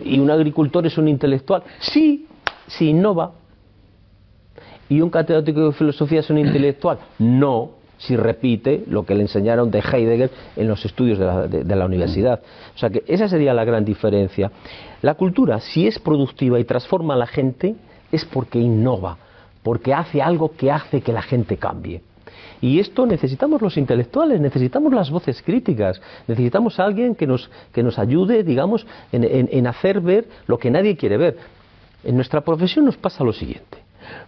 ¿Y 0.00 0.18
un 0.18 0.30
agricultor 0.30 0.86
es 0.86 0.96
un 0.96 1.08
intelectual? 1.08 1.62
Sí, 1.80 2.26
si 2.66 2.90
innova. 2.90 3.32
¿Y 4.88 5.00
un 5.00 5.10
catedrático 5.10 5.66
de 5.66 5.72
filosofía 5.72 6.20
es 6.20 6.30
un 6.30 6.38
intelectual? 6.38 6.98
No, 7.18 7.77
si 7.98 8.16
repite 8.16 8.84
lo 8.88 9.04
que 9.04 9.14
le 9.14 9.22
enseñaron 9.22 9.70
de 9.70 9.80
Heidegger 9.80 10.30
en 10.56 10.68
los 10.68 10.84
estudios 10.84 11.18
de 11.18 11.26
la, 11.26 11.46
de 11.46 11.76
la 11.76 11.84
universidad. 11.84 12.40
O 12.74 12.78
sea 12.78 12.90
que 12.90 13.04
esa 13.06 13.28
sería 13.28 13.52
la 13.52 13.64
gran 13.64 13.84
diferencia. 13.84 14.50
La 15.02 15.14
cultura, 15.14 15.60
si 15.60 15.86
es 15.86 15.98
productiva 15.98 16.58
y 16.58 16.64
transforma 16.64 17.14
a 17.14 17.18
la 17.18 17.26
gente, 17.26 17.74
es 18.10 18.24
porque 18.24 18.58
innova, 18.58 19.18
porque 19.62 19.92
hace 19.92 20.22
algo 20.22 20.52
que 20.56 20.70
hace 20.70 21.00
que 21.00 21.12
la 21.12 21.22
gente 21.22 21.56
cambie. 21.56 22.02
Y 22.60 22.80
esto 22.80 23.06
necesitamos 23.06 23.62
los 23.62 23.76
intelectuales, 23.76 24.40
necesitamos 24.40 24.92
las 24.92 25.10
voces 25.10 25.42
críticas, 25.42 26.00
necesitamos 26.26 26.80
alguien 26.80 27.14
que 27.14 27.26
nos, 27.26 27.50
que 27.72 27.82
nos 27.82 27.98
ayude, 27.98 28.42
digamos, 28.42 28.86
en, 29.12 29.66
hacer 29.66 30.00
ver 30.00 30.26
lo 30.46 30.58
que 30.58 30.70
nadie 30.70 30.96
quiere 30.96 31.16
ver. 31.16 31.36
En 32.02 32.16
nuestra 32.16 32.40
profesión 32.40 32.84
nos 32.84 32.96
pasa 32.96 33.22
lo 33.22 33.32
siguiente. 33.32 33.78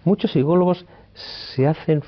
Muchos 0.04 0.32
psicólogos 0.32 0.84
se 1.54 1.66
hacen 1.66 2.02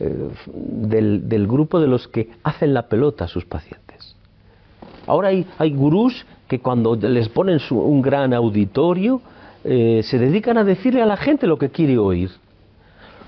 eh, 0.00 0.28
del, 0.46 1.28
del, 1.28 1.46
grupo 1.46 1.80
de 1.80 1.86
los 1.86 2.08
que 2.08 2.30
hacen 2.42 2.74
la 2.74 2.88
pelota 2.88 3.24
a 3.24 3.28
sus 3.28 3.44
pacientes. 3.44 4.16
Ahora 5.06 5.28
hay, 5.28 5.46
hay 5.58 5.72
gurús 5.72 6.24
que 6.48 6.60
cuando 6.60 6.96
les 6.96 7.28
ponen 7.28 7.58
un 7.70 8.02
gran 8.02 8.32
auditorio 8.34 9.20
eh, 9.64 10.02
se 10.04 10.18
dedican 10.18 10.58
a 10.58 10.64
decirle 10.64 11.02
a 11.02 11.06
la 11.06 11.16
gente 11.16 11.46
lo 11.46 11.58
que 11.58 11.70
quiere 11.70 11.98
oír. 11.98 12.30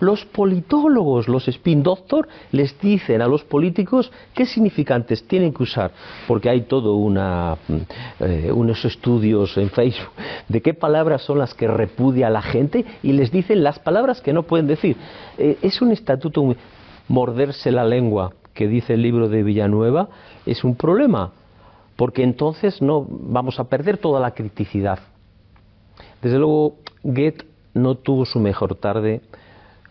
Los 0.01 0.25
politólogos, 0.25 1.27
los 1.29 1.49
spin 1.49 1.83
doctor, 1.83 2.29
les 2.53 2.79
dicen 2.81 3.23
a 3.23 3.27
los 3.27 3.45
políticos 3.45 4.13
qué 4.35 4.45
significantes 4.45 5.27
tienen 5.27 5.55
que 5.55 5.63
usar, 5.63 5.91
porque 6.29 6.51
hay 6.51 6.63
todo 6.63 6.97
una, 6.97 7.57
eh, 8.21 8.51
unos 8.53 8.85
estudios 8.85 9.57
en 9.57 9.71
Facebook 9.71 10.13
de 10.49 10.61
qué 10.61 10.75
palabras 10.75 11.23
son 11.23 11.39
las 11.39 11.55
que 11.55 11.67
repudia 11.67 12.29
la 12.29 12.43
gente 12.43 12.85
y 13.03 13.13
les 13.13 13.31
dicen 13.31 13.65
las 13.65 13.79
palabras 13.79 14.21
que 14.21 14.33
no 14.33 14.43
pueden 14.43 14.67
decir. 14.67 14.97
Eh, 15.39 15.59
es 15.63 15.81
un 15.81 15.93
estatuto 15.93 16.55
morderse 17.09 17.71
la 17.71 17.85
lengua 17.85 18.33
que 18.53 18.69
dice 18.69 18.95
el 18.95 19.03
libro 19.03 19.29
de 19.29 19.43
Villanueva 19.43 20.09
es 20.45 20.65
un 20.65 20.75
problema 20.77 21.33
porque 21.97 22.23
entonces 22.23 22.83
no 22.83 23.07
vamos 23.09 23.59
a 23.59 23.65
perder 23.65 23.99
toda 23.99 24.21
la 24.21 24.33
criticidad. 24.33 24.99
Desde 26.21 26.39
luego, 26.39 26.77
Goethe 27.03 27.47
no 27.75 27.95
tuvo 27.95 28.25
su 28.25 28.39
mejor 28.39 28.75
tarde 28.75 29.21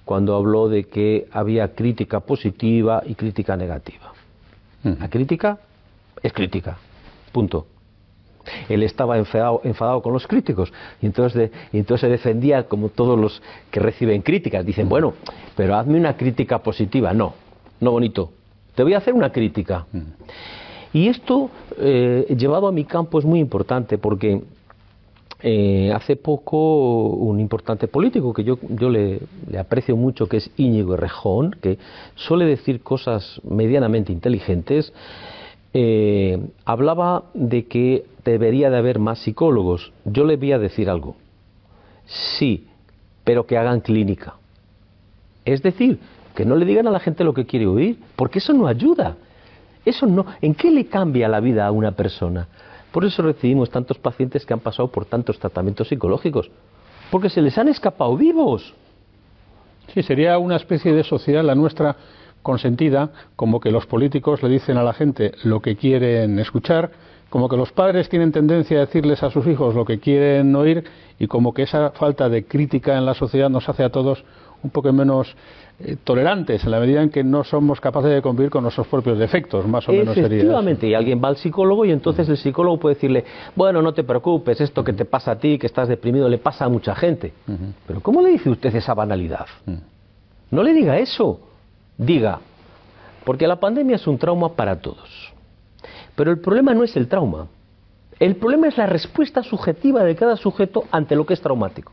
cuando 0.06 0.36
habló 0.36 0.70
de 0.70 0.86
que 0.86 1.28
había 1.32 1.74
crítica 1.74 2.22
positiva 2.22 3.02
y 3.06 3.16
crítica 3.16 3.58
negativa. 3.58 4.14
La 4.84 5.10
crítica 5.10 5.58
es 6.22 6.32
crítica, 6.32 6.78
punto. 7.32 7.66
Él 8.70 8.84
estaba 8.84 9.18
enfadado, 9.18 9.62
enfadado 9.64 10.04
con 10.04 10.14
los 10.14 10.28
críticos 10.28 10.72
y 11.02 11.08
entonces, 11.08 11.50
y 11.74 11.80
entonces 11.80 12.02
se 12.02 12.10
defendía 12.10 12.68
como 12.68 12.90
todos 12.90 13.20
los 13.20 13.42
que 13.72 13.80
reciben 13.80 14.22
críticas. 14.22 14.64
Dicen, 14.64 14.88
bueno, 14.88 15.16
pero 15.56 15.76
hazme 15.76 15.98
una 15.98 16.16
crítica 16.16 16.60
positiva. 16.60 17.12
No, 17.14 17.34
no 17.80 17.92
bonito. 17.92 18.32
Te 18.76 18.84
voy 18.84 18.94
a 18.94 19.00
hacer 19.00 19.16
una 19.16 19.32
crítica. 19.32 19.88
Y 20.94 21.08
esto, 21.08 21.50
eh, 21.80 22.28
llevado 22.38 22.68
a 22.68 22.72
mi 22.72 22.86
campo, 22.86 23.18
es 23.18 23.26
muy 23.26 23.40
importante 23.40 23.98
porque 23.98 24.44
eh, 25.48 25.92
hace 25.94 26.16
poco 26.16 27.06
un 27.10 27.40
importante 27.40 27.88
político 27.88 28.34
que 28.34 28.44
yo, 28.44 28.58
yo 28.68 28.90
le, 28.90 29.20
aprecio 29.60 29.96
mucho, 29.96 30.28
que 30.28 30.38
es 30.38 30.50
Íñigo 30.58 30.96
Errejón, 30.96 31.56
que 31.62 31.78
suele 32.16 32.46
decir 32.46 32.82
cosas 32.82 33.40
medianamente 33.48 34.12
inteligentes, 34.12 34.92
eh, 35.72 36.40
hablaba 36.66 37.26
de 37.36 37.68
que 37.68 38.06
debería 38.24 38.72
de 38.72 38.78
haber 38.78 38.98
más 38.98 39.20
psicólogos. 39.20 39.94
Yo 40.04 40.26
le 40.26 40.36
voy 40.38 40.52
a 40.52 40.58
decir 40.58 40.90
algo. 40.90 41.16
Sí, 42.08 42.66
pero 43.24 43.46
que 43.46 43.60
hagan 43.60 43.82
clínica. 43.82 44.38
Es 45.46 45.62
decir, 45.62 46.00
que 46.34 46.44
no 46.44 46.56
le 46.56 46.66
digan 46.66 46.88
a 46.88 46.92
la 46.92 47.00
gente 47.00 47.24
lo 47.24 47.36
que 47.36 47.46
quiere 47.46 47.68
oír, 47.68 48.00
porque 48.16 48.40
eso 48.40 48.52
no 48.52 48.66
ayuda. 48.66 49.16
Eso 49.86 50.08
no, 50.08 50.26
¿en 50.42 50.56
qué 50.56 50.72
le 50.72 50.88
cambia 50.88 51.28
la 51.28 51.40
vida 51.40 51.68
a 51.68 51.72
una 51.72 51.92
persona? 51.92 52.48
Por 52.96 53.04
eso 53.04 53.22
recibimos 53.24 53.70
tantos 53.70 53.98
pacientes 53.98 54.46
que 54.46 54.54
han 54.54 54.62
pasado 54.62 54.88
por 54.88 55.04
tantos 55.04 55.38
tratamientos 55.38 55.90
psicológicos, 55.90 56.50
porque 57.12 57.30
se 57.30 57.42
les 57.42 57.58
han 57.58 57.68
escapado 57.68 58.16
vivos. 58.16 58.74
Sí, 59.94 60.02
sería 60.02 60.38
una 60.38 60.56
especie 60.56 60.94
de 60.94 61.04
sociedad 61.04 61.44
la 61.44 61.56
nuestra 61.56 61.98
consentida, 62.42 63.10
como 63.36 63.60
que 63.60 63.70
los 63.70 63.86
políticos 63.86 64.42
le 64.42 64.48
dicen 64.48 64.78
a 64.78 64.84
la 64.84 64.94
gente 64.94 65.34
lo 65.44 65.60
que 65.60 65.76
quieren 65.76 66.40
escuchar, 66.40 66.92
como 67.30 67.50
que 67.50 67.58
los 67.58 67.74
padres 67.74 68.08
tienen 68.08 68.32
tendencia 68.32 68.78
a 68.78 68.86
decirles 68.86 69.24
a 69.24 69.30
sus 69.30 69.46
hijos 69.46 69.76
lo 69.76 69.84
que 69.84 70.00
quieren 70.00 70.56
oír 70.56 70.86
y 71.20 71.28
como 71.28 71.54
que 71.54 71.64
esa 71.64 71.92
falta 71.92 72.30
de 72.30 72.46
crítica 72.46 72.98
en 72.98 73.06
la 73.06 73.14
sociedad 73.14 73.50
nos 73.50 73.68
hace 73.68 73.84
a 73.84 73.90
todos 73.90 74.24
un 74.64 74.70
poco 74.70 74.92
menos 74.92 75.36
eh, 75.80 75.98
tolerantes 76.04 76.64
en 76.64 76.72
la 76.72 76.80
medida 76.80 77.02
en 77.02 77.10
que 77.10 77.24
no 77.24 77.44
somos 77.44 77.82
capaces 77.82 78.12
de 78.12 78.22
convivir 78.22 78.50
con 78.50 78.64
nuestros 78.64 78.88
propios 78.88 79.20
defectos, 79.20 79.68
más 79.68 79.88
o 79.90 79.92
menos 79.92 80.14
sería. 80.16 80.38
Efectivamente, 80.38 80.88
y 80.88 80.94
alguien 80.94 81.22
va 81.24 81.28
al 81.28 81.38
psicólogo 81.38 81.86
y 81.86 81.92
entonces 81.92 82.30
el 82.30 82.38
psicólogo 82.38 82.80
puede 82.80 82.96
decirle, 82.96 83.26
bueno, 83.56 83.82
no 83.82 83.94
te 83.94 84.04
preocupes, 84.04 84.62
esto 84.62 84.84
que 84.84 84.94
te 84.94 85.06
pasa 85.06 85.32
a 85.32 85.36
ti, 85.38 85.58
que 85.58 85.68
estás 85.68 85.88
deprimido, 85.88 86.30
le 86.30 86.38
pasa 86.38 86.66
a 86.66 86.70
mucha 86.70 86.96
gente. 86.96 87.34
Pero 87.88 88.00
¿cómo 88.00 88.22
le 88.22 88.30
dice 88.30 88.50
usted 88.50 88.74
esa 88.76 88.94
banalidad? 88.94 89.48
No 90.52 90.64
le 90.64 90.74
diga 90.74 90.98
eso. 90.98 91.40
Diga, 91.98 92.40
porque 93.24 93.48
la 93.48 93.60
pandemia 93.60 93.96
es 93.96 94.08
un 94.08 94.18
trauma 94.18 94.54
para 94.54 94.80
todos. 94.80 95.34
Pero 96.16 96.32
el 96.32 96.40
problema 96.40 96.74
no 96.74 96.84
es 96.84 96.96
el 96.96 97.08
trauma. 97.08 97.48
El 98.20 98.36
problema 98.38 98.68
es 98.68 98.78
la 98.78 98.86
respuesta 98.86 99.44
subjetiva 99.44 100.04
de 100.04 100.16
cada 100.16 100.38
sujeto 100.38 100.86
ante 100.92 101.16
lo 101.16 101.26
que 101.26 101.34
es 101.34 101.42
traumático. 101.42 101.92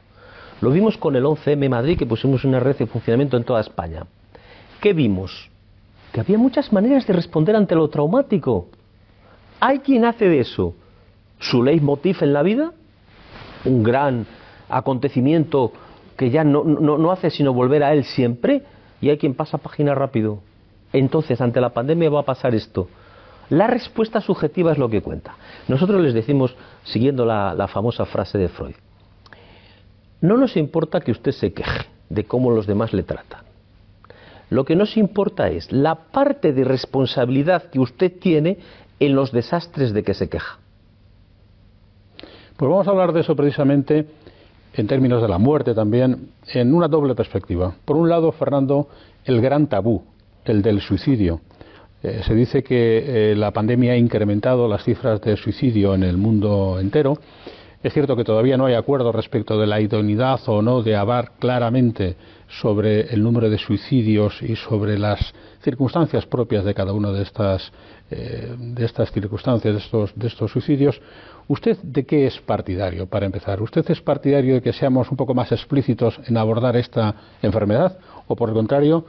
Lo 0.63 0.71
vimos 0.71 0.97
con 0.97 1.17
el 1.17 1.25
11M 1.25 1.69
Madrid, 1.69 1.99
que 1.99 2.07
pusimos 2.07 2.45
una 2.45 2.61
red 2.61 2.77
de 2.77 2.87
funcionamiento 2.87 3.37
en 3.37 3.43
toda 3.43 3.61
España. 3.61 4.07
¿Qué 4.81 4.93
vimos? 4.93 5.51
Que 6.13 6.21
había 6.21 6.39
muchas 6.39 6.73
maneras 6.73 7.05
de 7.05 7.13
responder 7.13 7.57
ante 7.57 7.75
lo 7.75 7.89
traumático. 7.89 8.69
Hay 9.59 9.81
quien 9.81 10.05
hace 10.05 10.29
de 10.29 10.39
eso 10.39 10.75
su 11.41 11.65
leitmotiv 11.65 12.19
en 12.21 12.33
la 12.33 12.45
vida, 12.45 12.73
un 13.65 13.83
gran 13.83 14.25
acontecimiento 14.69 15.73
que 16.17 16.31
ya 16.31 16.45
no, 16.45 16.63
no, 16.63 17.11
hace 17.11 17.31
sino 17.31 17.53
volver 17.53 17.83
a 17.83 17.93
él 17.93 18.05
siempre, 18.05 18.63
y 19.01 19.11
hay 19.11 19.19
quien 19.19 19.35
pasa 19.35 19.59
página 19.59 19.97
rápido. 19.97 20.39
Entonces, 20.93 21.41
ante 21.41 21.61
la 21.61 21.71
pandemia 21.71 22.09
va 22.09 22.21
a 22.21 22.25
pasar 22.25 22.55
esto. 22.55 22.89
La 23.51 23.67
respuesta 23.67 24.21
subjetiva 24.21 24.71
es 24.71 24.79
lo 24.79 24.89
que 24.89 25.03
cuenta. 25.03 25.35
Nosotros 25.67 26.01
les 26.01 26.15
decimos, 26.15 26.55
siguiendo 26.85 27.27
la 27.27 27.67
famosa 27.67 28.05
frase 28.05 28.39
de 28.39 28.49
Freud, 28.49 28.77
no 30.23 30.37
nos 30.39 30.57
importa 30.57 31.01
que 31.01 31.13
usted 31.13 31.33
se 31.33 31.53
queje 31.53 31.87
de 32.09 32.25
cómo 32.25 32.51
los 32.51 32.67
demás 32.67 32.95
le 32.95 33.03
tratan. 33.03 33.43
Lo 34.49 34.65
que 34.65 34.77
nos 34.77 34.97
importa 34.97 35.49
es 35.49 35.71
la 35.73 35.95
parte 35.95 36.53
de 36.53 36.65
responsabilidad 36.65 37.71
que 37.71 37.81
usted 37.81 38.13
tiene 38.19 38.59
en 39.01 39.15
los 39.15 39.33
desastres 39.33 39.93
de 39.93 40.03
que 40.03 40.15
se 40.15 40.29
queja. 40.29 40.59
Pues 42.57 42.71
vamos 42.71 42.87
a 42.87 42.91
hablar 42.91 43.13
de 43.13 43.21
eso 43.21 43.35
precisamente 43.35 44.07
en 44.75 44.87
términos 44.87 45.21
de 45.21 45.29
la 45.29 45.39
muerte 45.39 45.75
también, 45.75 46.29
en 46.53 46.73
una 46.73 46.87
doble 46.87 47.15
perspectiva. 47.15 47.75
Por 47.85 47.97
un 47.97 48.09
lado, 48.09 48.31
Fernando, 48.33 48.89
el 49.25 49.41
gran 49.41 49.67
tabú, 49.67 50.03
el 50.45 50.63
del 50.63 50.81
suicidio. 50.81 51.41
Eh, 52.03 52.21
se 52.25 52.35
dice 52.35 52.63
que 52.63 53.33
eh, 53.33 53.37
la 53.37 53.51
pandemia 53.51 53.93
ha 53.93 53.97
incrementado 53.97 54.69
las 54.69 54.85
cifras 54.85 55.21
de 55.21 55.37
suicidio 55.37 55.95
en 55.95 56.03
el 56.05 56.17
mundo 56.17 56.79
entero 56.81 57.19
es 57.83 57.93
cierto 57.93 58.15
que 58.15 58.25
todavía 58.25 58.57
no 58.57 58.67
hay 58.67 58.75
acuerdo 58.75 59.11
respecto 59.11 59.59
de 59.59 59.67
la 59.67 59.81
idoneidad 59.81 60.41
o 60.47 60.63
no 60.63 60.83
de 60.83 60.95
hablar 60.95 61.33
claramente 61.39 62.17
sobre 62.47 63.13
el 63.13 63.23
número 63.23 63.51
de 63.51 63.59
suicidios 63.59 64.41
y 64.41 64.55
sobre 64.55 64.99
las 64.99 65.35
circunstancias 65.63 66.25
propias 66.27 66.65
de 66.65 66.75
cada 66.75 66.93
una 66.93 67.11
de 67.11 67.23
estas, 67.23 67.73
eh, 68.11 68.55
de 68.57 68.85
estas 68.85 69.11
circunstancias, 69.11 69.75
de 69.75 69.81
estos, 69.81 70.13
de 70.15 70.29
estos 70.29 70.53
suicidios. 70.53 71.01
¿Usted 71.49 71.77
de 71.83 72.05
qué 72.05 72.27
es 72.27 72.39
partidario, 72.41 73.07
para 73.07 73.27
empezar? 73.27 73.61
¿Usted 73.61 73.85
es 73.91 74.01
partidario 74.01 74.55
de 74.55 74.63
que 74.63 74.73
seamos 74.73 75.11
un 75.11 75.17
poco 75.17 75.35
más 75.35 75.51
explícitos 75.51 76.21
en 76.27 76.37
abordar 76.37 76.77
esta 76.77 77.15
enfermedad? 77.43 77.99
¿O 78.29 78.37
por 78.37 78.49
el 78.49 78.55
contrario, 78.55 79.05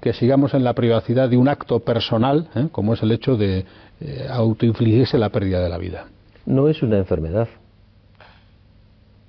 que 0.00 0.14
sigamos 0.14 0.54
en 0.54 0.64
la 0.64 0.72
privacidad 0.72 1.28
de 1.28 1.36
un 1.36 1.48
acto 1.48 1.80
personal, 1.80 2.48
eh, 2.54 2.68
como 2.72 2.94
es 2.94 3.02
el 3.02 3.12
hecho 3.12 3.36
de 3.36 3.66
eh, 4.00 4.26
autoinfligirse 4.30 5.18
la 5.18 5.28
pérdida 5.28 5.60
de 5.60 5.68
la 5.68 5.76
vida? 5.76 6.06
No 6.46 6.68
es 6.68 6.82
una 6.82 6.96
enfermedad 6.96 7.48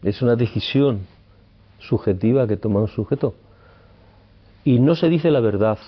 es 0.06 0.22
una 0.22 0.36
decisión 0.36 1.01
subjetiva 1.80 2.47
que 2.47 2.58
toma 2.58 2.80
un 2.80 2.88
sujeto. 2.88 3.34
Y 4.64 4.80
no 4.80 4.95
se 4.95 5.10
dice 5.10 5.32
la 5.32 5.39
verdad. 5.39 5.80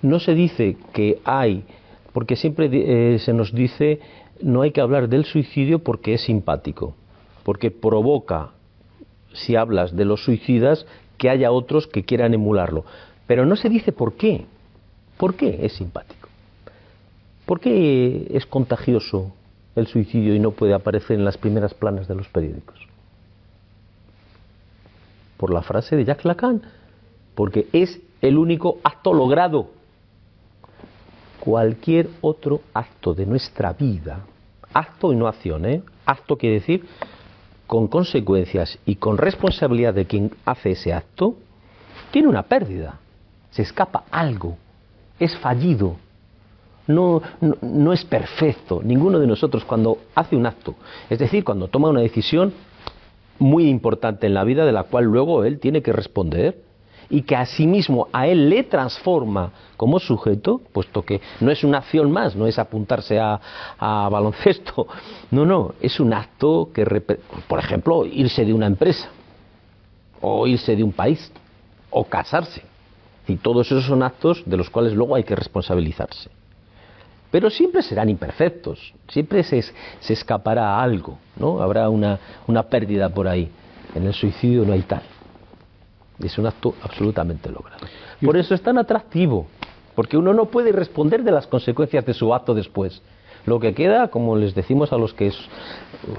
No 0.00 0.20
se 0.20 0.34
dice 0.34 0.76
que 0.92 1.20
hay, 1.24 1.64
porque 2.12 2.36
siempre 2.36 2.70
eh, 2.72 3.18
se 3.18 3.32
nos 3.32 3.52
dice 3.52 4.00
no 4.40 4.62
hay 4.62 4.70
que 4.70 4.80
hablar 4.80 5.08
del 5.08 5.24
suicidio 5.24 5.80
porque 5.80 6.14
es 6.14 6.22
simpático, 6.22 6.94
porque 7.42 7.70
provoca, 7.70 8.50
si 9.32 9.56
hablas 9.56 9.96
de 9.96 10.04
los 10.04 10.22
suicidas, 10.22 10.86
que 11.18 11.30
haya 11.30 11.50
otros 11.50 11.86
que 11.86 12.04
quieran 12.04 12.34
emularlo. 12.34 12.84
Pero 13.26 13.44
no 13.44 13.56
se 13.56 13.68
dice 13.68 13.92
por 13.92 14.14
qué. 14.14 14.44
¿Por 15.16 15.34
qué 15.34 15.60
es 15.62 15.72
simpático? 15.72 16.28
¿Por 17.46 17.58
qué 17.58 18.28
es 18.30 18.44
contagioso 18.46 19.32
el 19.74 19.86
suicidio 19.86 20.34
y 20.34 20.38
no 20.38 20.50
puede 20.50 20.74
aparecer 20.74 21.18
en 21.18 21.24
las 21.24 21.38
primeras 21.38 21.72
planas 21.74 22.06
de 22.06 22.14
los 22.14 22.28
periódicos? 22.28 22.85
Por 25.36 25.52
la 25.52 25.62
frase 25.62 25.96
de 25.96 26.04
Jacques 26.04 26.24
Lacan, 26.24 26.62
porque 27.34 27.68
es 27.72 28.00
el 28.20 28.38
único 28.38 28.78
acto 28.82 29.12
logrado. 29.12 29.70
Cualquier 31.40 32.08
otro 32.22 32.62
acto 32.74 33.14
de 33.14 33.26
nuestra 33.26 33.72
vida, 33.72 34.20
acto 34.72 35.12
y 35.12 35.16
no 35.16 35.28
acción, 35.28 35.64
¿eh? 35.64 35.82
acto 36.04 36.36
quiere 36.36 36.56
decir 36.56 36.84
con 37.66 37.88
consecuencias 37.88 38.78
y 38.86 38.96
con 38.96 39.18
responsabilidad 39.18 39.94
de 39.94 40.06
quien 40.06 40.30
hace 40.44 40.72
ese 40.72 40.92
acto, 40.92 41.36
tiene 42.10 42.28
una 42.28 42.44
pérdida, 42.44 43.00
se 43.50 43.62
escapa 43.62 44.04
algo, 44.10 44.56
es 45.18 45.36
fallido, 45.38 45.96
no, 46.86 47.20
no, 47.40 47.56
no, 47.62 47.92
es 47.92 48.04
perfecto. 48.04 48.80
Ninguno 48.82 49.18
de 49.18 49.26
nosotros 49.26 49.64
cuando 49.64 49.98
hace 50.14 50.36
un 50.36 50.46
acto, 50.46 50.76
es 51.10 51.18
decir, 51.18 51.42
cuando 51.42 51.68
toma 51.68 51.88
una 51.88 52.00
decisión, 52.00 52.52
muy 53.38 53.68
importante 53.68 54.26
en 54.26 54.34
la 54.34 54.44
vida 54.44 54.64
de 54.64 54.72
la 54.72 54.84
cual 54.84 55.04
luego 55.04 55.44
él 55.44 55.58
tiene 55.58 55.82
que 55.82 55.92
responder 55.92 56.62
y 57.08 57.22
que 57.22 57.36
asimismo 57.36 58.08
a 58.12 58.26
él 58.26 58.48
le 58.48 58.64
transforma 58.64 59.52
como 59.76 60.00
sujeto, 60.00 60.60
puesto 60.72 61.02
que 61.02 61.20
no 61.40 61.50
es 61.50 61.62
una 61.62 61.78
acción 61.78 62.10
más, 62.10 62.34
no 62.34 62.46
es 62.46 62.58
apuntarse 62.58 63.18
a, 63.20 63.38
baloncesto, 63.78 64.88
no, 65.30 65.44
no, 65.44 65.74
es 65.80 66.00
un 66.00 66.12
acto 66.12 66.70
que, 66.74 66.84
por 67.46 67.58
ejemplo, 67.58 68.04
irse 68.04 68.44
de 68.44 68.52
una 68.52 68.66
empresa, 68.66 69.08
o 70.20 70.46
irse 70.46 70.74
de 70.74 70.82
un 70.82 70.92
país, 70.92 71.30
o 71.90 72.04
casarse. 72.04 72.62
Y 73.28 73.36
todos 73.36 73.66
esos 73.66 73.84
son 73.84 74.02
actos 74.02 74.42
de 74.46 74.56
los 74.56 74.70
cuales 74.70 74.92
luego 74.92 75.14
hay 75.14 75.24
que 75.24 75.36
responsabilizarse 75.36 76.30
pero 77.30 77.50
siempre 77.50 77.82
serán 77.82 78.08
imperfectos, 78.08 78.94
siempre 79.08 79.42
se, 79.42 79.62
se 79.62 80.12
escapará 80.12 80.80
algo, 80.80 81.18
¿no? 81.36 81.60
Habrá 81.60 81.88
una, 81.88 82.18
una 82.46 82.62
pérdida 82.64 83.08
por 83.08 83.28
ahí. 83.28 83.50
En 83.94 84.06
el 84.06 84.14
suicidio 84.14 84.64
no 84.64 84.72
hay 84.72 84.82
tal. 84.82 85.02
Es 86.22 86.38
un 86.38 86.46
acto 86.46 86.74
absolutamente 86.82 87.50
logrado. 87.50 87.86
Por 88.24 88.36
eso 88.36 88.54
es 88.54 88.62
tan 88.62 88.78
atractivo, 88.78 89.46
porque 89.94 90.16
uno 90.16 90.32
no 90.32 90.46
puede 90.46 90.72
responder 90.72 91.22
de 91.22 91.32
las 91.32 91.46
consecuencias 91.46 92.04
de 92.06 92.14
su 92.14 92.32
acto 92.34 92.54
después. 92.54 93.02
Lo 93.44 93.60
que 93.60 93.74
queda, 93.74 94.08
como 94.08 94.36
les 94.36 94.54
decimos 94.54 94.92
a 94.92 94.98
los 94.98 95.14
que 95.14 95.32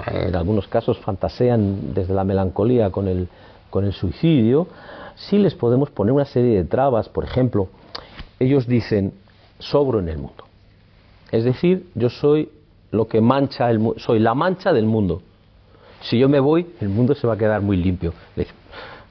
en 0.07 0.35
algunos 0.35 0.67
casos 0.67 0.97
fantasean 0.99 1.93
desde 1.93 2.13
la 2.13 2.23
melancolía 2.23 2.89
con 2.89 3.07
el, 3.07 3.27
con 3.69 3.83
el 3.85 3.93
suicidio, 3.93 4.67
sí 5.15 5.37
les 5.37 5.53
podemos 5.53 5.89
poner 5.89 6.13
una 6.13 6.25
serie 6.25 6.55
de 6.55 6.63
trabas. 6.63 7.09
Por 7.09 7.25
ejemplo, 7.25 7.67
ellos 8.39 8.65
dicen, 8.65 9.13
sobro 9.59 9.99
en 9.99 10.09
el 10.09 10.17
mundo. 10.17 10.46
Es 11.31 11.43
decir, 11.43 11.87
yo 11.95 12.09
soy 12.09 12.49
lo 12.91 13.07
que 13.07 13.21
mancha 13.21 13.69
el 13.69 13.81
soy 13.97 14.19
la 14.19 14.33
mancha 14.33 14.71
del 14.71 14.85
mundo. 14.85 15.21
Si 16.01 16.17
yo 16.17 16.29
me 16.29 16.39
voy, 16.39 16.67
el 16.79 16.89
mundo 16.89 17.15
se 17.15 17.27
va 17.27 17.33
a 17.33 17.37
quedar 17.37 17.61
muy 17.61 17.77
limpio. 17.77 18.13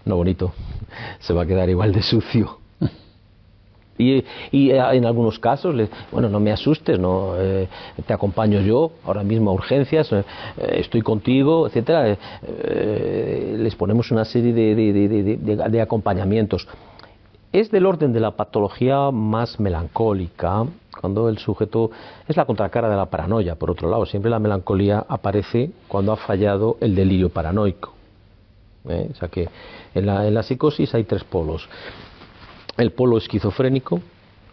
No 0.04 0.16
bonito, 0.16 0.52
se 1.18 1.34
va 1.34 1.42
a 1.42 1.46
quedar 1.46 1.68
igual 1.68 1.92
de 1.92 2.02
sucio. 2.02 2.58
Y, 3.98 4.22
y 4.50 4.72
eh, 4.72 4.82
en 4.92 5.06
algunos 5.06 5.38
casos, 5.38 5.74
bueno, 6.12 6.28
no 6.28 6.38
me 6.38 6.52
asustes, 6.52 6.98
no 6.98 7.32
eh, 7.38 7.66
te 8.06 8.12
acompaño 8.12 8.60
yo 8.60 8.90
ahora 9.06 9.22
mismo 9.22 9.50
a 9.50 9.54
urgencias, 9.54 10.12
eh, 10.12 10.22
estoy 10.58 11.00
contigo, 11.00 11.66
etcétera. 11.66 12.18
les 13.56 13.74
ponemos 13.74 14.10
una 14.10 14.26
serie 14.26 14.52
de 14.52 15.80
acompañamientos. 15.80 16.68
Es 17.56 17.70
del 17.70 17.86
orden 17.86 18.12
de 18.12 18.20
la 18.20 18.32
patología 18.32 19.10
más 19.10 19.58
melancólica, 19.58 20.66
cuando 21.00 21.30
el 21.30 21.38
sujeto 21.38 21.90
es 22.28 22.36
la 22.36 22.44
contracara 22.44 22.90
de 22.90 22.96
la 22.96 23.06
paranoia, 23.06 23.54
por 23.54 23.70
otro 23.70 23.88
lado, 23.88 24.04
siempre 24.04 24.30
la 24.30 24.38
melancolía 24.38 25.06
aparece 25.08 25.70
cuando 25.88 26.12
ha 26.12 26.16
fallado 26.16 26.76
el 26.82 26.94
delirio 26.94 27.30
paranoico. 27.30 27.94
¿eh? 28.86 29.08
O 29.10 29.14
sea 29.14 29.28
que 29.28 29.48
en 29.94 30.04
la, 30.34 30.42
psicosis 30.42 30.94
hay 30.94 31.04
tres 31.04 31.24
polos. 31.24 31.66
el 32.76 32.92
polo 32.92 33.16
esquizofrénico, 33.16 34.02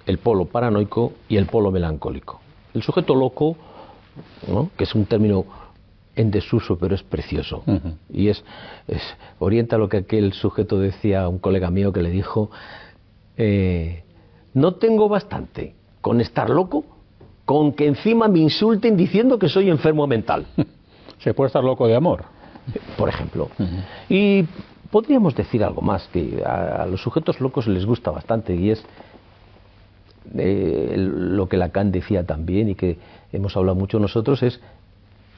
el 0.06 0.18
polo 0.20 0.46
paranoico 0.46 1.12
y 1.28 1.36
el 1.36 1.48
polo 1.48 1.72
melancólico. 1.72 2.40
El 2.74 2.84
sujeto 2.84 3.16
loco, 3.16 3.58
que 4.78 4.86
es 4.86 4.96
un 4.96 5.08
término 5.08 5.44
en 6.16 6.32
desuso, 6.32 6.78
pero 6.78 6.96
es 6.96 7.04
precioso. 7.04 7.66
Y 8.10 8.30
es, 8.30 8.46
orienta 9.40 9.78
lo 9.78 9.90
que 9.90 9.98
aquel 9.98 10.32
sujeto 10.32 10.80
decía 10.80 11.24
a 11.24 11.28
un 11.28 11.40
colega 11.40 11.70
mío 11.70 11.92
que 11.92 12.02
le 12.02 12.12
dijo, 12.12 12.50
eh, 13.38 14.04
no 14.54 14.76
tengo 14.76 15.10
bastante 15.10 15.76
con 16.02 16.22
estar 16.22 16.50
loco, 16.50 16.86
con 17.46 17.74
que 17.74 17.88
encima 17.88 18.28
me 18.28 18.40
insulten 18.40 18.96
diciendo 18.96 19.40
que 19.40 19.50
soy 19.50 19.70
enfermo 19.70 20.08
mental. 20.08 20.46
Se 21.20 21.34
puede 21.34 21.48
estar 21.48 21.64
loco 21.64 21.88
de 21.88 21.96
amor. 21.96 22.26
Por 22.98 23.10
ejemplo. 23.10 23.50
Y 24.10 24.46
podríamos 24.90 25.36
decir 25.36 25.64
algo 25.64 25.82
más, 25.82 26.08
que 26.14 26.44
a, 26.46 26.86
los 26.86 27.02
sujetos 27.02 27.42
locos 27.42 27.68
les 27.68 27.86
gusta 27.86 28.12
bastante, 28.12 28.56
y 28.56 28.70
es 28.70 28.84
eh, 30.36 30.96
lo 30.98 31.50
que 31.50 31.58
Lacan 31.58 31.92
decía 31.92 32.26
también 32.26 32.70
y 32.70 32.76
que 32.76 32.98
hemos 33.32 33.56
hablado 33.58 33.76
mucho 33.76 34.00
nosotros, 34.00 34.44
es 34.44 34.62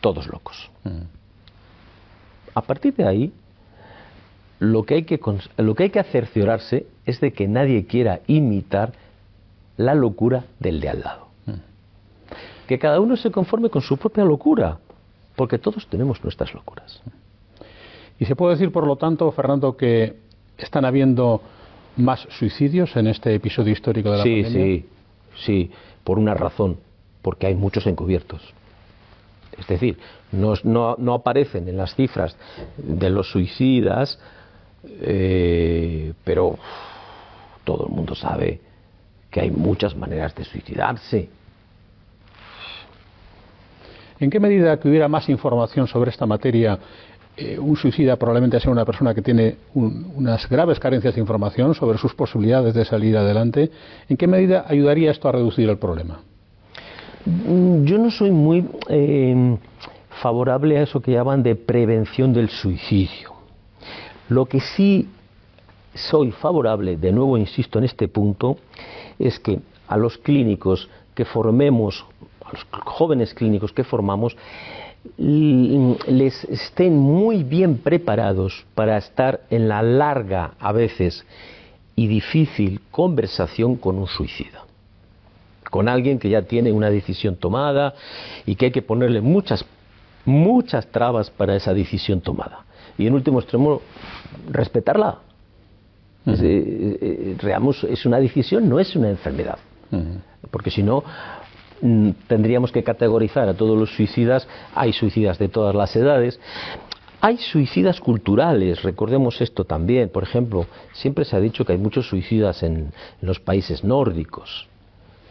todos 0.01 0.27
locos. 0.27 0.69
A 2.53 2.61
partir 2.61 2.95
de 2.95 3.07
ahí, 3.07 3.33
lo 4.59 4.83
que, 4.83 4.95
hay 4.95 5.03
que, 5.03 5.19
lo 5.57 5.75
que 5.75 5.83
hay 5.83 5.89
que 5.89 6.03
cerciorarse 6.03 6.87
es 7.05 7.19
de 7.19 7.33
que 7.33 7.47
nadie 7.47 7.85
quiera 7.85 8.21
imitar 8.27 8.93
la 9.77 9.93
locura 9.93 10.45
del 10.59 10.79
de 10.79 10.89
al 10.89 10.99
lado. 11.01 11.25
Que 12.67 12.79
cada 12.79 12.99
uno 12.99 13.15
se 13.15 13.29
conforme 13.29 13.69
con 13.69 13.81
su 13.81 13.97
propia 13.97 14.25
locura, 14.25 14.79
porque 15.35 15.59
todos 15.59 15.85
tenemos 15.87 16.23
nuestras 16.23 16.53
locuras. 16.53 17.01
Y 18.19 18.25
se 18.25 18.35
puede 18.35 18.55
decir, 18.55 18.71
por 18.71 18.87
lo 18.87 18.95
tanto, 18.95 19.31
Fernando, 19.31 19.77
que 19.77 20.15
están 20.57 20.85
habiendo 20.85 21.41
más 21.97 22.27
suicidios 22.29 22.95
en 22.95 23.07
este 23.07 23.35
episodio 23.35 23.71
histórico 23.71 24.11
de 24.11 24.17
la 24.17 24.23
sí, 24.23 24.43
pandemia. 24.43 24.65
Sí, 24.65 24.85
sí, 25.45 25.71
por 26.03 26.17
una 26.17 26.33
razón, 26.33 26.77
porque 27.21 27.47
hay 27.47 27.55
muchos 27.55 27.85
encubiertos. 27.85 28.41
Es 29.57 29.67
decir, 29.67 29.97
no, 30.31 31.13
aparecen 31.13 31.67
en 31.67 31.77
las 31.77 31.95
cifras 31.95 32.35
de 32.77 33.09
los 33.09 33.29
suicidas, 33.29 34.19
eh, 34.83 36.13
pero 36.23 36.57
todo 37.65 37.87
el 37.87 37.93
mundo 37.93 38.15
sabe 38.15 38.61
que 39.29 39.41
hay 39.41 39.51
muchas 39.51 39.95
maneras 39.97 40.33
de 40.33 40.45
suicidarse. 40.45 41.27
¿En 44.17 44.29
qué 44.29 44.39
medida 44.39 44.79
que 44.79 44.87
hubiera 44.87 45.09
más 45.09 45.27
información 45.27 45.87
sobre 45.87 46.11
esta 46.11 46.25
materia, 46.25 46.79
eh, 47.35 47.59
un 47.59 47.75
suicida 47.75 48.15
probablemente 48.15 48.61
sea 48.61 48.71
una 48.71 48.85
persona 48.85 49.13
que 49.13 49.21
tiene 49.21 49.57
unas 49.73 50.47
graves 50.47 50.79
carencias 50.79 51.15
de 51.15 51.19
información 51.19 51.75
sobre 51.75 51.97
sus 51.97 52.13
posibilidades 52.13 52.73
de 52.73 52.85
salir 52.85 53.17
adelante? 53.17 53.69
¿En 54.07 54.15
qué 54.15 54.25
medida 54.25 54.63
ayudaría 54.69 55.11
esto 55.11 55.27
a 55.27 55.33
reducir 55.33 55.67
el 55.67 55.77
problema? 55.77 56.21
Mm, 57.25 57.83
yo 57.83 57.97
no 57.97 58.09
soy 58.09 58.31
muy 58.31 58.65
eh, 58.87 59.57
favorable 60.21 60.77
a 60.77 60.83
eso 60.83 61.01
que 61.01 61.11
llaman 61.11 61.43
de 61.43 61.55
prevención 61.55 62.31
del 62.31 62.49
suicidio. 62.49 63.33
Lo 64.29 64.45
que 64.45 64.61
sí 64.61 65.09
soy 65.95 66.31
favorable, 66.31 66.97
de 66.97 67.11
nuevo 67.11 67.37
insisto 67.37 67.79
en 67.79 67.85
este 67.85 68.07
punto, 68.07 68.57
es 69.17 69.39
que 69.39 69.59
a 69.87 69.97
los 69.97 70.17
clínicos 70.17 70.89
que 71.13 71.25
formemos, 71.25 72.05
a 72.45 72.51
los 72.51 72.65
jóvenes 72.85 73.33
clínicos 73.33 73.71
que 73.71 73.83
formamos, 73.83 74.37
les 75.17 76.43
estén 76.45 76.97
muy 76.97 77.43
bien 77.43 77.77
preparados 77.77 78.65
para 78.75 78.97
estar 78.97 79.41
en 79.49 79.67
la 79.67 79.81
larga, 79.81 80.53
a 80.59 80.71
veces, 80.71 81.25
y 81.95 82.07
difícil 82.07 82.81
conversación 82.91 83.75
con 83.77 83.97
un 83.97 84.07
suicida 84.07 84.65
con 85.75 85.89
alguien 85.89 86.19
que 86.19 86.29
ya 86.29 86.43
tiene 86.43 86.71
una 86.71 86.89
decisión 86.89 87.35
tomada 87.35 87.95
y 88.45 88.55
que 88.55 88.67
hay 88.67 88.71
que 88.71 88.81
ponerle 88.81 89.19
muchas, 89.19 89.65
muchas 90.23 90.87
trabas 90.87 91.29
para 91.29 91.53
esa 91.53 91.73
decisión 91.73 92.21
tomada. 92.21 92.63
Y 92.97 93.07
en 93.07 93.13
último 93.13 93.41
extremo, 93.41 93.81
respetarla. 94.49 95.17
Es, 96.25 96.41
eh, 96.41 97.37
eh, 97.41 97.57
es 97.89 98.05
una 98.05 98.19
decisión, 98.19 98.67
no 98.67 98.79
es 98.79 98.95
una 98.95 99.09
enfermedad. 99.09 99.57
Porque 100.51 100.71
si 100.71 100.83
no, 100.83 101.03
mm, 101.81 102.09
tendríamos 102.27 102.71
que 102.71 102.83
categorizar 102.83 103.47
a 103.47 103.53
todos 103.53 103.77
los 103.77 103.95
suicidas. 103.95 104.47
Hay 104.73 104.93
suicidas 104.93 105.37
de 105.37 105.47
todas 105.47 105.75
las 105.75 105.95
edades. 105.95 106.39
Hay 107.21 107.37
suicidas 107.37 107.99
culturales, 108.01 108.83
recordemos 108.83 109.41
esto 109.41 109.63
también. 109.63 110.09
Por 110.09 110.23
ejemplo, 110.23 110.65
siempre 110.93 111.25
se 111.25 111.35
ha 111.35 111.39
dicho 111.39 111.65
que 111.65 111.73
hay 111.73 111.79
muchos 111.79 112.07
suicidas 112.07 112.61
en 112.61 112.91
los 113.21 113.39
países 113.39 113.83
nórdicos. 113.83 114.67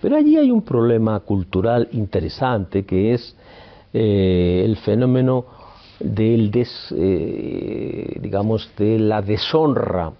Pero 0.00 0.16
allí 0.16 0.36
hay 0.36 0.50
un 0.50 0.62
problema 0.62 1.20
cultural 1.20 1.88
interesante 1.92 2.84
que 2.84 3.14
es 3.14 3.36
eh, 3.92 4.62
el 4.64 4.76
fenómeno 4.76 5.46
del 6.00 6.50
eh, 6.54 8.18
digamos 8.20 8.70
de 8.76 8.98
la 8.98 9.22
deshonra 9.22 10.12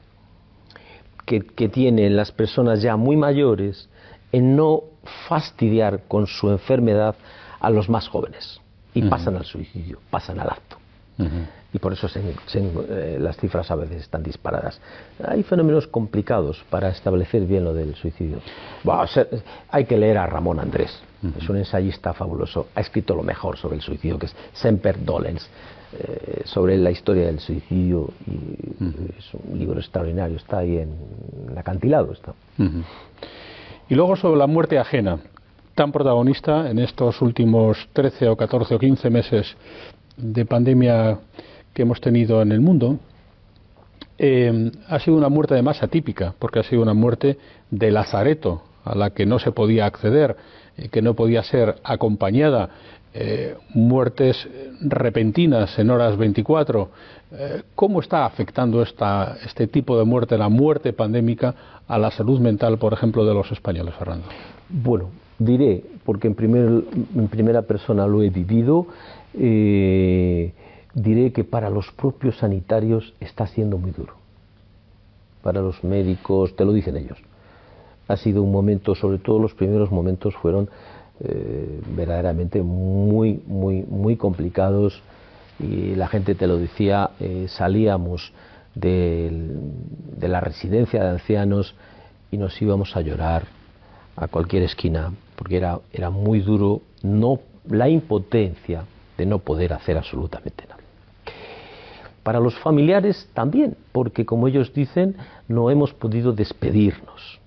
que, 1.25 1.41
que, 1.41 1.68
tienen 1.68 2.16
las 2.16 2.33
personas 2.33 2.83
ya 2.83 2.97
muy 2.97 3.16
mayores 3.16 3.89
en 4.33 4.57
no 4.57 4.83
fastidiar 5.29 6.03
con 6.09 6.27
su 6.27 6.51
enfermedad 6.51 7.14
a 7.61 7.70
los 7.70 7.89
más 7.89 8.09
jóvenes. 8.09 8.61
Y 8.95 9.03
pasan 9.03 9.37
al 9.37 9.45
suicidio, 9.45 9.99
pasan 10.11 10.39
al 10.39 10.51
acto. 10.51 10.77
Y 11.72 11.79
por 11.79 11.93
eso 11.93 12.09
eh, 12.14 13.18
las 13.20 13.37
cifras 13.37 13.70
a 13.70 13.77
veces 13.77 14.03
están 14.03 14.22
disparadas. 14.22 14.81
Hay 15.25 15.43
fenómenos 15.43 15.87
complicados 15.87 16.64
para 16.70 16.89
establecer 16.89 17.47
bien 17.47 17.64
lo 17.64 17.75
del 17.75 17.95
suicidio. 17.95 18.39
hay 19.70 19.85
que 19.85 19.97
leer 19.97 20.18
a 20.18 20.27
Ramón 20.27 20.61
Andrés, 20.61 21.01
es 21.41 21.49
un 21.49 21.57
ensayista 21.57 22.12
fabuloso, 22.12 22.68
ha 22.75 22.81
escrito 22.81 23.14
lo 23.14 23.22
mejor 23.22 23.57
sobre 23.57 23.77
el 23.77 23.83
suicidio, 23.83 24.18
que 24.18 24.27
es 24.27 24.37
Semper 24.53 25.05
Dolens, 25.05 25.49
eh, 25.97 26.42
sobre 26.45 26.76
la 26.76 26.90
historia 26.90 27.26
del 27.26 27.38
suicidio, 27.38 28.11
y 28.26 28.86
es 29.16 29.34
un 29.34 29.59
libro 29.59 29.78
extraordinario, 29.78 30.36
está 30.36 30.59
ahí 30.59 30.78
en 30.78 30.90
el 31.51 31.57
acantilado. 31.57 32.12
Está. 32.12 32.34
Y 33.88 33.95
luego 33.95 34.16
sobre 34.16 34.38
la 34.38 34.47
muerte 34.47 34.78
ajena, 34.78 35.18
tan 35.74 35.92
protagonista 35.92 36.68
en 36.70 36.78
estos 36.78 37.20
últimos 37.22 37.88
13 37.92 38.28
o 38.28 38.36
14 38.36 38.74
o 38.74 38.78
15 38.78 39.11
meses 39.11 39.57
de 40.16 40.45
pandemia 40.47 41.18
que 41.72 41.82
hemos 41.82 42.01
tenido 42.01 42.42
en 42.42 42.53
el 42.53 42.61
mundo, 42.61 42.99
eh, 44.18 44.70
ha 44.88 44.99
sido 45.01 45.16
una 45.16 45.28
muerte 45.28 45.55
además 45.55 45.82
atípica, 45.82 46.34
porque 46.38 46.61
ha 46.61 46.62
sido 46.62 46.82
una 46.82 46.95
muerte 46.95 47.38
de 47.70 47.90
lazareto, 47.90 48.62
a 48.84 48.95
la 48.95 49.11
que 49.11 49.26
no 49.26 49.38
se 49.38 49.51
podía 49.51 49.86
acceder, 49.86 50.36
eh, 50.76 50.88
que 50.88 51.03
no 51.03 51.14
podía 51.14 51.42
ser 51.42 51.76
acompañada, 51.82 52.70
eh, 53.14 53.56
muertes 53.72 54.48
repentinas 54.80 55.78
en 55.78 55.90
horas 55.90 56.16
24. 56.16 56.88
¿Cómo 57.74 58.00
está 58.00 58.26
afectando 58.26 58.80
esta, 58.80 59.36
este 59.44 59.66
tipo 59.66 59.98
de 59.98 60.04
muerte, 60.04 60.38
la 60.38 60.48
muerte 60.48 60.92
pandémica, 60.92 61.80
a 61.88 61.98
la 61.98 62.12
salud 62.12 62.38
mental, 62.38 62.78
por 62.78 62.92
ejemplo, 62.92 63.24
de 63.24 63.34
los 63.34 63.50
españoles, 63.50 63.94
Fernando? 63.96 64.26
Bueno, 64.68 65.10
diré, 65.38 65.82
porque 66.04 66.28
en, 66.28 66.36
primer, 66.36 66.84
en 67.16 67.28
primera 67.28 67.62
persona 67.62 68.06
lo 68.06 68.22
he 68.22 68.30
vivido, 68.30 68.86
diré 70.94 71.32
que 71.32 71.44
para 71.44 71.70
los 71.70 71.90
propios 71.92 72.38
sanitarios 72.38 73.14
está 73.20 73.46
siendo 73.46 73.78
muy 73.78 73.90
duro. 73.90 74.14
Para 75.42 75.60
los 75.60 75.82
médicos, 75.84 76.56
te 76.56 76.64
lo 76.64 76.72
dicen 76.72 76.96
ellos. 76.96 77.18
Ha 78.08 78.16
sido 78.16 78.42
un 78.42 78.52
momento, 78.52 78.94
sobre 78.94 79.18
todo 79.18 79.38
los 79.38 79.54
primeros 79.54 79.90
momentos 79.90 80.34
fueron 80.36 80.68
eh, 81.20 81.80
verdaderamente 81.94 82.62
muy, 82.62 83.40
muy, 83.46 83.82
muy 83.82 84.16
complicados 84.16 85.00
y 85.60 85.94
la 85.94 86.08
gente 86.08 86.34
te 86.34 86.46
lo 86.46 86.58
decía, 86.58 87.10
eh, 87.20 87.46
salíamos 87.48 88.32
de, 88.74 89.30
de 90.16 90.28
la 90.28 90.40
residencia 90.40 91.02
de 91.02 91.10
ancianos 91.10 91.74
y 92.30 92.36
nos 92.36 92.60
íbamos 92.60 92.96
a 92.96 93.00
llorar 93.00 93.44
a 94.16 94.28
cualquier 94.28 94.64
esquina 94.64 95.12
porque 95.36 95.56
era, 95.56 95.80
era 95.92 96.10
muy 96.10 96.40
duro 96.40 96.82
no 97.02 97.40
la 97.68 97.88
impotencia 97.88 98.84
de 99.16 99.26
no 99.26 99.38
poder 99.38 99.72
hacer 99.72 99.96
absolutamente 99.96 100.64
nada. 100.66 100.82
Para 102.22 102.40
los 102.40 102.58
familiares 102.58 103.28
también, 103.34 103.76
porque 103.92 104.24
como 104.24 104.48
ellos 104.48 104.72
dicen, 104.72 105.16
no 105.46 105.70
hemos 105.70 105.92
podido 105.92 106.32
despedirnos. 106.32 107.38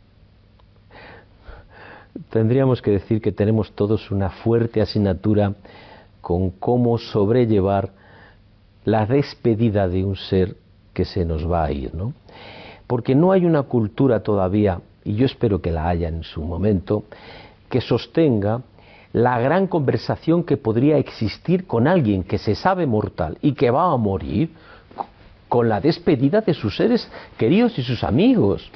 Tendríamos 2.29 2.81
que 2.81 2.91
decir 2.91 3.21
que 3.21 3.31
tenemos 3.31 3.71
todos 3.71 4.11
una 4.11 4.29
fuerte 4.29 4.81
asignatura 4.81 5.53
con 6.21 6.49
cómo 6.49 6.97
sobrellevar 6.97 7.91
la 8.83 9.05
despedida 9.05 9.87
de 9.87 10.03
un 10.03 10.15
ser 10.15 10.55
que 10.93 11.05
se 11.05 11.25
nos 11.25 11.49
va 11.49 11.65
a 11.65 11.71
ir, 11.71 11.93
¿no? 11.93 12.13
Porque 12.85 13.15
no 13.15 13.31
hay 13.31 13.45
una 13.45 13.63
cultura 13.63 14.21
todavía, 14.23 14.79
y 15.03 15.15
yo 15.15 15.25
espero 15.25 15.61
que 15.61 15.71
la 15.71 15.87
haya 15.87 16.07
en 16.07 16.23
su 16.23 16.41
momento, 16.41 17.03
que 17.69 17.81
sostenga 17.81 18.61
la 19.13 19.39
gran 19.39 19.67
conversación 19.67 20.43
que 20.43 20.57
podría 20.57 20.97
existir 20.97 21.65
con 21.65 21.87
alguien 21.87 22.23
que 22.23 22.37
se 22.37 22.55
sabe 22.55 22.85
mortal 22.85 23.37
y 23.41 23.53
que 23.53 23.71
va 23.71 23.91
a 23.91 23.97
morir 23.97 24.51
con 25.47 25.69
la 25.69 25.79
despedida 25.79 26.41
de 26.41 26.53
sus 26.53 26.75
seres 26.75 27.09
queridos 27.37 27.77
y 27.79 27.83
sus 27.83 28.03
amigos. 28.03 28.69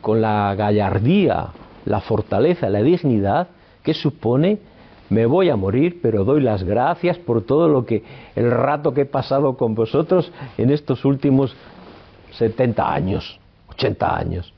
con 0.00 0.20
la 0.20 0.52
gallardía, 0.56 1.46
la 1.84 2.00
fortaleza, 2.00 2.68
la 2.68 2.82
dignidad 2.82 3.48
que 3.82 3.94
supone 3.94 4.58
me 5.12 5.26
voy 5.26 5.50
a 5.50 5.56
morir, 5.56 6.00
pero 6.00 6.24
doy 6.24 6.40
las 6.40 6.64
gracias 6.64 7.18
por 7.18 7.42
todo 7.42 7.68
lo 7.68 7.84
que 7.84 8.02
el 8.34 8.50
rato 8.50 8.94
que 8.94 9.02
he 9.02 9.06
pasado 9.06 9.58
con 9.58 9.74
vosotros 9.74 10.32
en 10.56 10.70
estos 10.70 11.04
últimos 11.04 11.54
70 12.32 12.92
años, 12.92 13.38
80 13.70 14.16
años. 14.16 14.54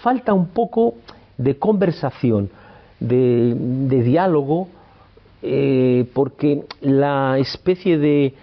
Falta 0.00 0.32
un 0.32 0.48
poco 0.48 0.94
de 1.36 1.58
conversación, 1.58 2.50
de, 2.98 3.54
diálogo, 4.02 4.68
eh, 5.42 6.08
porque 6.14 6.64
la 6.80 7.36
especie 7.38 7.98
de 7.98 8.34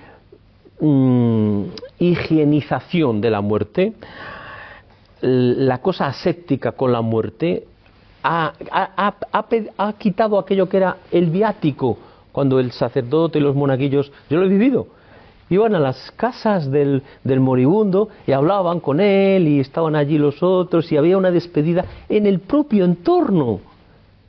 mm, 0.80 1.64
higienización 1.98 3.20
de 3.20 3.32
la 3.32 3.42
muerte, 3.42 3.94
la 5.22 5.82
cosa 5.82 6.06
aséptica 6.06 6.74
con 6.74 6.92
la 6.92 7.02
muerte, 7.02 7.66
ha, 8.24 9.94
quitado 9.98 10.40
aquello 10.40 10.68
que 10.68 10.78
era 10.78 10.98
el 11.12 11.30
viático, 11.30 11.98
cuando 12.32 12.60
el 12.60 12.72
sacerdote 12.72 13.40
y 13.40 13.42
los 13.42 13.56
monaguillos, 13.56 14.12
yo 14.30 14.40
lo 14.40 14.46
he 14.46 14.50
vivido, 14.50 14.88
iban 15.50 15.76
a 15.76 15.80
las 15.80 16.12
casas 16.12 16.70
del, 16.70 17.04
del, 17.24 17.40
moribundo 17.40 18.10
y 18.28 18.32
hablaban 18.32 18.80
con 18.80 19.00
él 19.00 19.48
y 19.48 19.60
estaban 19.60 19.96
allí 19.96 20.18
los 20.18 20.44
otros 20.44 20.92
y 20.92 20.98
había 20.98 21.18
una 21.18 21.32
despedida 21.32 21.86
en 22.08 22.28
el 22.28 22.40
propio 22.40 22.86
entorno. 22.86 23.62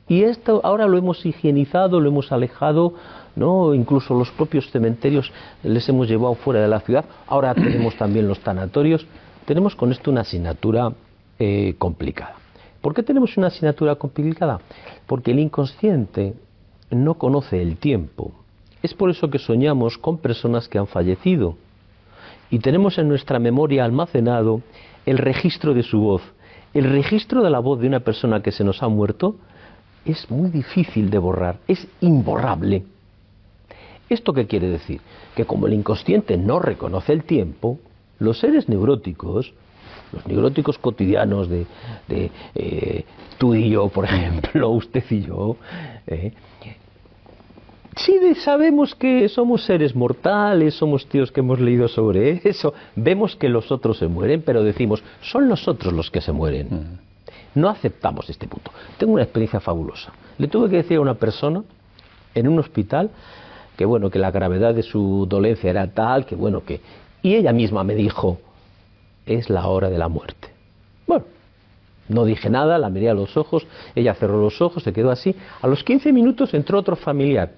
Y 0.07 0.23
esto 0.23 0.59
ahora 0.63 0.87
lo 0.87 0.97
hemos 0.97 1.25
higienizado, 1.25 1.99
lo 1.99 2.09
hemos 2.09 2.31
alejado, 2.31 2.95
¿no? 3.35 3.73
incluso 3.73 4.13
los 4.13 4.29
propios 4.31 4.69
cementerios 4.71 5.31
les 5.63 5.87
hemos 5.87 6.07
llevado 6.09 6.35
fuera 6.35 6.61
de 6.61 6.67
la 6.67 6.81
ciudad, 6.81 7.05
ahora 7.27 7.53
tenemos 7.53 7.95
también 7.95 8.27
los 8.27 8.39
tanatorios. 8.39 9.05
Tenemos 9.45 9.75
con 9.75 9.91
esto 9.91 10.11
una 10.11 10.21
asignatura 10.21 10.91
eh, 11.39 11.75
complicada. 11.77 12.40
¿Por 12.81 12.93
qué 12.93 13.03
tenemos 13.03 13.37
una 13.37 13.47
asignatura 13.47 13.95
complicada? 13.95 14.59
Porque 15.05 15.31
el 15.31 15.39
inconsciente 15.39 16.33
no 16.89 17.13
conoce 17.15 17.61
el 17.61 17.77
tiempo. 17.77 18.31
Es 18.81 18.93
por 18.93 19.11
eso 19.11 19.29
que 19.29 19.37
soñamos 19.37 19.97
con 19.97 20.17
personas 20.17 20.67
que 20.67 20.79
han 20.79 20.87
fallecido 20.87 21.55
y 22.49 22.59
tenemos 22.59 22.97
en 22.97 23.07
nuestra 23.07 23.39
memoria 23.39 23.85
almacenado 23.85 24.61
el 25.05 25.17
registro 25.19 25.73
de 25.73 25.83
su 25.83 25.99
voz. 25.99 26.21
El 26.73 26.89
registro 26.89 27.43
de 27.43 27.49
la 27.49 27.59
voz 27.59 27.79
de 27.79 27.87
una 27.87 27.99
persona 27.99 28.41
que 28.41 28.51
se 28.51 28.63
nos 28.63 28.81
ha 28.81 28.87
muerto 28.87 29.35
es 30.05 30.29
muy 30.31 30.49
difícil 30.49 31.09
de 31.09 31.19
borrar, 31.19 31.59
es 31.67 31.87
imborrable. 32.01 32.83
¿Esto 34.09 34.33
qué 34.33 34.47
quiere 34.47 34.67
decir? 34.69 34.99
Que 35.35 35.45
como 35.45 35.67
el 35.67 35.73
inconsciente 35.73 36.37
no 36.37 36.59
reconoce 36.59 37.13
el 37.13 37.23
tiempo, 37.23 37.79
los 38.19 38.39
seres 38.39 38.67
neuróticos 38.67 39.53
los 40.13 40.25
neuróticos 40.27 40.77
cotidianos 40.77 41.49
de, 41.49 41.65
eh, 42.55 43.05
tú 43.37 43.55
y 43.55 43.69
yo, 43.69 43.87
por 43.89 44.05
ejemplo, 44.11 44.69
usted 44.69 45.03
y 45.09 45.21
yo, 45.21 45.57
eh, 46.07 46.33
sí 47.95 48.19
sabemos 48.35 48.95
que 48.95 49.27
somos 49.29 49.65
seres 49.65 49.95
mortales, 49.95 50.75
somos 50.75 51.05
tíos 51.07 51.31
que 51.31 51.41
hemos 51.41 51.59
leído 51.59 51.87
sobre 51.87 52.41
eso, 52.43 52.73
vemos 52.95 53.35
que 53.35 53.49
los 53.49 53.71
otros 53.71 53.97
se 53.97 54.07
mueren, 54.07 54.41
pero 54.41 54.63
decimos, 54.63 55.03
son 55.21 55.47
los 55.49 55.67
otros 55.67 55.93
los 55.93 56.09
que 56.09 56.21
se 56.21 56.31
mueren. 56.31 56.67
Mm. 56.69 57.59
No 57.59 57.69
aceptamos 57.69 58.29
este 58.29 58.47
punto. 58.47 58.71
Tengo 58.97 59.13
una 59.13 59.23
experiencia 59.23 59.59
fabulosa. 59.59 60.13
Le 60.37 60.47
tuve 60.47 60.69
que 60.69 60.77
decir 60.77 60.97
a 60.97 61.01
una 61.01 61.15
persona 61.15 61.63
en 62.33 62.47
un 62.47 62.59
hospital 62.59 63.11
que 63.75 63.85
bueno, 63.85 64.09
que 64.09 64.19
la 64.19 64.31
gravedad 64.31 64.75
de 64.75 64.83
su 64.83 65.25
dolencia 65.27 65.69
era 65.69 65.87
tal, 65.87 66.25
que 66.25 66.35
bueno, 66.35 66.63
que... 66.63 66.81
Y 67.23 67.35
ella 67.35 67.51
misma 67.51 67.83
me 67.83 67.95
dijo, 67.95 68.39
es 69.25 69.49
la 69.49 69.67
hora 69.67 69.89
de 69.89 69.97
la 69.97 70.07
muerte. 70.07 70.49
Bueno, 71.07 71.25
no 72.09 72.25
dije 72.25 72.49
nada, 72.49 72.77
la 72.77 72.89
miré 72.89 73.09
a 73.09 73.13
los 73.13 73.37
ojos, 73.37 73.67
ella 73.95 74.13
cerró 74.13 74.41
los 74.41 74.61
ojos, 74.61 74.83
se 74.83 74.93
quedó 74.93 75.11
así. 75.11 75.35
A 75.61 75.67
los 75.67 75.83
15 75.83 76.11
minutos 76.11 76.53
entró 76.53 76.79
otro 76.79 76.95
familiar 76.95 77.51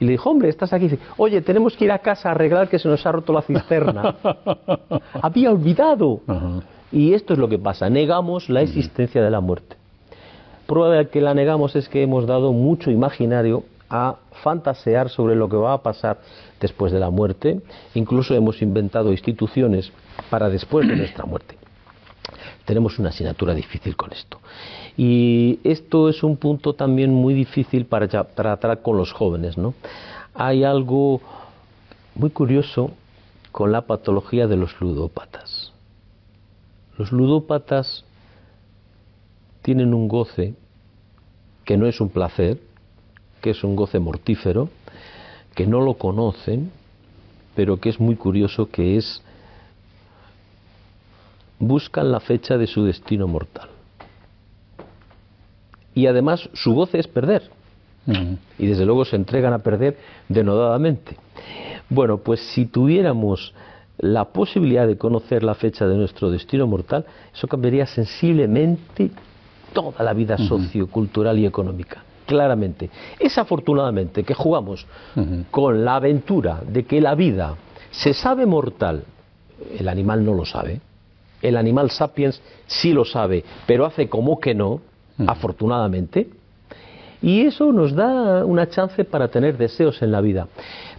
y 0.00 0.06
le 0.06 0.12
dijo, 0.12 0.30
hombre, 0.30 0.48
estás 0.48 0.72
aquí. 0.72 0.88
Oye, 1.18 1.42
tenemos 1.42 1.76
que 1.76 1.84
ir 1.84 1.92
a 1.92 1.98
casa 1.98 2.30
a 2.30 2.32
arreglar 2.32 2.68
que 2.68 2.78
se 2.78 2.88
nos 2.88 3.04
ha 3.04 3.12
roto 3.12 3.32
la 3.34 3.42
cisterna. 3.42 4.16
Había 5.22 5.50
olvidado. 5.50 6.20
Y 6.90 7.12
esto 7.12 7.34
es 7.34 7.38
lo 7.38 7.48
que 7.48 7.58
pasa, 7.58 7.88
negamos 7.90 8.48
la 8.48 8.62
existencia 8.62 9.22
de 9.22 9.30
la 9.30 9.40
muerte. 9.40 9.76
Prueba 10.66 10.94
de 10.94 11.08
que 11.08 11.20
la 11.20 11.34
negamos 11.34 11.76
es 11.76 11.88
que 11.88 12.02
hemos 12.02 12.26
dado 12.26 12.52
mucho 12.52 12.90
imaginario 12.90 13.64
a 13.90 14.16
fantasear 14.42 15.10
sobre 15.10 15.34
lo 15.34 15.48
que 15.48 15.56
va 15.56 15.74
a 15.74 15.82
pasar 15.82 16.18
después 16.60 16.92
de 16.92 17.00
la 17.00 17.10
muerte. 17.10 17.60
Incluso 17.94 18.34
hemos 18.34 18.62
inventado 18.62 19.10
instituciones 19.10 19.92
para 20.30 20.48
después 20.48 20.88
de 20.88 20.96
nuestra 20.96 21.24
muerte. 21.26 21.56
Tenemos 22.64 22.98
una 22.98 23.08
asignatura 23.08 23.52
difícil 23.52 23.96
con 23.96 24.12
esto. 24.12 24.38
Y 24.96 25.58
esto 25.64 26.08
es 26.08 26.22
un 26.22 26.36
punto 26.36 26.74
también 26.74 27.12
muy 27.12 27.34
difícil 27.34 27.86
para 27.86 28.06
tratar 28.06 28.82
con 28.82 28.96
los 28.96 29.12
jóvenes. 29.12 29.58
¿no? 29.58 29.74
Hay 30.34 30.62
algo 30.64 31.20
muy 32.14 32.30
curioso 32.30 32.92
con 33.50 33.72
la 33.72 33.82
patología 33.82 34.46
de 34.46 34.56
los 34.56 34.80
ludópatas. 34.80 35.72
Los 36.96 37.12
ludópatas 37.12 38.04
tienen 39.62 39.94
un 39.94 40.06
goce 40.06 40.54
que 41.64 41.76
no 41.76 41.86
es 41.86 42.00
un 42.00 42.10
placer, 42.10 42.58
que 43.40 43.50
es 43.50 43.64
un 43.64 43.74
goce 43.74 43.98
mortífero, 43.98 44.68
que 45.54 45.66
no 45.66 45.80
lo 45.80 45.94
conocen, 45.94 46.70
pero 47.54 47.78
que 47.78 47.88
es 47.88 47.98
muy 48.00 48.16
curioso, 48.16 48.70
que 48.70 48.96
es 48.96 49.22
buscan 51.60 52.10
la 52.10 52.18
fecha 52.18 52.58
de 52.58 52.66
su 52.66 52.84
destino 52.84 53.28
mortal. 53.28 53.68
Y 55.94 56.06
además 56.06 56.48
su 56.54 56.74
goce 56.74 56.98
es 56.98 57.06
perder. 57.06 57.48
Y 58.58 58.66
desde 58.66 58.84
luego 58.86 59.04
se 59.04 59.14
entregan 59.14 59.52
a 59.52 59.60
perder 59.60 59.96
denodadamente. 60.28 61.16
Bueno, 61.88 62.18
pues 62.18 62.40
si 62.40 62.66
tuviéramos 62.66 63.54
la 63.98 64.24
posibilidad 64.24 64.86
de 64.86 64.96
conocer 64.96 65.44
la 65.44 65.54
fecha 65.54 65.86
de 65.86 65.96
nuestro 65.96 66.30
destino 66.30 66.66
mortal, 66.66 67.04
eso 67.32 67.46
cambiaría 67.46 67.86
sensiblemente 67.86 69.10
toda 69.72 70.02
la 70.02 70.12
vida 70.14 70.38
sociocultural 70.38 71.38
y 71.38 71.46
económica 71.46 72.02
claramente. 72.30 72.90
Es 73.18 73.36
afortunadamente 73.38 74.22
que 74.22 74.34
jugamos 74.34 74.86
con 75.50 75.84
la 75.84 75.96
aventura 75.96 76.62
de 76.64 76.84
que 76.84 77.00
la 77.00 77.16
vida 77.16 77.56
se 77.90 78.14
sabe 78.14 78.46
mortal, 78.46 79.02
el 79.76 79.88
animal 79.88 80.24
no 80.24 80.32
lo 80.34 80.44
sabe, 80.44 80.80
el 81.42 81.56
animal 81.56 81.90
sapiens 81.90 82.40
sí 82.66 82.92
lo 82.92 83.04
sabe, 83.04 83.44
pero 83.66 83.86
hace 83.86 84.08
como 84.08 84.38
que 84.40 84.54
no, 84.54 84.80
afortunadamente, 85.26 86.28
y 87.22 87.42
eso 87.42 87.72
nos 87.72 87.94
da 87.94 88.44
una 88.44 88.68
chance 88.68 89.04
para 89.04 89.28
tener 89.28 89.58
deseos 89.58 90.00
en 90.02 90.10
la 90.10 90.20
vida. 90.20 90.48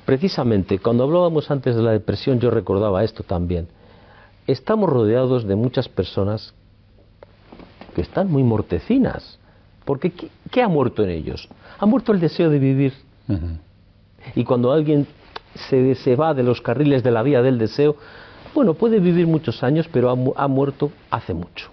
Precisamente, 0.06 0.78
cuando 0.80 1.04
hablábamos 1.04 1.50
antes 1.50 1.76
de 1.76 1.82
la 1.82 1.92
depresión, 1.92 2.40
yo 2.40 2.52
recordaba 2.52 3.04
esto 3.04 3.24
también. 3.24 3.68
Estamos 4.46 4.90
rodeados 4.90 5.46
de 5.48 5.56
muchas 5.56 5.90
personas 5.90 6.54
que 7.96 8.02
están 8.02 8.32
muy 8.32 8.44
mortecinas, 8.44 9.40
porque 9.86 10.12
¿qué, 10.52 10.62
ha 10.62 10.68
muerto 10.68 11.04
en 11.04 11.10
ellos? 11.10 11.50
Ha 11.80 11.86
muerto 11.86 12.12
el 12.12 12.20
deseo 12.20 12.50
de 12.50 12.60
vivir. 12.60 12.94
Y 14.36 14.44
cuando 14.44 14.72
alguien 14.72 15.08
se, 15.70 15.96
se, 15.96 16.16
va 16.16 16.34
de 16.34 16.44
los 16.44 16.62
carriles 16.62 17.02
de 17.04 17.12
la 17.12 17.24
vía 17.24 17.42
del 17.42 17.58
deseo, 17.58 17.96
bueno, 18.54 18.74
puede 18.74 19.00
vivir 19.00 19.28
muchos 19.28 19.64
años, 19.64 19.88
pero 19.92 20.10
ha, 20.36 20.48
muerto 20.48 20.92
hace 21.10 21.34
mucho. 21.34 21.70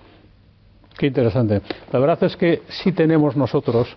Qué 0.96 1.06
interesante. 1.06 1.60
La 1.92 1.98
verdad 1.98 2.22
es 2.24 2.36
que 2.36 2.62
sí 2.68 2.92
tenemos 2.92 3.36
nosotros, 3.36 3.88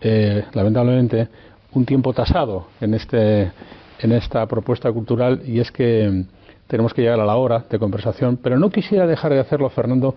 eh, 0.00 0.44
lamentablemente, 0.52 1.28
un 1.72 1.84
tiempo 1.86 2.12
tasado 2.12 2.66
en, 2.80 2.94
este, 2.94 3.52
en 4.00 4.12
esta 4.12 4.46
propuesta 4.46 4.92
cultural 4.92 5.42
y 5.46 5.60
es 5.60 5.72
que 5.72 6.24
tenemos 6.66 6.92
que 6.94 7.02
llegar 7.02 7.20
a 7.20 7.26
la 7.26 7.36
hora 7.36 7.64
de 7.68 7.78
conversación, 7.78 8.38
pero 8.42 8.58
no 8.58 8.70
quisiera 8.70 9.06
dejar 9.06 9.32
de 9.32 9.40
hacerlo, 9.40 9.68
Fernando, 9.70 10.14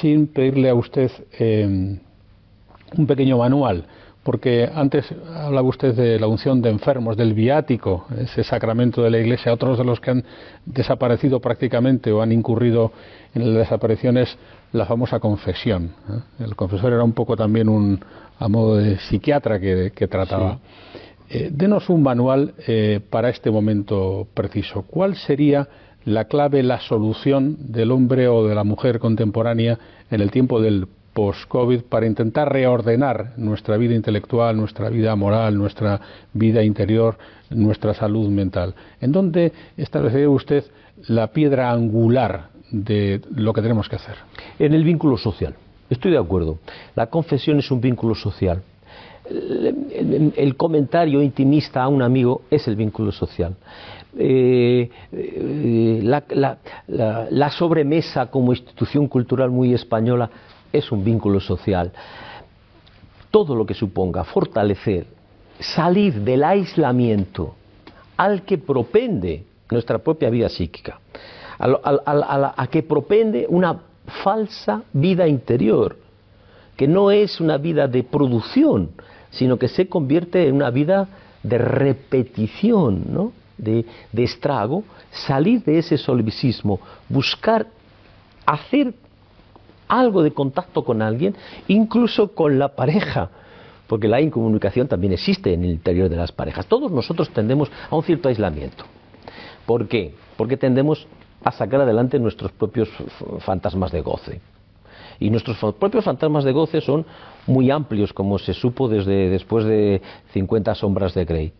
sin 0.00 0.26
pedirle 0.26 0.68
a 0.68 0.74
usted 0.74 1.10
eh, 1.38 1.98
un 2.96 3.06
pequeño 3.06 3.38
manual, 3.38 3.84
porque 4.26 4.68
antes 4.74 5.06
hablaba 5.36 5.68
usted 5.68 5.94
de 5.94 6.18
la 6.18 6.26
unción 6.26 6.60
de 6.60 6.68
enfermos, 6.68 7.16
del 7.16 7.32
viático, 7.32 8.06
ese 8.18 8.42
sacramento 8.42 9.00
de 9.00 9.10
la 9.10 9.18
Iglesia, 9.18 9.52
otros 9.52 9.78
de 9.78 9.84
los 9.84 10.00
que 10.00 10.10
han 10.10 10.24
desaparecido 10.64 11.38
prácticamente 11.38 12.10
o 12.10 12.20
han 12.20 12.32
incurrido 12.32 12.90
en 13.36 13.54
las 13.54 13.68
desapariciones, 13.68 14.36
la 14.72 14.84
famosa 14.84 15.20
confesión. 15.20 15.92
¿eh? 16.10 16.42
El 16.44 16.56
confesor 16.56 16.92
era 16.92 17.04
un 17.04 17.12
poco 17.12 17.36
también 17.36 17.68
un, 17.68 18.00
a 18.40 18.48
modo 18.48 18.78
de 18.78 18.98
psiquiatra 18.98 19.60
que, 19.60 20.08
trataba. 20.10 20.58
Eh, 21.30 21.50
denos 21.52 21.88
un 21.88 22.02
manual 22.02 22.54
eh, 22.66 22.98
para 23.08 23.28
este 23.28 23.52
momento 23.52 24.26
preciso. 24.34 24.82
¿Cuál 24.82 25.14
sería 25.14 25.68
la 26.04 26.24
clave, 26.24 26.64
la 26.64 26.80
solución 26.80 27.56
del 27.60 27.92
hombre 27.92 28.26
o 28.26 28.44
de 28.48 28.56
la 28.56 28.64
mujer 28.64 28.98
contemporánea 28.98 29.78
en 30.10 30.20
el 30.20 30.32
tiempo 30.32 30.60
del 30.60 30.88
post-COVID 31.16 31.84
para 31.84 32.06
intentar 32.06 32.52
reordenar 32.52 33.32
nuestra 33.38 33.78
vida 33.78 33.94
intelectual, 33.94 34.54
nuestra 34.54 34.90
vida 34.90 35.16
moral, 35.16 35.56
nuestra 35.56 35.98
vida 36.34 36.62
interior, 36.62 37.16
nuestra 37.48 37.94
salud 37.94 38.28
mental. 38.28 38.74
¿En 39.00 39.12
dónde 39.12 39.52
establecería 39.78 40.28
usted 40.28 40.64
la 41.08 41.28
piedra 41.28 41.70
angular 41.70 42.50
de 42.70 43.20
lo 43.34 43.52
que 43.52 43.62
tenemos 43.62 43.88
que 43.88 43.96
hacer. 43.96 44.16
En 44.58 44.74
el 44.74 44.84
vínculo 44.84 45.16
social. 45.16 45.54
Estoy 45.88 46.12
de 46.12 46.18
acuerdo. 46.18 46.58
La 46.94 47.06
confesión 47.06 47.58
es 47.58 47.70
un 47.70 47.80
vínculo 47.80 48.14
social. 48.14 48.62
El, 49.28 50.54
comentario 50.56 51.20
intimista 51.20 51.82
a 51.82 51.88
un 51.88 52.02
amigo 52.02 52.42
es 52.50 52.66
el 52.68 52.76
vínculo 52.76 53.10
social. 53.12 53.56
Eh, 54.18 54.88
eh, 55.12 56.00
la, 56.02 57.50
sobremesa 57.50 58.26
como 58.30 58.52
institución 58.52 59.08
cultural 59.08 59.50
muy 59.50 59.74
española 59.74 60.30
es 60.72 60.90
un 60.92 61.04
vínculo 61.04 61.40
social. 61.40 61.92
Todo 63.30 63.54
lo 63.54 63.66
que 63.66 63.74
suponga 63.74 64.24
fortalecer, 64.24 65.06
salir 65.58 66.14
del 66.20 66.44
aislamiento 66.44 67.54
al 68.16 68.42
que 68.42 68.58
propende 68.58 69.44
nuestra 69.70 69.98
propia 69.98 70.30
vida 70.30 70.48
psíquica, 70.48 71.00
a 71.58 72.66
que 72.70 72.82
propende 72.82 73.46
una 73.48 73.80
falsa 74.22 74.82
vida 74.92 75.26
interior, 75.26 75.96
que 76.76 76.86
no 76.86 77.10
es 77.10 77.40
una 77.40 77.58
vida 77.58 77.88
de 77.88 78.02
producción, 78.02 78.90
sino 79.30 79.58
que 79.58 79.68
se 79.68 79.88
convierte 79.88 80.46
en 80.46 80.56
una 80.56 80.70
vida 80.70 81.08
de 81.42 81.58
repetición, 81.58 83.04
¿no? 83.10 83.32
de, 83.58 83.84
estrago, 84.16 84.84
salir 85.10 85.62
de 85.64 85.78
ese 85.78 85.96
solipsismo, 85.96 86.80
buscar 87.08 87.66
hacer 88.44 88.94
algo 89.88 90.22
de 90.22 90.32
contacto 90.32 90.84
con 90.84 91.02
alguien, 91.02 91.34
incluso 91.68 92.34
con 92.34 92.58
la 92.58 92.74
pareja, 92.74 93.30
porque 93.86 94.08
la 94.08 94.20
incomunicación 94.20 94.88
también 94.88 95.12
existe 95.12 95.52
en 95.52 95.64
el 95.64 95.70
interior 95.70 96.08
de 96.08 96.16
las 96.16 96.32
parejas. 96.32 96.66
Todos 96.66 96.90
nosotros 96.90 97.30
tendemos 97.30 97.70
a 97.90 97.96
un 97.96 98.02
cierto 98.02 98.28
aislamiento. 98.28 98.84
¿Por 99.64 99.88
qué? 99.88 100.14
Porque 100.36 100.56
tendemos 100.56 101.06
a 101.44 101.52
sacar 101.52 101.80
adelante 101.80 102.18
nuestros 102.18 102.52
propios 102.52 102.88
fantasmas 103.40 103.92
de 103.92 104.00
goce. 104.00 104.40
Y 105.18 105.30
nuestros 105.30 105.56
propios 105.74 106.04
fantasmas 106.04 106.44
de 106.44 106.52
goce 106.52 106.80
son 106.80 107.06
muy 107.46 107.70
amplios, 107.70 108.12
como 108.12 108.38
se 108.38 108.52
supo 108.52 108.88
desde 108.88 109.30
después 109.30 109.64
de 109.64 110.02
50 110.32 110.74
sombras 110.74 111.14
de 111.14 111.24
Grey. 111.24 111.52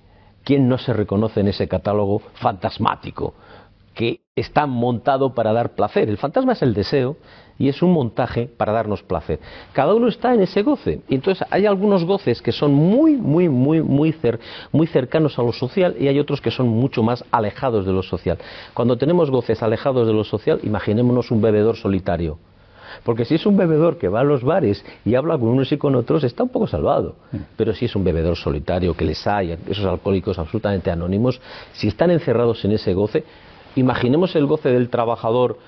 ¿Quién 0.45 0.69
no 0.69 0.79
se 0.79 0.93
reconoce 0.93 1.41
en 1.41 1.49
ese 1.49 1.67
catálogo 1.67 2.21
fantasmático 2.35 3.35
que 3.97 4.21
está 4.37 4.67
montado 4.67 5.35
para 5.35 5.53
dar 5.55 5.75
placer? 5.75 6.09
El 6.09 6.19
fantasma 6.19 6.53
es 6.53 6.63
el 6.63 6.75
deseo 6.75 7.17
y 7.59 7.69
es 7.69 7.81
un 7.83 7.93
montaje 7.93 8.47
para 8.47 8.73
darnos 8.73 9.03
placer. 9.03 9.41
Cada 9.73 9.95
uno 9.95 10.09
está 10.09 10.35
en 10.35 10.43
ese 10.43 10.63
goce. 10.63 11.01
Y 11.09 11.15
entonces 11.15 11.45
hay 11.51 11.65
algunos 11.65 12.05
goces 12.05 12.43
que 12.43 12.53
son 12.53 12.75
muy, 12.75 13.17
muy, 13.17 13.49
muy, 13.49 13.81
muy, 13.83 14.15
muy 14.71 14.87
cercanos 14.87 15.39
a 15.39 15.43
lo 15.43 15.53
social 15.53 15.97
y 15.99 16.09
hay 16.09 16.19
otros 16.21 16.43
que 16.43 16.51
son 16.51 16.69
mucho 16.69 17.03
más 17.03 17.25
alejados 17.31 17.87
de 17.87 17.93
lo 17.93 18.03
social. 18.03 18.37
Cuando 18.75 18.99
tenemos 18.99 19.31
goces 19.31 19.63
alejados 19.63 20.07
de 20.07 20.13
lo 20.13 20.25
social, 20.25 20.61
imaginémonos 20.63 21.31
un 21.31 21.41
bebedor 21.41 21.77
solitario. 21.77 22.39
Porque 23.03 23.25
si 23.25 23.35
es 23.35 23.47
un 23.47 23.57
bebedor 23.57 23.99
que 23.99 24.09
va 24.09 24.21
a 24.21 24.25
los 24.25 24.43
bares 24.43 24.85
y 25.05 25.15
habla 25.15 25.39
con 25.39 25.49
unos 25.49 25.73
y 25.73 25.79
con 25.79 25.95
otros, 25.95 26.25
está 26.25 26.43
un 26.43 26.49
poco 26.51 26.67
salvado. 26.67 27.17
Pero 27.57 27.75
si 27.75 27.87
es 27.87 27.97
un 27.97 28.05
bebedor 28.05 28.37
solitario, 28.37 28.95
que 28.95 29.05
les 29.05 29.27
hay, 29.27 29.57
esos 29.69 29.85
alcohólicos 29.85 30.39
absolutamente 30.39 30.91
anónimos, 30.91 31.41
si 31.73 31.89
están 31.89 32.11
encerrados 32.11 32.65
en 32.65 32.73
ese 32.73 32.95
goce, 32.95 33.25
imaginemos 33.77 34.35
el 34.37 34.47
goce 34.47 34.71
del 34.71 34.89
trabajador 34.89 35.59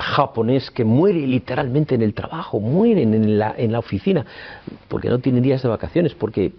japonés 0.00 0.70
que 0.70 0.84
muere 0.84 1.26
literalmente 1.26 1.94
en 1.94 2.02
el 2.02 2.14
trabajo, 2.14 2.58
mueren 2.58 3.14
en 3.14 3.38
la, 3.38 3.54
en 3.56 3.72
la 3.72 3.78
oficina, 3.78 4.24
porque 4.88 5.08
no 5.08 5.18
tienen 5.18 5.42
días 5.42 5.62
de 5.62 5.68
vacaciones, 5.68 6.14
porque 6.14 6.52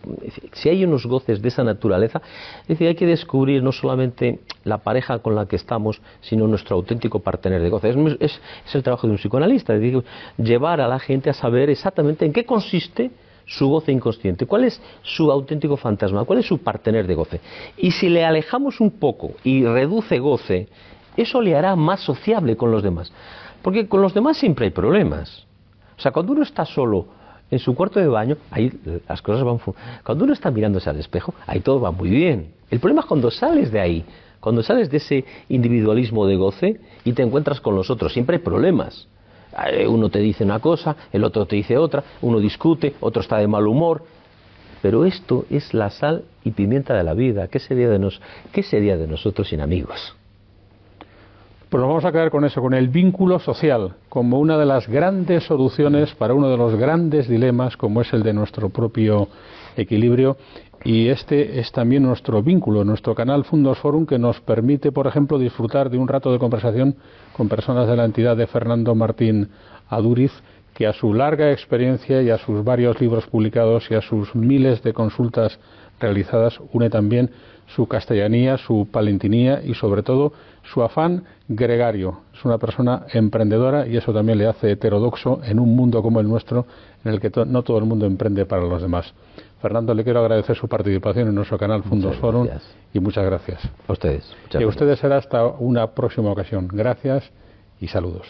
si 0.53 0.69
hay 0.69 0.85
unos 0.85 1.05
goces 1.05 1.41
de 1.41 1.47
esa 1.47 1.63
naturaleza, 1.63 2.21
hay 2.67 2.95
que 2.95 3.05
descubrir 3.05 3.63
no 3.63 3.71
solamente 3.71 4.39
la 4.63 4.77
pareja 4.77 5.19
con 5.19 5.35
la 5.35 5.47
que 5.47 5.55
estamos, 5.55 6.01
sino 6.21 6.47
nuestro 6.47 6.75
auténtico 6.75 7.19
partener 7.19 7.61
de 7.61 7.69
goce. 7.69 7.89
Es, 7.89 8.39
es, 8.65 8.75
el 8.75 8.83
trabajo 8.83 9.07
de 9.07 9.13
un 9.13 9.17
psicoanalista, 9.17 9.73
es 9.73 9.81
decir, 9.81 10.03
llevar 10.37 10.79
a 10.81 10.87
la 10.87 10.99
gente 10.99 11.29
a 11.29 11.33
saber 11.33 11.69
exactamente 11.69 12.25
en 12.25 12.33
qué 12.33 12.45
consiste 12.45 13.11
su 13.57 13.67
goce 13.67 13.91
inconsciente, 13.91 14.45
cuál 14.45 14.63
es 14.63 14.81
su 15.01 15.29
auténtico 15.29 15.75
fantasma, 15.75 16.23
cuál 16.23 16.39
es 16.39 16.45
su 16.45 16.59
partener 16.59 17.05
de 17.05 17.15
goce. 17.15 17.41
Y 17.77 17.91
si 17.91 18.07
le 18.07 18.23
alejamos 18.23 18.79
un 18.79 18.91
poco 18.91 19.31
y 19.43 19.65
reduce 19.65 20.19
goce, 20.19 20.69
eso 21.17 21.41
le 21.41 21.55
hará 21.55 21.75
más 21.75 21.99
sociable 21.99 22.55
con 22.55 22.71
los 22.71 22.81
demás. 22.81 23.11
Porque 23.61 23.87
con 23.87 24.01
los 24.01 24.13
demás 24.13 24.37
siempre 24.37 24.65
hay 24.65 24.71
problemas. 24.71 25.45
O 25.97 26.01
sea, 26.01 26.11
cuando 26.11 26.31
uno 26.31 26.43
está 26.43 26.65
solo 26.65 27.07
en 27.49 27.59
su 27.59 27.75
cuarto 27.75 27.99
de 27.99 28.07
baño, 28.07 28.37
ahí 28.49 28.71
las 29.07 29.21
cosas 29.21 29.43
van. 29.43 29.59
Cuando 30.03 30.23
uno 30.23 30.33
está 30.33 30.49
mirándose 30.49 30.89
al 30.89 30.99
espejo, 30.99 31.33
ahí 31.45 31.59
todo 31.59 31.81
va 31.81 31.91
muy 31.91 32.09
bien. 32.09 32.53
El 32.69 32.79
problema 32.79 33.01
es 33.01 33.07
cuando 33.07 33.29
sales 33.29 33.69
de 33.71 33.81
ahí, 33.81 34.05
cuando 34.39 34.63
sales 34.63 34.89
de 34.89 34.97
ese 34.97 35.25
individualismo 35.49 36.25
de 36.25 36.37
goce 36.37 36.79
y 37.03 37.11
te 37.11 37.21
encuentras 37.21 37.59
con 37.59 37.75
los 37.75 37.89
otros. 37.89 38.13
Siempre 38.13 38.37
hay 38.37 38.41
problemas. 38.41 39.07
Eh, 39.67 39.87
uno 39.87 40.09
te 40.09 40.19
dice 40.19 40.43
una 40.43 40.59
cosa, 40.59 40.95
el 41.11 41.23
otro 41.23 41.45
te 41.45 41.55
dice 41.55 41.77
otra, 41.77 42.03
uno 42.21 42.39
discute, 42.39 42.95
otro 42.99 43.21
está 43.21 43.37
de 43.37 43.47
mal 43.47 43.67
humor. 43.67 44.03
Pero 44.81 45.05
esto 45.05 45.45
es 45.49 45.73
la 45.73 45.89
sal 45.91 46.23
y 46.43 46.51
pimienta 46.51 46.95
de 46.95 47.03
la 47.03 47.13
vida. 47.13 47.47
¿Qué 47.47 47.59
sería 47.59 47.89
de, 47.89 48.11
qué 48.51 48.63
sería 48.63 48.97
de 48.97 49.07
nosotros 49.07 49.47
sin 49.49 49.61
amigos? 49.61 50.15
Pues 51.69 51.79
nos 51.79 51.87
vamos 51.87 52.03
a 52.03 52.11
quedar 52.11 52.31
con 52.31 52.43
eso, 52.43 52.61
con 52.61 52.73
el 52.73 52.89
vínculo 52.89 53.39
social, 53.39 53.93
como 54.09 54.39
una 54.39 54.57
de 54.57 54.65
las 54.65 54.89
grandes 54.89 55.45
soluciones 55.45 56.13
para 56.15 56.33
uno 56.33 56.49
de 56.49 56.57
los 56.57 56.75
grandes 56.75 57.29
dilemas, 57.29 57.77
como 57.77 58.01
es 58.01 58.11
el 58.11 58.23
de 58.23 58.33
nuestro 58.33 58.69
propio 58.69 59.29
equilibrio. 59.77 60.35
Y 60.83 61.09
este 61.09 61.59
es 61.59 61.71
también 61.71 62.03
nuestro 62.03 62.41
vínculo, 62.41 62.83
nuestro 62.83 63.13
canal 63.13 63.43
Fundos 63.43 63.77
Forum, 63.77 64.07
que 64.07 64.17
nos 64.17 64.41
permite, 64.41 64.91
por 64.91 65.05
ejemplo, 65.05 65.37
disfrutar 65.37 65.91
de 65.91 65.99
un 65.99 66.07
rato 66.07 66.31
de 66.31 66.39
conversación 66.39 66.95
con 67.33 67.49
personas 67.49 67.87
de 67.87 67.95
la 67.95 68.05
entidad 68.05 68.35
de 68.35 68.47
Fernando 68.47 68.95
Martín 68.95 69.49
Aduriz, 69.89 70.31
que 70.73 70.87
a 70.87 70.93
su 70.93 71.13
larga 71.13 71.51
experiencia 71.51 72.23
y 72.23 72.31
a 72.31 72.39
sus 72.39 72.63
varios 72.63 72.99
libros 72.99 73.27
publicados 73.27 73.91
y 73.91 73.95
a 73.95 74.01
sus 74.01 74.33
miles 74.33 74.81
de 74.81 74.93
consultas 74.93 75.59
realizadas 75.99 76.59
une 76.73 76.89
también 76.89 77.29
su 77.67 77.87
castellanía, 77.87 78.57
su 78.57 78.87
palentinía 78.91 79.61
y 79.63 79.75
sobre 79.75 80.01
todo 80.01 80.33
su 80.63 80.81
afán 80.81 81.23
gregario. 81.47 82.21
Es 82.33 82.43
una 82.43 82.57
persona 82.57 83.05
emprendedora 83.13 83.87
y 83.87 83.97
eso 83.97 84.13
también 84.13 84.39
le 84.39 84.47
hace 84.47 84.71
heterodoxo 84.71 85.41
en 85.43 85.59
un 85.59 85.75
mundo 85.75 86.01
como 86.01 86.19
el 86.19 86.27
nuestro 86.27 86.65
en 87.05 87.13
el 87.13 87.19
que 87.19 87.31
no 87.45 87.63
todo 87.63 87.77
el 87.77 87.85
mundo 87.85 88.05
emprende 88.05 88.45
para 88.45 88.63
los 88.63 88.81
demás. 88.81 89.13
Fernando, 89.61 89.93
le 89.93 90.03
quiero 90.03 90.21
agradecer 90.21 90.55
su 90.55 90.67
participación 90.67 91.27
en 91.27 91.35
nuestro 91.35 91.57
canal 91.57 91.83
Fundos 91.83 92.17
Forum 92.17 92.47
y 92.93 92.99
muchas 92.99 93.25
gracias. 93.25 93.61
A 93.87 93.91
ustedes. 93.93 94.35
y 94.51 94.63
a 94.63 94.67
ustedes 94.67 94.99
será 94.99 95.17
hasta 95.17 95.45
una 95.45 95.91
próxima 95.91 96.31
ocasión. 96.31 96.67
Gracias 96.71 97.31
y 97.79 97.87
saludos. 97.87 98.27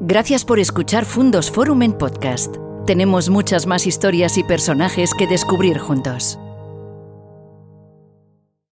Gracias 0.00 0.44
por 0.44 0.58
escuchar 0.58 1.06
Fundos 1.06 1.50
Forum 1.50 1.82
en 1.82 1.92
podcast. 1.94 2.56
Tenemos 2.86 3.30
muchas 3.30 3.66
más 3.66 3.86
historias 3.86 4.36
y 4.36 4.44
personajes 4.44 5.12
que 5.14 5.26
descubrir 5.26 5.78
juntos. 5.78 6.38